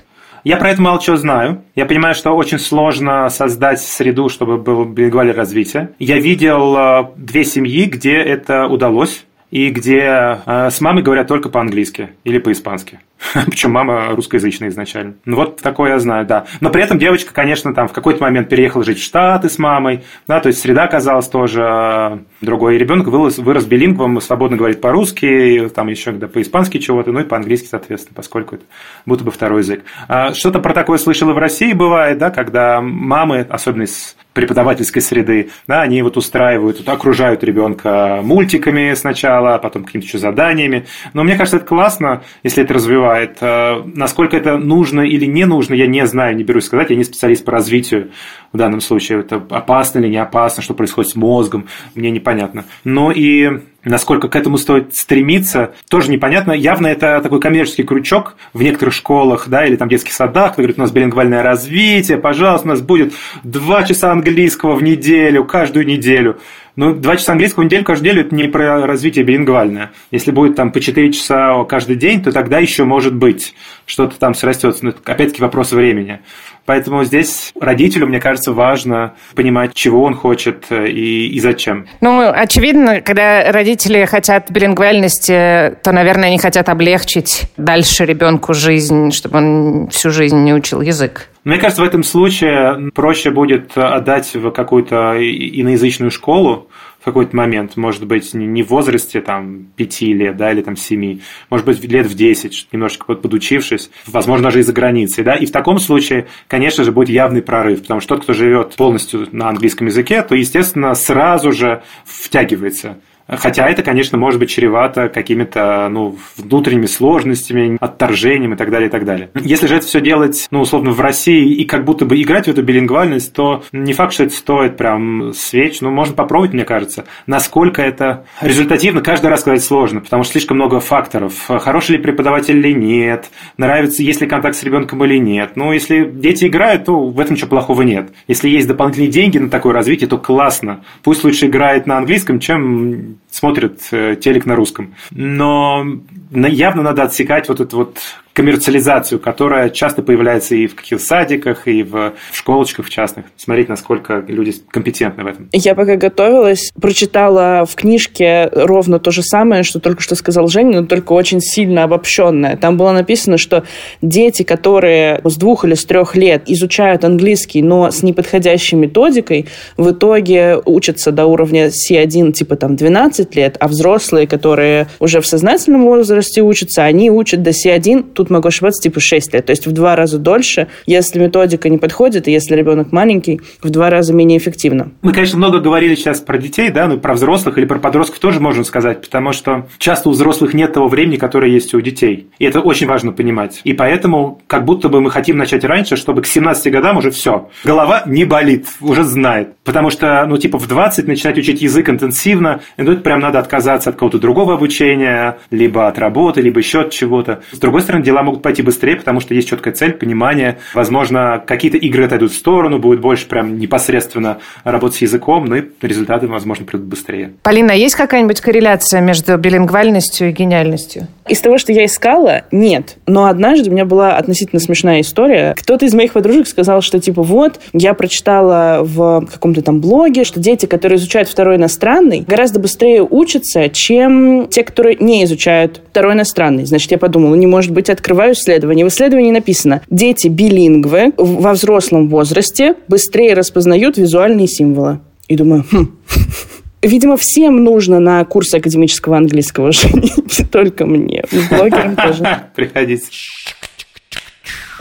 Я 0.47 0.59
про 0.59 0.71
это 0.71 0.81
мало 0.81 1.03
чего 1.03 1.17
знаю. 1.17 1.65
Я 1.75 1.87
понимаю, 1.87 2.15
что 2.15 2.31
очень 2.31 2.61
сложно 2.61 3.29
создать 3.31 3.81
среду, 3.81 4.29
чтобы 4.29 4.59
было 4.59 4.85
билингвальное 4.85 5.35
развитие. 5.35 5.91
Я 5.99 6.21
видел 6.21 6.77
э, 6.77 7.07
две 7.17 7.45
семьи, 7.45 7.87
где 7.87 8.15
это 8.19 8.69
удалось 8.69 9.27
и 9.51 9.71
где 9.71 10.39
э, 10.47 10.71
с 10.71 10.81
мамой 10.81 11.03
говорят 11.03 11.27
только 11.27 11.49
по-английски 11.49 12.11
или 12.23 12.39
по-испански. 12.39 13.01
Причем 13.47 13.73
мама 13.73 14.09
русскоязычная 14.11 14.69
изначально. 14.69 15.15
Ну 15.25 15.37
вот 15.37 15.61
такое 15.63 15.93
я 15.93 15.99
знаю, 15.99 16.27
да. 16.27 16.47
Но 16.61 16.71
при 16.71 16.83
этом 16.83 16.99
девочка, 16.99 17.33
конечно, 17.33 17.75
там 17.75 17.89
в 17.89 17.93
какой-то 17.93 18.23
момент 18.23 18.49
переехала 18.49 18.85
жить 18.85 18.99
в 18.99 19.05
Штаты 19.05 19.49
с 19.49 19.59
мамой, 19.59 20.05
да, 20.27 20.41
то 20.41 20.49
есть 20.49 20.61
среда 20.61 20.85
оказалась 20.85 21.29
тоже 21.29 21.63
э, 21.63 22.19
другой. 22.41 22.77
И 22.77 22.79
ребенок 22.79 23.07
вырос, 23.09 23.39
вырос 23.39 23.65
билингвом, 23.65 24.21
свободно 24.21 24.57
говорит 24.57 24.81
по-русски, 24.81 25.71
там 25.75 25.89
еще 25.89 26.11
когда 26.11 26.29
по-испански 26.29 26.79
чего-то, 26.79 27.13
ну 27.13 27.21
и 27.21 27.25
по-английски, 27.25 27.69
соответственно, 27.71 28.15
поскольку 28.15 28.57
это 28.57 28.65
будто 29.07 29.25
бы 29.25 29.31
второй 29.31 29.61
язык. 29.61 29.85
А 30.09 30.35
что-то 30.35 30.61
про 30.61 30.73
такое 30.73 30.99
слышал 30.99 31.31
и 31.31 31.33
в 31.33 31.39
России 31.39 31.73
бывает, 31.73 32.19
да, 32.19 32.31
когда 32.31 32.81
мамы, 32.81 33.47
особенно 33.49 33.83
из 33.83 34.17
преподавательской 34.37 35.01
среды, 35.01 35.51
да, 35.67 35.81
они 35.81 36.03
вот 36.03 36.19
устраивают, 36.19 36.87
окружают 36.87 37.43
ребенка 37.43 38.21
мультиками 38.23 38.93
сначала, 38.95 39.55
а 39.55 39.59
потом 39.59 39.85
какими-то 39.85 40.07
еще 40.07 40.19
заданиями. 40.19 40.87
Но 41.15 41.25
мне 41.25 41.37
кажется, 41.37 41.57
это 41.57 41.67
классно, 41.67 42.23
если 42.43 42.63
это 42.63 42.75
развивает. 42.75 43.06
Э, 43.15 43.83
насколько 43.95 44.37
это 44.37 44.59
нужно 44.59 45.03
или 45.03 45.27
не 45.27 45.45
нужно, 45.45 45.75
я 45.75 45.87
не 45.87 46.07
знаю, 46.07 46.37
не 46.37 46.45
берусь 46.45 46.65
сказать, 46.65 46.91
я 46.91 46.97
не 46.97 47.05
специалист 47.05 47.45
по 47.45 47.53
развитию 47.53 48.11
в 48.53 48.57
данном 48.57 48.81
случае. 48.81 49.21
Это 49.21 49.37
опасно 49.37 49.99
или 49.99 50.09
не 50.09 50.17
опасно, 50.17 50.63
что 50.63 50.75
происходит 50.75 51.11
с 51.11 51.17
мозгом, 51.17 51.69
мне 51.95 52.11
непонятно. 52.11 52.65
Но 52.85 53.13
и 53.13 53.61
Насколько 53.87 54.27
к 54.27 54.35
этому 54.35 54.59
стоит 54.59 54.97
стремиться, 54.97 55.73
тоже 55.89 56.11
непонятно. 56.11 56.51
Явно 56.51 56.89
это 56.89 57.21
такой 57.23 57.41
коммерческий 57.41 57.85
крючок 57.85 58.35
в 58.53 58.61
некоторых 58.61 58.93
школах, 58.93 59.47
да, 59.47 59.65
или 59.65 59.77
там 59.77 59.89
детских 59.89 60.13
садах, 60.13 60.55
кто 60.55 60.63
говорит, 60.63 60.77
у 60.77 60.81
нас 60.81 60.91
билингвальное 60.91 61.45
развитие, 61.45 62.19
пожалуйста, 62.19 62.67
у 62.67 62.71
нас 62.71 62.81
будет 62.81 63.15
два 63.45 63.85
часа 63.85 64.11
английского 64.11 64.75
в 64.75 64.83
неделю, 64.83 65.45
каждую 65.45 65.87
неделю. 65.87 66.41
Ну, 66.77 66.95
два 66.95 67.17
часа 67.17 67.33
английского 67.33 67.63
в 67.63 67.67
неделю 67.67 67.85
каждую 67.85 68.07
неделю– 68.07 68.27
это 68.27 68.35
не 68.35 68.49
про 68.49 68.87
развитие 68.87 69.25
билингвальное. 69.25 69.93
Если 70.11 70.31
будет 70.31 70.57
там 70.57 70.73
по 70.73 70.81
4 70.81 71.13
часа 71.13 71.65
каждый 71.65 71.97
день, 71.97 72.23
то 72.23 72.33
тогда 72.33 72.59
еще 72.59 72.85
может 72.85 73.15
быть 73.15 73.55
что-то 73.87 74.19
там 74.19 74.35
срастется. 74.35 74.85
Но 74.85 74.93
опять-таки 75.05 75.41
вопрос 75.41 75.73
времени. 75.73 76.21
Поэтому 76.67 77.05
здесь 77.05 77.53
родителю, 77.59 78.09
мне 78.09 78.21
кажется, 78.21 78.53
важно 78.53 79.15
понимать, 79.35 79.73
чего 79.73 80.03
он 80.03 80.15
хочет 80.15 80.67
э, 80.71 80.89
и, 80.89 81.29
и 81.29 81.41
зачем. 81.41 81.87
Ну, 82.01 82.29
очевидно, 82.29 83.01
когда 83.01 83.53
родители 83.53 84.05
хотят 84.05 84.51
билингвальности, 84.51 85.77
то, 85.83 85.93
наверное, 85.93 86.29
они 86.29 86.39
хотят 86.39 86.69
облегчить 86.69 87.45
дальше 87.57 88.05
ребенку 88.05 88.53
жизнь, 88.53 89.13
чтобы 89.13 89.39
он 89.39 89.89
всю 89.91 90.11
жизнь 90.11 90.39
не 90.39 90.53
учил 90.53 90.81
язык. 90.81 91.29
Мне 91.47 91.59
кажется, 91.59 91.81
в 91.81 91.87
этом 91.87 92.03
случае 92.03 92.91
проще 92.93 93.31
будет 93.31 93.79
отдать 93.79 94.35
в 94.35 94.51
какую-то 94.51 95.15
иноязычную 95.17 96.11
школу, 96.11 96.69
какой-то 97.07 97.37
момент, 97.37 97.77
может 97.77 98.05
быть, 98.05 98.35
не 98.35 98.65
в 98.65 98.71
возрасте 98.71 99.21
там, 99.21 99.69
5 99.77 100.01
лет, 100.03 100.37
да, 100.37 100.51
или 100.51 100.61
там 100.61 100.75
7, 100.75 101.21
может 101.49 101.65
быть, 101.65 101.85
лет 101.85 102.07
в 102.07 102.15
10, 102.15 102.69
немножечко 102.73 103.15
подучившись, 103.15 103.91
возможно, 104.09 104.47
даже 104.47 104.59
и 104.59 104.63
за 104.63 104.73
границей, 104.73 105.23
да, 105.23 105.37
и 105.37 105.47
в 105.47 105.53
таком 105.53 105.79
случае, 105.79 106.27
конечно 106.49 106.83
же, 106.83 106.91
будет 106.91 107.09
явный 107.09 107.43
прорыв, 107.43 107.83
потому 107.83 108.01
что 108.01 108.17
тот, 108.17 108.25
кто 108.25 108.33
живет 108.33 108.75
полностью 108.75 109.29
на 109.31 109.49
английском 109.49 109.87
языке, 109.87 110.23
то, 110.23 110.35
естественно, 110.35 110.93
сразу 110.95 111.53
же 111.53 111.85
втягивается 112.05 112.99
Хотя 113.29 113.69
это, 113.69 113.83
конечно, 113.83 114.19
может 114.19 114.39
быть 114.39 114.51
чревато 114.51 115.09
какими-то 115.09 115.89
ну, 115.91 116.17
внутренними 116.37 116.87
сложностями, 116.87 117.77
отторжением 117.81 118.55
и 118.55 118.57
так 118.57 118.71
далее, 118.71 118.89
и 118.89 118.91
так 118.91 119.05
далее. 119.05 119.31
Если 119.35 119.67
же 119.67 119.77
это 119.77 119.87
все 119.87 120.01
делать, 120.01 120.47
ну, 120.51 120.61
условно, 120.61 120.93
в 120.93 121.01
России 121.01 121.53
и 121.53 121.65
как 121.65 121.85
будто 121.85 122.05
бы 122.05 122.21
играть 122.21 122.47
в 122.47 122.51
эту 122.51 122.63
билингвальность, 122.63 123.33
то 123.33 123.65
не 123.73 123.93
факт, 123.93 124.13
что 124.13 124.25
это 124.25 124.35
стоит 124.35 124.77
прям 124.77 125.33
свеч, 125.35 125.81
ну, 125.81 125.91
можно 125.91 126.15
попробовать, 126.15 126.53
мне 126.53 126.65
кажется. 126.65 127.05
Насколько 127.27 127.83
это 127.83 128.25
результативно, 128.41 129.01
каждый 129.01 129.27
раз 129.27 129.41
сказать 129.41 129.65
сложно, 129.65 130.01
потому 130.01 130.23
что 130.23 130.33
слишком 130.33 130.57
много 130.57 130.81
факторов. 130.81 131.35
Хороший 131.47 131.97
ли 131.97 131.99
преподаватель 131.99 132.57
или 132.57 132.73
нет, 132.73 133.31
нравится, 133.57 134.03
есть 134.03 134.21
ли 134.21 134.27
контакт 134.27 134.57
с 134.57 134.63
ребенком 134.63 135.05
или 135.05 135.19
нет. 135.19 135.53
Ну, 135.57 135.73
если 135.73 136.05
дети 136.05 136.47
играют, 136.47 136.85
то 136.85 137.07
в 137.07 137.19
этом 137.19 137.35
ничего 137.35 137.49
плохого 137.49 137.83
нет. 137.83 138.11
Если 138.29 138.49
есть 138.49 138.69
дополнительные 138.69 139.11
деньги 139.11 139.39
на 139.39 139.51
такое 139.51 139.73
развитие, 139.73 140.09
то 140.09 140.19
классно. 140.19 140.85
Пусть 141.03 141.25
лучше 141.25 141.47
играет 141.47 141.87
на 141.87 141.99
английском, 141.99 142.39
чем 142.41 143.16
um, 143.17 143.26
смотрят 143.37 143.81
э, 143.93 144.17
телек 144.17 144.47
на 144.47 144.57
русском. 144.57 144.95
Но 145.11 145.85
явно 146.31 146.83
надо 146.83 147.03
отсекать 147.03 147.49
вот 147.49 147.61
эту 147.61 147.77
вот 147.77 147.99
коммерциализацию, 148.37 149.19
которая 149.19 149.71
часто 149.71 150.03
появляется 150.03 150.55
и 150.55 150.67
в 150.67 150.75
каких-то 150.75 151.03
садиках, 151.03 151.67
и 151.67 151.83
в 151.83 152.13
школочках 152.35 152.91
частных. 152.91 153.25
Смотреть, 153.39 153.71
насколько 153.71 154.23
люди 154.29 154.53
компетентны 154.71 155.25
в 155.25 155.27
этом. 155.27 155.49
Я 155.55 155.75
пока 155.75 155.97
готовилась, 155.97 156.71
прочитала 156.79 157.65
в 157.65 157.75
книжке 157.75 158.51
ровно 158.53 158.99
то 158.99 159.11
же 159.11 159.23
самое, 159.23 159.63
что 159.63 159.81
только 159.81 160.03
что 160.03 160.17
сказал 160.17 160.49
Женя, 160.49 160.83
но 160.83 160.87
только 160.87 161.15
очень 161.15 161.41
сильно 161.41 161.85
обобщенное. 161.85 162.59
Там 162.59 162.77
было 162.77 162.93
написано, 162.93 163.39
что 163.39 163.65
дети, 164.03 164.43
которые 164.43 165.23
с 165.25 165.37
двух 165.37 165.65
или 165.65 165.73
с 165.73 165.87
трех 165.87 166.15
лет 166.15 166.43
изучают 166.47 167.07
английский, 167.07 167.63
но 167.63 167.91
с 167.91 168.03
неподходящей 168.03 168.77
методикой, 168.77 169.47
в 169.79 169.93
итоге 169.93 170.61
учатся 170.63 171.11
до 171.11 171.25
уровня 171.25 171.69
C1 171.69 172.33
типа 172.33 172.57
там 172.57 172.77
12 172.77 173.26
лет, 173.35 173.57
а 173.59 173.69
взрослые, 173.69 174.27
которые 174.27 174.89
уже 175.01 175.21
в 175.21 175.27
сознательном 175.27 175.85
возрасте 175.85 176.43
учатся, 176.43 176.85
они 176.85 177.11
учат 177.11 177.43
до 177.43 177.51
C1, 177.51 178.13
тут 178.13 178.31
могу 178.31 178.49
ошибаться, 178.49 178.83
типа 178.83 179.01
6 179.01 179.35
лет. 179.35 179.47
То 179.47 179.51
есть 179.51 179.67
в 179.67 179.73
два 179.73 179.97
раза 179.97 180.19
дольше, 180.19 180.69
если 180.87 181.19
методика 181.19 181.69
не 181.69 181.79
подходит, 181.79 182.29
и 182.29 182.33
если 182.33 182.55
ребенок 182.55 182.93
маленький, 182.93 183.41
в 183.63 183.71
два 183.71 183.91
раза 183.91 184.13
менее 184.13 184.39
эффективно. 184.39 184.93
Мы, 185.03 185.13
конечно, 185.13 185.39
много 185.39 185.61
говорили 185.61 185.95
сейчас 185.95 186.21
про 186.21 186.39
детей, 186.39 186.71
да, 186.71 186.87
ну 186.87 186.99
про 186.99 187.15
взрослых 187.15 187.59
или 187.59 187.65
про 187.65 187.79
подростков 187.79 188.19
тоже 188.19 188.41
можно 188.41 188.65
сказать, 188.65 189.01
потому 189.01 189.33
что 189.33 189.67
часто 189.79 190.09
у 190.09 190.13
взрослых 190.13 190.55
нет 190.55 190.73
того 190.73 190.89
времени, 190.89 191.17
которое 191.17 191.51
есть 191.51 191.75
у 191.75 191.81
детей. 191.81 192.29
И 192.39 192.45
это 192.45 192.61
очень 192.61 192.87
важно 192.87 193.13
понимать. 193.13 193.61
И 193.65 193.73
поэтому 193.73 194.41
как 194.47 194.65
будто 194.65 194.89
бы 194.89 195.01
мы 195.01 195.11
хотим 195.11 195.37
начать 195.39 195.65
раньше, 195.65 195.97
чтобы 195.97 196.23
к 196.23 196.27
17 196.27 196.73
годам 196.73 196.99
уже 196.99 197.11
все. 197.11 197.49
Голова 197.65 198.03
не 198.07 198.25
болит, 198.25 198.67
уже 198.81 199.05
знает. 199.05 199.57
Потому 199.65 199.91
что, 199.91 200.25
ну, 200.27 200.39
типа, 200.39 200.59
в 200.59 200.69
20 200.69 201.07
начинать 201.07 201.39
учить 201.39 201.63
язык 201.63 201.89
интенсивно, 201.89 202.61
ну, 202.77 202.93
это 202.93 203.01
прям 203.07 203.21
надо 203.21 203.39
отказаться 203.39 203.91
от 203.91 203.95
какого-то 203.95 204.19
другого 204.19 204.55
обучения, 204.55 205.39
либо 205.53 205.87
от 205.87 205.97
работы, 205.97 206.41
либо 206.41 206.59
еще 206.59 206.81
от 206.81 206.91
чего-то. 206.91 207.41
С 207.53 207.59
другой 207.61 207.83
стороны, 207.83 208.03
дела 208.03 208.25
могут 208.25 208.43
пойти 208.43 208.63
быстрее, 208.63 208.97
потому 208.97 209.21
что 209.21 209.33
есть 209.33 209.49
четкая 209.49 209.73
цель, 209.75 209.93
понимание. 209.93 210.59
Возможно, 210.75 211.41
какие-то 211.47 211.79
игры 211.79 212.07
отойдут 212.07 212.33
в 212.33 212.35
сторону, 212.35 212.81
будет 212.81 213.01
больше 213.01 213.29
прям 213.29 213.61
непосредственно 213.61 214.39
работать 214.65 214.99
с 214.99 215.03
языком, 215.03 215.45
ну 215.45 215.55
и 215.55 215.63
результаты, 215.83 216.27
возможно, 216.27 216.65
придут 216.65 216.89
быстрее. 216.89 217.35
Полина, 217.45 217.71
есть 217.71 217.95
какая-нибудь 217.95 218.41
корреляция 218.41 219.01
между 219.01 219.39
билингвальностью 219.39 220.31
и 220.31 220.33
гениальностью? 220.33 221.07
Из 221.29 221.41
того, 221.41 221.59
что 221.59 221.73
я 221.73 221.85
искала, 221.85 222.43
нет. 222.51 222.97
Но 223.07 223.27
однажды 223.27 223.71
у 223.71 223.73
меня 223.73 223.85
была 223.85 224.17
относительно 224.17 224.59
смешная 224.61 225.03
история. 225.03 225.55
Кто-то 225.57 225.87
из 225.87 225.95
моих 225.95 226.13
подружек 226.13 226.49
сказал, 226.49 226.81
что 226.81 226.99
типа 226.99 227.23
вот, 227.23 227.61
я 227.73 227.95
прочитала 227.95 228.81
в 228.83 229.27
каком-то 229.33 229.63
там 229.63 229.81
блоге, 229.81 230.25
что 230.25 230.41
дети, 230.41 230.67
которые 230.67 230.99
изучают 230.99 231.29
второй 231.29 231.55
иностранный, 231.55 232.25
гораздо 232.27 232.59
быстрее 232.59 232.96
учатся, 233.03 233.69
чем 233.69 234.49
те, 234.49 234.63
которые 234.65 234.97
не 234.99 235.25
изучают 235.25 235.81
второй 235.91 236.15
иностранный. 236.15 236.65
Значит, 236.65 236.91
я 236.91 236.99
подумала, 236.99 237.35
не 237.35 237.47
может 237.47 237.73
быть, 237.73 237.91
открываю 237.91 238.35
исследование. 238.35 238.85
В 238.85 238.89
исследовании 238.89 239.31
написано, 239.31 239.83
дети 239.91 240.29
билингвы 240.29 241.13
во 241.17 241.53
взрослом 241.53 242.09
возрасте 242.09 242.75
быстрее 242.89 243.35
распознают 243.35 243.99
визуальные 243.99 244.49
символы. 244.49 245.01
И 245.29 245.37
думаю, 245.37 245.65
хм, 245.71 245.89
Видимо, 246.87 247.17
всем 247.17 247.65
нужно 247.65 247.99
на 247.99 248.25
курс 248.25 248.55
академического 248.55 249.17
английского 249.17 249.69
уже, 249.69 249.89
не 249.93 250.45
только 250.45 250.87
мне, 250.87 251.25
блогерам 251.51 251.97
тоже. 251.97 252.25
Приходите. 252.55 253.07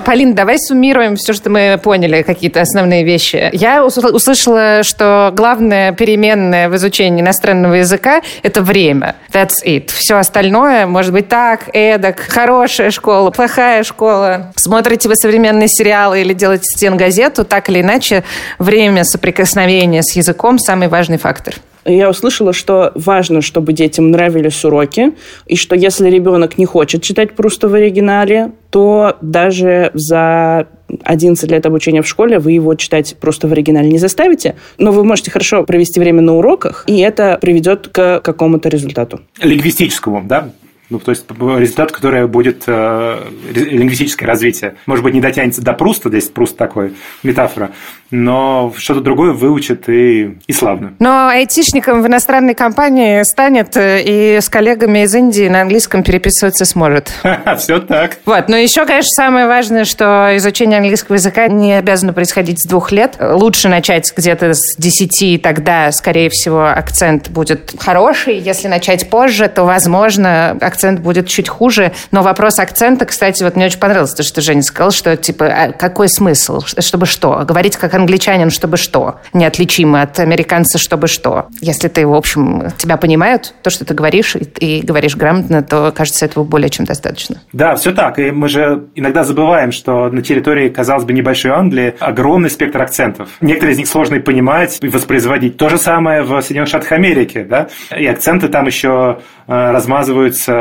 Полин, 0.04 0.36
давай 0.36 0.58
суммируем 0.60 1.16
все, 1.16 1.34
что 1.34 1.50
мы 1.50 1.80
поняли, 1.82 2.22
какие-то 2.22 2.62
основные 2.62 3.04
вещи. 3.04 3.50
Я 3.54 3.86
услышала, 3.86 4.84
что 4.84 5.32
главное 5.34 5.94
переменное 5.94 6.68
в 6.70 6.76
изучении 6.76 7.22
иностранного 7.22 7.76
языка– 7.76 8.22
это 8.44 8.62
время. 8.62 9.16
That's 9.32 9.54
it. 9.66 9.92
Все 9.94 10.16
остальное 10.18 10.86
может 10.86 11.14
быть 11.14 11.30
так, 11.30 11.70
эдак, 11.74 12.20
хорошая 12.20 12.92
школа, 12.92 13.32
плохая 13.32 13.84
школа. 13.84 14.52
Смотрите 14.58 15.08
вы 15.08 15.16
современные 15.16 15.70
сериалы 15.70 16.22
или 16.22 16.34
делаете 16.34 16.66
стенгазету, 16.66 17.46
так 17.46 17.70
или 17.70 17.82
иначе, 17.82 18.24
время 18.60 19.06
соприкосновения 19.06 20.04
с 20.04 20.16
языком– 20.16 20.60
самый 20.60 20.90
важный 20.90 21.18
фактор 21.18 21.56
я 21.86 22.10
услышала, 22.10 22.54
что 22.54 22.92
важно, 22.96 23.42
чтобы 23.42 23.74
детям 23.74 24.12
нравились 24.12 24.64
уроки, 24.66 25.14
и 25.46 25.56
что 25.56 25.76
если 25.76 26.10
ребенок 26.10 26.58
не 26.58 26.66
хочет 26.66 27.04
читать 27.04 27.36
Пруста 27.36 27.68
в 27.68 27.74
оригинале, 27.74 28.52
то 28.72 29.18
даже 29.22 29.92
за 29.94 30.68
11 31.04 31.50
лет 31.52 31.66
обучения 31.66 32.02
в 32.02 32.08
школе 32.08 32.40
вы 32.40 32.54
его 32.54 32.76
читать 32.76 33.16
просто 33.20 33.48
в 33.48 33.52
оригинале 33.52 33.90
не 33.90 33.98
заставите, 33.98 34.56
но 34.78 34.92
вы 34.92 35.04
можете 35.04 35.32
хорошо 35.32 35.64
провести 35.64 36.00
время 36.00 36.22
на 36.22 36.36
уроках, 36.36 36.86
и 36.88 37.00
это 37.00 37.38
приведет 37.42 37.88
к 37.90 38.20
какому-то 38.22 38.70
результату. 38.70 39.22
Лингвистическому, 39.42 40.24
да? 40.26 40.50
Ну, 40.90 41.00
то 41.00 41.12
есть 41.12 41.26
результат, 41.30 41.92
который 41.92 42.28
будет 42.28 42.64
э, 42.68 43.20
лингвистическое 43.54 44.28
развитие. 44.28 44.76
Может 44.86 45.04
быть, 45.04 45.14
не 45.14 45.22
дотянется 45.22 45.62
до 45.62 45.74
Пруста, 45.74 46.10
здесь 46.10 46.26
Пруст 46.26 46.58
такой, 46.58 46.94
метафора, 47.24 47.72
но 48.12 48.72
что-то 48.78 49.02
другое 49.02 49.34
выучит 49.34 49.90
и, 49.90 50.38
и 50.46 50.54
славно. 50.54 50.94
Но 51.00 51.28
айтишником 51.28 52.04
в 52.04 52.08
иностранной 52.08 52.54
компании 52.54 53.24
станет 53.24 53.76
э, 53.78 54.04
и 54.04 54.42
с 54.42 54.48
коллегами 54.48 55.04
из 55.04 55.16
Индии 55.16 55.48
на 55.48 55.62
английском 55.62 56.04
переписываться 56.04 56.66
сможет. 56.66 57.12
Все 57.58 57.80
так. 57.80 58.18
Вот. 58.26 58.48
Но 58.48 58.56
еще, 58.56 58.86
конечно, 58.86 59.10
самое 59.16 59.48
важное, 59.48 59.86
что 59.86 60.32
изучение 60.36 60.78
английского 60.78 61.16
языка 61.16 61.48
не 61.48 61.74
обязано 61.74 62.14
происходить 62.14 62.62
с 62.64 62.68
двух 62.68 62.92
лет. 62.92 63.18
Лучше 63.20 63.70
начать 63.70 64.14
где-то 64.16 64.54
с 64.54 64.76
десяти, 64.78 65.40
тогда, 65.40 65.92
скорее 65.92 66.30
всего, 66.30 66.68
акцент 66.68 67.30
будет 67.30 67.74
хороший. 67.80 68.38
Если 68.38 68.68
начать 68.68 69.10
позже, 69.10 69.48
то, 69.48 69.64
возможно, 69.64 70.52
акцент 70.62 70.75
будет 71.02 71.28
чуть 71.28 71.50
хуже. 71.50 71.92
Но 72.12 72.22
вопрос 72.22 72.60
акцента, 72.60 73.06
кстати, 73.06 73.44
вот 73.44 73.56
мне 73.56 73.66
очень 73.66 73.80
понравилось 73.80 74.14
то, 74.14 74.24
что 74.24 74.42
Женя 74.42 74.62
сказал, 74.62 74.92
что, 74.92 75.16
типа, 75.18 75.46
а 75.46 75.72
какой 75.72 76.10
смысл? 76.10 76.62
Чтобы 76.80 77.06
что? 77.06 77.44
Говорить 77.46 77.78
как 77.78 77.94
англичанин, 77.94 78.50
чтобы 78.50 78.78
что? 78.78 79.20
Неотличимый 79.34 80.02
от 80.02 80.20
американца, 80.20 80.78
чтобы 80.78 81.08
что? 81.08 81.48
Если 81.62 81.88
ты, 81.88 82.06
в 82.06 82.14
общем, 82.14 82.72
тебя 82.78 82.98
понимают, 82.98 83.54
то, 83.62 83.70
что 83.70 83.86
ты 83.86 83.94
говоришь, 83.94 84.36
и, 84.36 84.44
и 84.44 84.82
говоришь 84.82 85.16
грамотно, 85.16 85.64
то, 85.64 85.92
кажется, 85.96 86.26
этого 86.26 86.44
более 86.44 86.70
чем 86.70 86.86
достаточно. 86.86 87.42
Да, 87.54 87.76
все 87.76 87.92
так. 87.92 88.20
И 88.20 88.32
мы 88.32 88.50
же 88.50 88.88
иногда 88.96 89.24
забываем, 89.24 89.72
что 89.72 90.10
на 90.10 90.22
территории, 90.22 90.70
казалось 90.70 91.06
бы, 91.06 91.14
небольшой 91.14 91.52
Англии 91.52 91.96
огромный 92.00 92.50
спектр 92.50 92.82
акцентов. 92.82 93.30
Некоторые 93.42 93.74
из 93.74 93.78
них 93.78 93.88
сложно 93.88 94.20
понимать 94.20 94.78
и 94.82 94.88
воспроизводить. 94.88 95.58
То 95.58 95.70
же 95.70 95.78
самое 95.78 96.24
в 96.24 96.42
Соединенных 96.42 96.70
Штатах 96.70 96.92
Америки, 96.92 97.46
да? 97.48 97.68
И 97.96 98.06
акценты 98.06 98.48
там 98.48 98.66
еще 98.66 99.20
э, 99.48 99.72
размазываются 99.72 100.54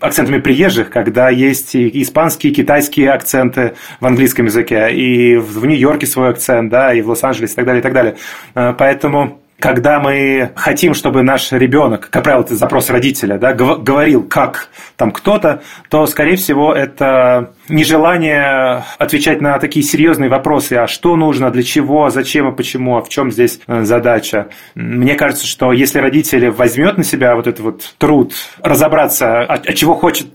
акцентами 0.00 0.38
приезжих, 0.38 0.90
когда 0.90 1.28
есть 1.30 1.74
и 1.74 2.02
испанские, 2.02 2.52
и 2.52 2.54
китайские 2.54 3.10
акценты 3.10 3.74
в 4.00 4.06
английском 4.06 4.46
языке, 4.46 4.90
и 4.92 5.36
в 5.36 5.64
Нью-Йорке 5.64 6.06
свой 6.06 6.30
акцент, 6.30 6.70
да, 6.70 6.92
и 6.94 7.02
в 7.02 7.08
Лос-Анджелесе 7.08 7.52
и 7.52 7.56
так 7.56 7.66
далее, 7.66 7.80
и 7.80 7.82
так 7.82 7.92
далее. 7.92 8.16
Э, 8.54 8.74
поэтому 8.76 9.40
когда 9.58 9.98
мы 9.98 10.52
хотим, 10.54 10.94
чтобы 10.94 11.22
наш 11.22 11.50
ребенок, 11.50 12.08
как 12.10 12.22
правило, 12.22 12.42
это 12.42 12.54
запрос 12.54 12.90
родителя, 12.90 13.38
да, 13.38 13.54
говорил 13.54 14.22
как 14.22 14.68
там 14.96 15.10
кто-то, 15.10 15.62
то, 15.88 16.06
скорее 16.06 16.36
всего, 16.36 16.72
это 16.72 17.50
нежелание 17.68 18.84
отвечать 18.98 19.40
на 19.40 19.58
такие 19.58 19.84
серьезные 19.84 20.30
вопросы, 20.30 20.74
а 20.74 20.86
что 20.86 21.16
нужно, 21.16 21.50
для 21.50 21.62
чего, 21.62 22.10
зачем 22.10 22.48
и 22.48 22.56
почему, 22.56 22.96
а 22.96 23.02
в 23.02 23.08
чем 23.08 23.30
здесь 23.30 23.60
э, 23.66 23.84
задача. 23.84 24.48
Мне 24.74 25.14
кажется, 25.14 25.46
что 25.46 25.72
если 25.72 25.98
родители 25.98 26.48
возьмет 26.48 26.98
на 26.98 27.04
себя 27.04 27.34
вот 27.36 27.46
этот 27.46 27.60
вот 27.60 27.94
труд 27.98 28.34
разобраться, 28.62 29.42
от, 29.42 29.66
от 29.66 29.74
чего 29.74 29.94
хочет, 29.94 30.28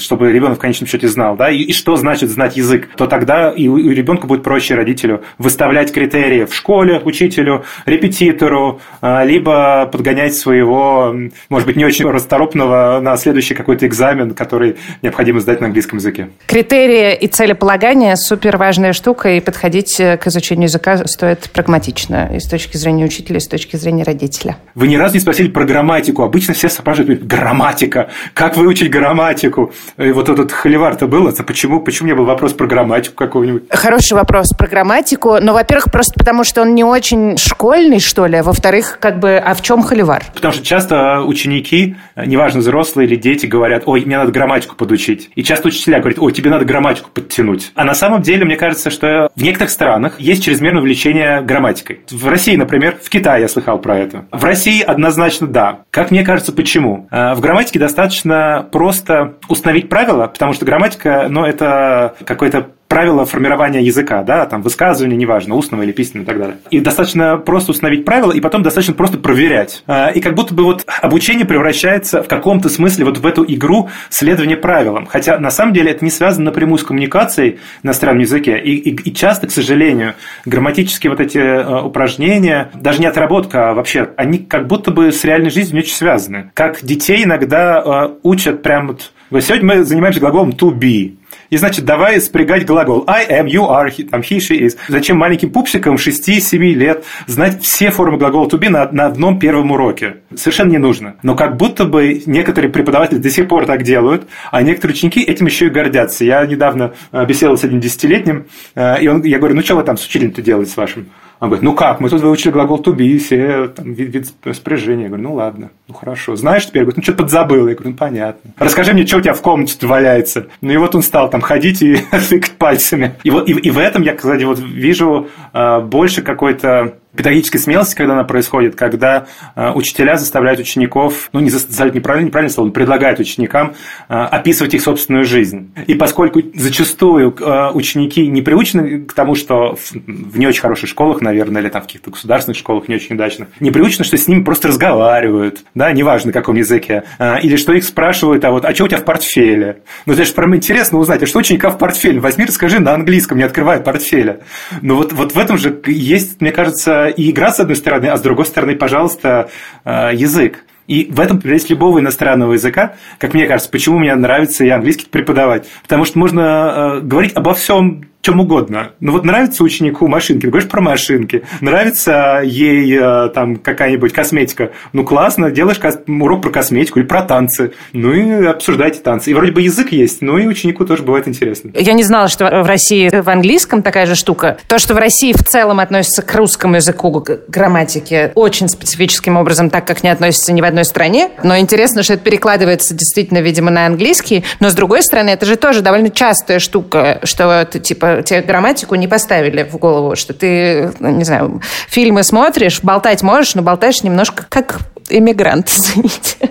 чтобы 0.00 0.32
ребенок 0.32 0.58
в 0.58 0.60
конечном 0.60 0.88
счете 0.88 1.08
знал, 1.08 1.36
да, 1.36 1.50
и, 1.50 1.58
и 1.58 1.72
что 1.72 1.96
значит 1.96 2.30
знать 2.30 2.56
язык, 2.56 2.88
то 2.96 3.06
тогда 3.06 3.50
и 3.50 3.68
у, 3.68 3.76
и 3.76 3.94
ребенка 3.94 4.26
будет 4.26 4.42
проще 4.42 4.74
родителю 4.74 5.22
выставлять 5.38 5.92
критерии 5.92 6.44
в 6.44 6.54
школе, 6.54 7.00
учителю, 7.04 7.64
репетитору, 7.86 8.80
а, 9.00 9.24
либо 9.24 9.86
подгонять 9.90 10.34
своего, 10.34 11.14
может 11.48 11.66
быть, 11.66 11.76
не 11.76 11.84
очень 11.84 12.08
расторопного 12.10 13.00
на 13.00 13.16
следующий 13.16 13.54
какой-то 13.54 13.86
экзамен, 13.86 14.34
который 14.34 14.76
необходимо 15.02 15.40
сдать 15.40 15.60
на 15.60 15.66
английском 15.66 15.98
языке. 15.98 16.30
Критерии 16.64 17.14
и 17.14 17.26
целеполагание– 17.26 18.16
супер 18.16 18.56
важная 18.56 18.94
штука, 18.94 19.28
и 19.34 19.40
подходить 19.40 19.96
к 19.96 20.26
изучению 20.28 20.64
языка 20.64 21.06
стоит 21.06 21.50
прагматично 21.50 22.30
и 22.34 22.40
с 22.40 22.48
точки 22.48 22.78
зрения 22.78 23.04
учителя, 23.04 23.36
и 23.36 23.40
с 23.40 23.46
точки 23.46 23.76
зрения 23.76 24.02
родителя. 24.02 24.56
Вы 24.74 24.88
ни 24.88 24.96
разу 24.96 25.12
не 25.12 25.20
спросили 25.20 25.48
про 25.48 25.66
грамматику. 25.66 26.22
Обычно 26.22 26.54
все 26.54 26.70
спрашивают, 26.70 27.22
грамматика, 27.22 28.08
как 28.32 28.56
выучить 28.56 28.90
грамматику? 28.90 29.74
И 29.98 30.10
вот 30.12 30.30
этот 30.30 30.52
холивар-то 30.52 31.06
был, 31.06 31.28
это 31.28 31.42
почему, 31.42 31.80
почему 31.80 32.08
не 32.08 32.14
был 32.14 32.24
вопрос 32.24 32.54
про 32.54 32.66
грамматику 32.66 33.14
какого-нибудь? 33.14 33.64
Хороший 33.68 34.14
вопрос 34.14 34.48
про 34.56 34.66
грамматику, 34.66 35.36
но, 35.42 35.52
во-первых, 35.52 35.92
просто 35.92 36.14
потому, 36.18 36.44
что 36.44 36.62
он 36.62 36.74
не 36.74 36.82
очень 36.82 37.36
школьный, 37.36 38.00
что 38.00 38.24
ли, 38.24 38.38
а 38.38 38.42
во-вторых, 38.42 38.96
как 39.02 39.18
бы, 39.18 39.36
а 39.36 39.52
в 39.52 39.60
чем 39.60 39.82
холивар? 39.82 40.24
Потому 40.32 40.54
что 40.54 40.64
часто 40.64 41.20
ученики, 41.20 41.96
неважно, 42.16 42.60
взрослые 42.60 43.06
или 43.06 43.16
дети, 43.16 43.44
говорят, 43.44 43.82
ой, 43.84 44.02
мне 44.06 44.16
надо 44.16 44.32
грамматику 44.32 44.76
подучить. 44.76 45.28
И 45.34 45.44
часто 45.44 45.68
учителя 45.68 45.98
говорят, 45.98 46.18
ой, 46.18 46.32
тебе 46.32 46.53
надо 46.54 46.64
грамматику 46.64 47.10
подтянуть. 47.10 47.72
А 47.74 47.84
на 47.84 47.94
самом 47.94 48.22
деле, 48.22 48.44
мне 48.44 48.56
кажется, 48.56 48.90
что 48.90 49.30
в 49.34 49.42
некоторых 49.42 49.70
странах 49.70 50.20
есть 50.20 50.44
чрезмерное 50.44 50.80
увлечение 50.80 51.42
грамматикой. 51.42 52.00
В 52.10 52.28
России, 52.28 52.56
например, 52.56 52.96
в 53.02 53.08
Китае 53.08 53.42
я 53.42 53.48
слыхал 53.48 53.78
про 53.78 53.98
это. 53.98 54.24
В 54.32 54.44
России 54.44 54.82
однозначно 54.82 55.46
да. 55.46 55.80
Как 55.90 56.10
мне 56.10 56.24
кажется, 56.24 56.52
почему? 56.52 57.08
А, 57.10 57.34
в 57.34 57.40
грамматике 57.40 57.78
достаточно 57.78 58.66
просто 58.70 59.34
установить 59.48 59.88
правила, 59.88 60.26
потому 60.26 60.52
что 60.52 60.64
грамматика, 60.64 61.26
ну, 61.28 61.44
это 61.44 62.14
какой-то 62.24 62.68
правила 62.94 63.24
формирования 63.24 63.82
языка, 63.82 64.22
да, 64.22 64.46
там 64.46 64.62
высказывания, 64.62 65.16
неважно, 65.16 65.56
устного 65.56 65.82
или 65.82 65.90
письменного 65.90 66.22
и 66.22 66.26
так 66.28 66.38
далее. 66.38 66.56
И 66.70 66.78
достаточно 66.78 67.38
просто 67.38 67.72
установить 67.72 68.04
правила, 68.04 68.30
и 68.30 68.38
потом 68.38 68.62
достаточно 68.62 68.94
просто 68.94 69.18
проверять. 69.18 69.82
А, 69.88 70.10
и 70.10 70.20
как 70.20 70.36
будто 70.36 70.54
бы 70.54 70.62
вот 70.62 70.86
обучение 71.02 71.44
превращается 71.44 72.22
в 72.22 72.28
каком-то 72.28 72.68
смысле 72.68 73.06
вот 73.06 73.18
в 73.18 73.26
эту 73.26 73.44
игру 73.48 73.90
следования 74.10 74.56
правилам. 74.56 75.06
Хотя 75.06 75.40
на 75.40 75.50
самом 75.50 75.72
деле 75.72 75.90
это 75.90 76.04
не 76.04 76.10
связано 76.12 76.44
напрямую 76.44 76.78
с 76.78 76.84
коммуникацией 76.84 77.58
на 77.82 77.88
иностранном 77.88 78.20
языке. 78.20 78.60
И, 78.60 78.76
и, 78.76 78.94
и 78.94 79.12
часто, 79.12 79.48
к 79.48 79.50
сожалению, 79.50 80.14
грамматические 80.44 81.10
вот 81.10 81.18
эти 81.18 81.38
э, 81.38 81.82
упражнения, 81.82 82.70
даже 82.74 83.00
не 83.00 83.06
отработка, 83.06 83.70
а 83.70 83.74
вообще, 83.74 84.10
они 84.16 84.38
как 84.38 84.68
будто 84.68 84.92
бы 84.92 85.10
с 85.10 85.24
реальной 85.24 85.50
жизнью 85.50 85.74
не 85.74 85.80
очень 85.80 85.96
связаны. 85.96 86.52
Как 86.54 86.78
детей 86.84 87.24
иногда 87.24 87.82
э, 87.84 88.14
учат 88.22 88.62
прям 88.62 88.86
вот... 88.86 89.10
Сегодня 89.42 89.66
мы 89.66 89.84
занимаемся 89.84 90.20
глаголом 90.20 90.50
to 90.50 90.72
be. 90.72 91.16
И, 91.54 91.56
значит, 91.56 91.84
давай 91.84 92.20
спрягать 92.20 92.66
глагол 92.66 93.04
I 93.06 93.28
am, 93.28 93.46
you 93.46 93.68
are, 93.68 93.88
там, 94.10 94.22
he, 94.22 94.38
she 94.38 94.58
is. 94.58 94.76
Зачем 94.88 95.18
маленьким 95.18 95.50
пупсикам 95.50 95.94
6-7 95.94 96.58
лет 96.72 97.04
знать 97.28 97.62
все 97.62 97.92
формы 97.92 98.18
глагола 98.18 98.48
to 98.48 98.58
be 98.58 98.68
на, 98.68 98.90
на 98.90 99.06
одном 99.06 99.38
первом 99.38 99.70
уроке? 99.70 100.16
Совершенно 100.34 100.72
не 100.72 100.78
нужно. 100.78 101.14
Но 101.22 101.36
как 101.36 101.56
будто 101.56 101.84
бы 101.84 102.24
некоторые 102.26 102.72
преподаватели 102.72 103.18
до 103.18 103.30
сих 103.30 103.46
пор 103.46 103.66
так 103.66 103.84
делают, 103.84 104.26
а 104.50 104.62
некоторые 104.62 104.96
ученики 104.96 105.22
этим 105.22 105.46
еще 105.46 105.66
и 105.66 105.70
гордятся. 105.70 106.24
Я 106.24 106.44
недавно 106.44 106.94
э, 107.12 107.24
беседовал 107.24 107.56
с 107.56 107.62
одним 107.62 107.78
десятилетним, 107.78 108.46
э, 108.74 109.00
и 109.00 109.06
он, 109.06 109.22
я 109.22 109.38
говорю, 109.38 109.54
ну 109.54 109.62
что 109.62 109.76
вы 109.76 109.84
там 109.84 109.96
с 109.96 110.04
учителем-то 110.04 110.42
делаете 110.42 110.72
с 110.72 110.76
вашим? 110.76 111.06
Он 111.44 111.50
говорит, 111.50 111.62
ну 111.62 111.74
как, 111.74 112.00
мы 112.00 112.08
тут 112.08 112.22
выучили 112.22 112.50
глагол 112.52 112.80
to 112.80 112.94
be, 112.94 113.18
все 113.18 113.68
там, 113.68 113.92
вид, 113.92 114.14
вид 114.14 114.56
спряжения. 114.56 115.04
Я 115.04 115.08
говорю, 115.08 115.24
ну 115.24 115.34
ладно, 115.34 115.70
ну 115.88 115.94
хорошо. 115.94 116.36
Знаешь 116.36 116.66
теперь? 116.66 116.82
Говорит, 116.82 116.96
ну 116.96 117.02
что-то 117.02 117.18
подзабыл. 117.18 117.68
Я 117.68 117.74
говорю, 117.74 117.90
ну 117.90 117.96
понятно. 117.96 118.52
Расскажи 118.58 118.94
мне, 118.94 119.06
что 119.06 119.18
у 119.18 119.20
тебя 119.20 119.34
в 119.34 119.42
комнате 119.42 119.86
валяется. 119.86 120.46
Ну 120.62 120.72
и 120.72 120.76
вот 120.78 120.94
он 120.94 121.02
стал 121.02 121.28
там 121.28 121.42
ходить 121.42 121.82
и 121.82 121.96
тыкать 122.28 122.52
пальцами. 122.52 123.16
И, 123.24 123.30
вот, 123.30 123.46
и, 123.48 123.52
и 123.52 123.70
в 123.70 123.78
этом 123.78 124.02
я, 124.02 124.14
кстати, 124.14 124.44
вот 124.44 124.58
вижу 124.58 125.28
э, 125.52 125.80
больше 125.80 126.22
какой-то 126.22 126.94
педагогической 127.16 127.60
смелости, 127.60 127.94
когда 127.94 128.14
она 128.14 128.24
происходит, 128.24 128.74
когда 128.74 129.26
э, 129.54 129.70
учителя 129.72 130.16
заставляют 130.16 130.60
учеников, 130.60 131.28
ну, 131.32 131.40
не 131.40 131.50
заставляют 131.50 131.94
неправильно, 131.94 132.26
неправильно 132.26 132.52
слово, 132.52 132.70
предлагают 132.70 133.20
ученикам 133.20 133.74
э, 134.08 134.14
описывать 134.14 134.74
их 134.74 134.82
собственную 134.82 135.24
жизнь. 135.24 135.72
И 135.86 135.94
поскольку 135.94 136.40
зачастую 136.54 137.34
э, 137.38 137.70
ученики 137.72 138.26
не 138.26 138.42
приучены 138.42 139.00
к 139.00 139.12
тому, 139.12 139.34
что 139.34 139.76
в, 139.76 140.38
не 140.38 140.46
очень 140.46 140.60
хороших 140.60 140.88
школах, 140.88 141.20
наверное, 141.20 141.62
или 141.62 141.68
там 141.68 141.82
в 141.82 141.86
каких-то 141.86 142.10
государственных 142.10 142.58
школах 142.58 142.88
не 142.88 142.96
очень 142.96 143.14
удачно, 143.14 143.48
не 143.60 143.70
приучены, 143.70 144.04
что 144.04 144.16
с 144.16 144.28
ними 144.28 144.42
просто 144.42 144.68
разговаривают, 144.68 145.64
да, 145.74 145.92
неважно, 145.92 146.28
на 146.28 146.32
каком 146.32 146.56
языке, 146.56 147.04
или 147.42 147.56
что 147.56 147.72
их 147.72 147.84
спрашивают, 147.84 148.44
а 148.44 148.50
вот, 148.50 148.64
а 148.64 148.74
что 148.74 148.84
у 148.84 148.88
тебя 148.88 148.98
в 148.98 149.04
портфеле? 149.04 149.82
Ну, 150.06 150.12
это 150.12 150.24
же 150.24 150.32
прям 150.32 150.54
интересно 150.56 150.98
узнать, 150.98 151.22
а 151.22 151.26
что 151.26 151.38
ученика 151.38 151.70
в 151.70 151.78
портфеле? 151.78 152.20
Возьми, 152.20 152.44
расскажи 152.44 152.80
на 152.80 152.94
английском, 152.94 153.38
не 153.38 153.44
открывай 153.44 153.80
портфеля. 153.80 154.40
Ну, 154.80 154.96
вот, 154.96 155.12
вот 155.12 155.34
в 155.34 155.38
этом 155.38 155.58
же 155.58 155.80
есть, 155.86 156.40
мне 156.40 156.52
кажется, 156.52 157.03
и 157.08 157.30
игра, 157.30 157.50
с 157.52 157.60
одной 157.60 157.76
стороны, 157.76 158.06
а 158.06 158.16
с 158.16 158.22
другой 158.22 158.46
стороны, 158.46 158.76
пожалуйста, 158.76 159.50
э, 159.84 160.10
язык. 160.14 160.64
И 160.86 161.08
в 161.10 161.20
этом 161.20 161.40
есть 161.44 161.70
любого 161.70 161.98
иностранного 162.00 162.52
языка, 162.52 162.96
как 163.18 163.32
мне 163.32 163.46
кажется, 163.46 163.70
почему 163.70 163.98
мне 163.98 164.14
нравится 164.14 164.64
и 164.64 164.68
английский 164.68 165.06
преподавать. 165.06 165.66
Потому 165.82 166.04
что 166.04 166.18
можно 166.18 166.40
э, 166.40 167.00
говорить 167.00 167.34
обо 167.34 167.54
всем 167.54 168.08
чем 168.24 168.40
угодно. 168.40 168.92
Ну 169.00 169.12
вот 169.12 169.24
нравится 169.24 169.62
ученику 169.62 170.08
машинки, 170.08 170.46
говоришь 170.46 170.68
про 170.68 170.80
машинки, 170.80 171.44
нравится 171.60 172.40
ей 172.42 172.98
э, 172.98 173.28
там 173.28 173.56
какая-нибудь 173.56 174.14
косметика, 174.14 174.72
ну 174.94 175.04
классно, 175.04 175.50
делаешь 175.50 175.78
урок 176.06 176.42
про 176.42 176.50
косметику 176.50 177.00
или 177.00 177.06
про 177.06 177.22
танцы, 177.22 177.72
ну 177.92 178.12
и 178.12 178.46
обсуждайте 178.46 179.00
танцы. 179.00 179.30
И 179.30 179.34
вроде 179.34 179.52
бы 179.52 179.60
язык 179.60 179.92
есть, 179.92 180.22
но 180.22 180.38
и 180.38 180.46
ученику 180.46 180.86
тоже 180.86 181.02
бывает 181.02 181.28
интересно. 181.28 181.70
Я 181.74 181.92
не 181.92 182.02
знала, 182.02 182.28
что 182.28 182.62
в 182.62 182.66
России 182.66 183.10
в 183.10 183.28
английском 183.28 183.82
такая 183.82 184.06
же 184.06 184.14
штука. 184.14 184.56
То, 184.68 184.78
что 184.78 184.94
в 184.94 184.96
России 184.96 185.34
в 185.34 185.44
целом 185.44 185.78
относится 185.78 186.22
к 186.22 186.34
русскому 186.34 186.76
языку, 186.76 187.20
к 187.20 187.40
грамматике 187.48 188.32
очень 188.34 188.70
специфическим 188.70 189.36
образом, 189.36 189.68
так 189.68 189.86
как 189.86 190.02
не 190.02 190.08
относится 190.08 190.52
ни 190.54 190.62
в 190.62 190.64
одной 190.64 190.86
стране. 190.86 191.28
Но 191.42 191.58
интересно, 191.58 192.02
что 192.02 192.14
это 192.14 192.24
перекладывается 192.24 192.94
действительно, 192.94 193.38
видимо, 193.38 193.70
на 193.70 193.84
английский. 193.84 194.44
Но 194.60 194.70
с 194.70 194.74
другой 194.74 195.02
стороны, 195.02 195.28
это 195.28 195.44
же 195.44 195.56
тоже 195.56 195.82
довольно 195.82 196.08
частая 196.08 196.58
штука, 196.58 197.20
что 197.24 197.52
это 197.52 197.78
типа 197.78 198.13
тебе 198.22 198.42
грамматику 198.42 198.94
не 198.94 199.08
поставили 199.08 199.62
в 199.62 199.76
голову, 199.76 200.16
что 200.16 200.34
ты, 200.34 200.92
не 201.00 201.24
знаю, 201.24 201.60
фильмы 201.88 202.22
смотришь, 202.22 202.80
болтать 202.82 203.22
можешь, 203.22 203.54
но 203.54 203.62
болтаешь 203.62 204.02
немножко 204.02 204.46
как 204.48 204.80
иммигрант, 205.08 205.68
извините. 205.76 206.50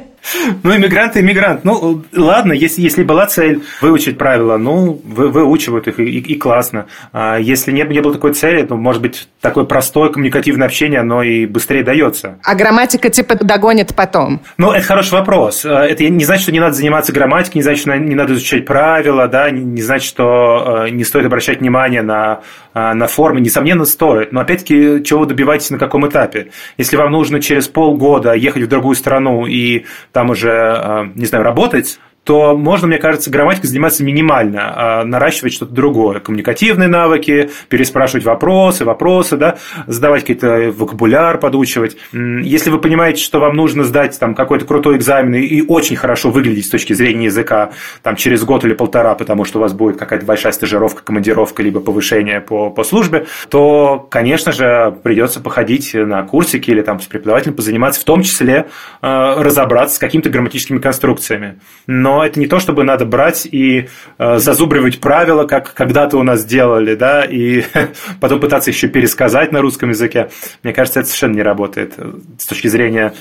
Ну, 0.63 0.75
иммигрант 0.75 1.15
и 1.17 1.19
иммигрант. 1.19 1.63
Ну, 1.65 2.03
ладно, 2.13 2.53
если, 2.53 2.81
если 2.81 3.03
была 3.03 3.27
цель 3.27 3.63
выучить 3.81 4.17
правила, 4.17 4.57
ну, 4.57 5.01
вы, 5.03 5.29
выучивают 5.29 5.87
их, 5.87 5.99
и, 5.99 6.19
и, 6.19 6.35
классно. 6.35 6.87
А 7.11 7.37
если 7.37 7.71
не, 7.71 7.83
не 7.83 8.01
было 8.01 8.13
такой 8.13 8.33
цели, 8.33 8.63
то, 8.63 8.75
может 8.75 9.01
быть, 9.01 9.27
такое 9.41 9.65
простое 9.65 10.09
коммуникативное 10.09 10.67
общение, 10.67 11.01
оно 11.01 11.23
и 11.23 11.45
быстрее 11.45 11.83
дается. 11.83 12.39
А 12.43 12.55
грамматика, 12.55 13.09
типа, 13.09 13.35
догонит 13.35 13.93
потом? 13.95 14.41
Ну, 14.57 14.71
это 14.71 14.85
хороший 14.85 15.13
вопрос. 15.13 15.65
А, 15.65 15.85
это 15.85 16.07
не 16.07 16.23
значит, 16.23 16.43
что 16.43 16.51
не 16.51 16.59
надо 16.59 16.73
заниматься 16.73 17.11
грамматикой, 17.11 17.59
не 17.59 17.63
значит, 17.63 17.81
что 17.81 17.97
не 17.97 18.15
надо 18.15 18.33
изучать 18.33 18.65
правила, 18.65 19.27
да, 19.27 19.49
не 19.51 19.81
значит, 19.81 20.07
что 20.07 20.83
а, 20.83 20.89
не 20.89 21.03
стоит 21.03 21.25
обращать 21.25 21.59
внимание 21.59 22.01
на, 22.01 22.41
а, 22.73 22.93
на 22.93 23.07
формы. 23.07 23.41
Несомненно, 23.41 23.85
стоит. 23.85 24.31
Но, 24.31 24.39
опять-таки, 24.39 25.03
чего 25.03 25.21
вы 25.21 25.25
добиваетесь 25.25 25.69
на 25.69 25.77
каком 25.77 26.07
этапе? 26.07 26.51
Если 26.77 26.95
вам 26.95 27.11
нужно 27.11 27.41
через 27.41 27.67
полгода 27.67 28.33
ехать 28.33 28.63
в 28.63 28.67
другую 28.67 28.95
страну 28.95 29.45
и 29.45 29.85
там 30.13 30.29
уже, 30.29 30.51
э, 30.51 31.05
не 31.15 31.25
знаю, 31.25 31.43
работать, 31.43 31.99
то 32.23 32.55
можно, 32.55 32.87
мне 32.87 32.97
кажется, 32.97 33.29
грамматикой 33.29 33.69
заниматься 33.69 34.03
минимально, 34.03 34.73
а 34.75 35.03
наращивать 35.03 35.53
что-то 35.53 35.73
другое. 35.73 36.19
Коммуникативные 36.19 36.87
навыки, 36.87 37.49
переспрашивать 37.69 38.25
вопросы, 38.25 38.85
вопросы, 38.85 39.37
да, 39.37 39.57
задавать 39.87 40.21
какой-то 40.21 40.71
вокабуляр, 40.71 41.37
подучивать. 41.39 41.97
Если 42.13 42.69
вы 42.69 42.79
понимаете, 42.79 43.21
что 43.21 43.39
вам 43.39 43.55
нужно 43.55 43.83
сдать 43.83 44.17
там 44.19 44.35
какой-то 44.35 44.65
крутой 44.65 44.97
экзамен 44.97 45.35
и 45.35 45.61
очень 45.61 45.95
хорошо 45.95 46.29
выглядеть 46.29 46.67
с 46.67 46.69
точки 46.69 46.93
зрения 46.93 47.25
языка 47.25 47.71
там, 48.01 48.15
через 48.15 48.43
год 48.43 48.63
или 48.63 48.73
полтора, 48.73 49.15
потому 49.15 49.43
что 49.43 49.59
у 49.59 49.61
вас 49.61 49.73
будет 49.73 49.97
какая-то 49.97 50.25
большая 50.25 50.53
стажировка, 50.53 51.03
командировка, 51.03 51.61
либо 51.61 51.81
повышение 51.81 52.39
по, 52.39 52.69
по 52.69 52.83
службе, 52.83 53.25
то, 53.49 54.07
конечно 54.09 54.51
же, 54.51 54.95
придется 55.03 55.41
походить 55.41 55.93
на 55.93 56.23
курсики 56.23 56.71
или 56.71 56.81
там 56.81 56.99
с 56.99 57.05
преподавателем 57.05 57.55
позаниматься, 57.55 57.99
в 57.99 58.05
том 58.05 58.23
числе 58.23 58.67
э, 59.01 59.35
разобраться 59.37 59.97
с 59.97 59.99
какими-то 59.99 60.29
грамматическими 60.29 60.79
конструкциями. 60.79 61.59
Но 61.87 62.12
но 62.13 62.23
это 62.23 62.39
не 62.39 62.45
то, 62.45 62.59
чтобы 62.59 62.83
надо 62.83 63.05
брать 63.05 63.47
и 63.51 63.87
э, 64.19 64.37
зазубривать 64.37 64.99
правила, 64.99 65.45
как 65.45 65.73
когда-то 65.73 66.17
у 66.17 66.23
нас 66.23 66.45
делали, 66.45 66.93
да, 66.93 67.23
и 67.25 67.63
потом 68.21 68.39
пытаться 68.39 68.69
еще 68.69 68.87
пересказать 68.87 69.51
на 69.51 69.61
русском 69.61 69.89
языке. 69.89 70.29
Мне 70.61 70.73
кажется, 70.73 70.99
это 70.99 71.09
совершенно 71.09 71.33
не 71.33 71.41
работает 71.41 71.93
э, 71.97 72.13
с 72.37 72.45
точки 72.45 72.67
зрения 72.67 73.13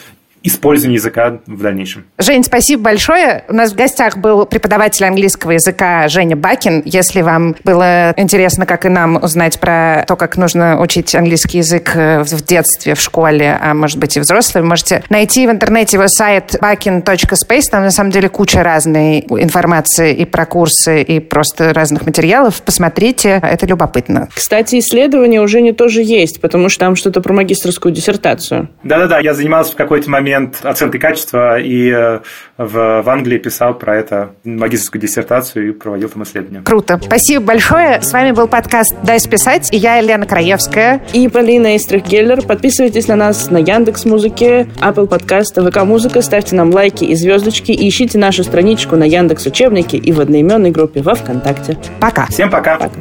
использования 0.43 0.97
языка 0.97 1.41
в 1.47 1.63
дальнейшем. 1.63 2.05
Жень, 2.19 2.45
спасибо 2.45 2.83
большое. 2.83 3.45
У 3.49 3.55
нас 3.55 3.73
в 3.73 3.77
гостях 3.77 4.17
был 4.17 4.47
преподаватель 4.47 5.05
английского 5.07 5.53
языка 5.53 6.09
Женя 6.09 6.37
Бакин. 6.37 6.83
Если 6.85 7.23
вам 7.23 7.57
было 7.65 8.13
интересно, 8.17 8.67
как 8.67 8.85
и 8.85 8.89
нам, 8.89 9.17
узнать 9.23 9.61
про 9.61 10.05
то, 10.07 10.17
как 10.17 10.37
нужно 10.37 10.81
учить 10.81 11.15
английский 11.15 11.59
язык 11.59 11.93
э, 11.95 12.23
в 12.23 12.45
детстве, 12.45 12.95
в 12.95 13.01
школе, 13.01 13.59
а 13.61 13.75
может 13.75 13.99
быть 13.99 14.17
и 14.17 14.21
взрослым, 14.21 14.69
можете 14.69 15.05
найти 15.11 15.47
в 15.47 15.51
интернете 15.51 15.97
его 15.97 16.09
сайт 16.09 16.57
bakin.space. 16.61 17.63
Там 17.71 17.83
на 17.83 17.91
самом 17.91 18.11
деле 18.11 18.29
куча 18.29 18.63
разной 18.63 19.21
информации 19.21 20.15
и 20.15 20.25
про 20.25 20.47
курсы, 20.47 21.03
и 21.03 21.21
просто 21.21 21.73
разных 21.73 22.07
материалов. 22.07 22.63
Посмотрите, 22.63 23.41
это 23.43 23.67
любопытно. 23.67 24.29
Кстати, 24.35 24.79
исследования 24.79 25.41
уже 25.41 25.61
не 25.61 25.73
тоже 25.73 26.03
есть, 26.03 26.41
потому 26.41 26.69
что 26.69 26.81
там 26.81 26.97
что-то 26.97 27.21
про 27.21 27.33
магистрскую 27.33 27.93
диссертацию. 27.93 28.69
Да-да-да, 28.83 29.21
я 29.21 29.35
занимался 29.35 29.73
в 29.73 29.77
какой-то 29.77 30.11
момент 30.11 30.32
момент 30.33 30.61
оценки 30.63 30.99
качества 30.99 31.59
и 31.59 31.91
э, 31.91 32.21
в, 32.57 33.03
в 33.03 33.11
Англии 33.11 33.39
писал 33.39 33.75
про 33.75 33.97
это 33.97 34.35
магистрскую 34.45 35.01
диссертацию 35.01 35.69
и 35.69 35.73
проводил 35.73 36.09
там 36.09 36.23
исследования. 36.23 36.63
Круто. 36.65 37.01
Спасибо 37.03 37.45
большое. 37.45 38.01
С 38.03 38.13
вами 38.13 38.33
был 38.33 38.49
подкаст 38.49 38.95
«Дай 39.03 39.21
списать» 39.21 39.73
и 39.73 39.77
я, 39.77 39.97
Елена 39.97 40.27
Краевская. 40.27 41.03
И 41.13 41.29
Полина 41.29 41.77
Истрих-Геллер. 41.77 42.47
Подписывайтесь 42.47 43.09
на 43.09 43.17
нас 43.17 43.51
на 43.51 43.59
Яндекс 43.59 44.05
Музыке, 44.05 44.69
Apple 44.81 45.09
Podcast, 45.09 45.71
ВК 45.71 45.85
Музыка, 45.85 46.23
ставьте 46.23 46.57
нам 46.57 46.71
лайки 46.71 47.05
и 47.05 47.15
звездочки 47.15 47.73
и 47.73 47.89
ищите 47.89 48.19
нашу 48.19 48.45
страничку 48.45 48.97
на 48.97 49.05
Яндекс 49.05 49.47
Учебнике 49.47 49.97
и 49.99 50.13
в 50.13 50.21
одноименной 50.21 50.71
группе 50.71 51.03
во 51.03 51.15
Вконтакте. 51.15 51.79
Пока. 52.01 52.27
Всем 52.27 52.51
пока. 52.51 52.77
Пока. 52.77 53.01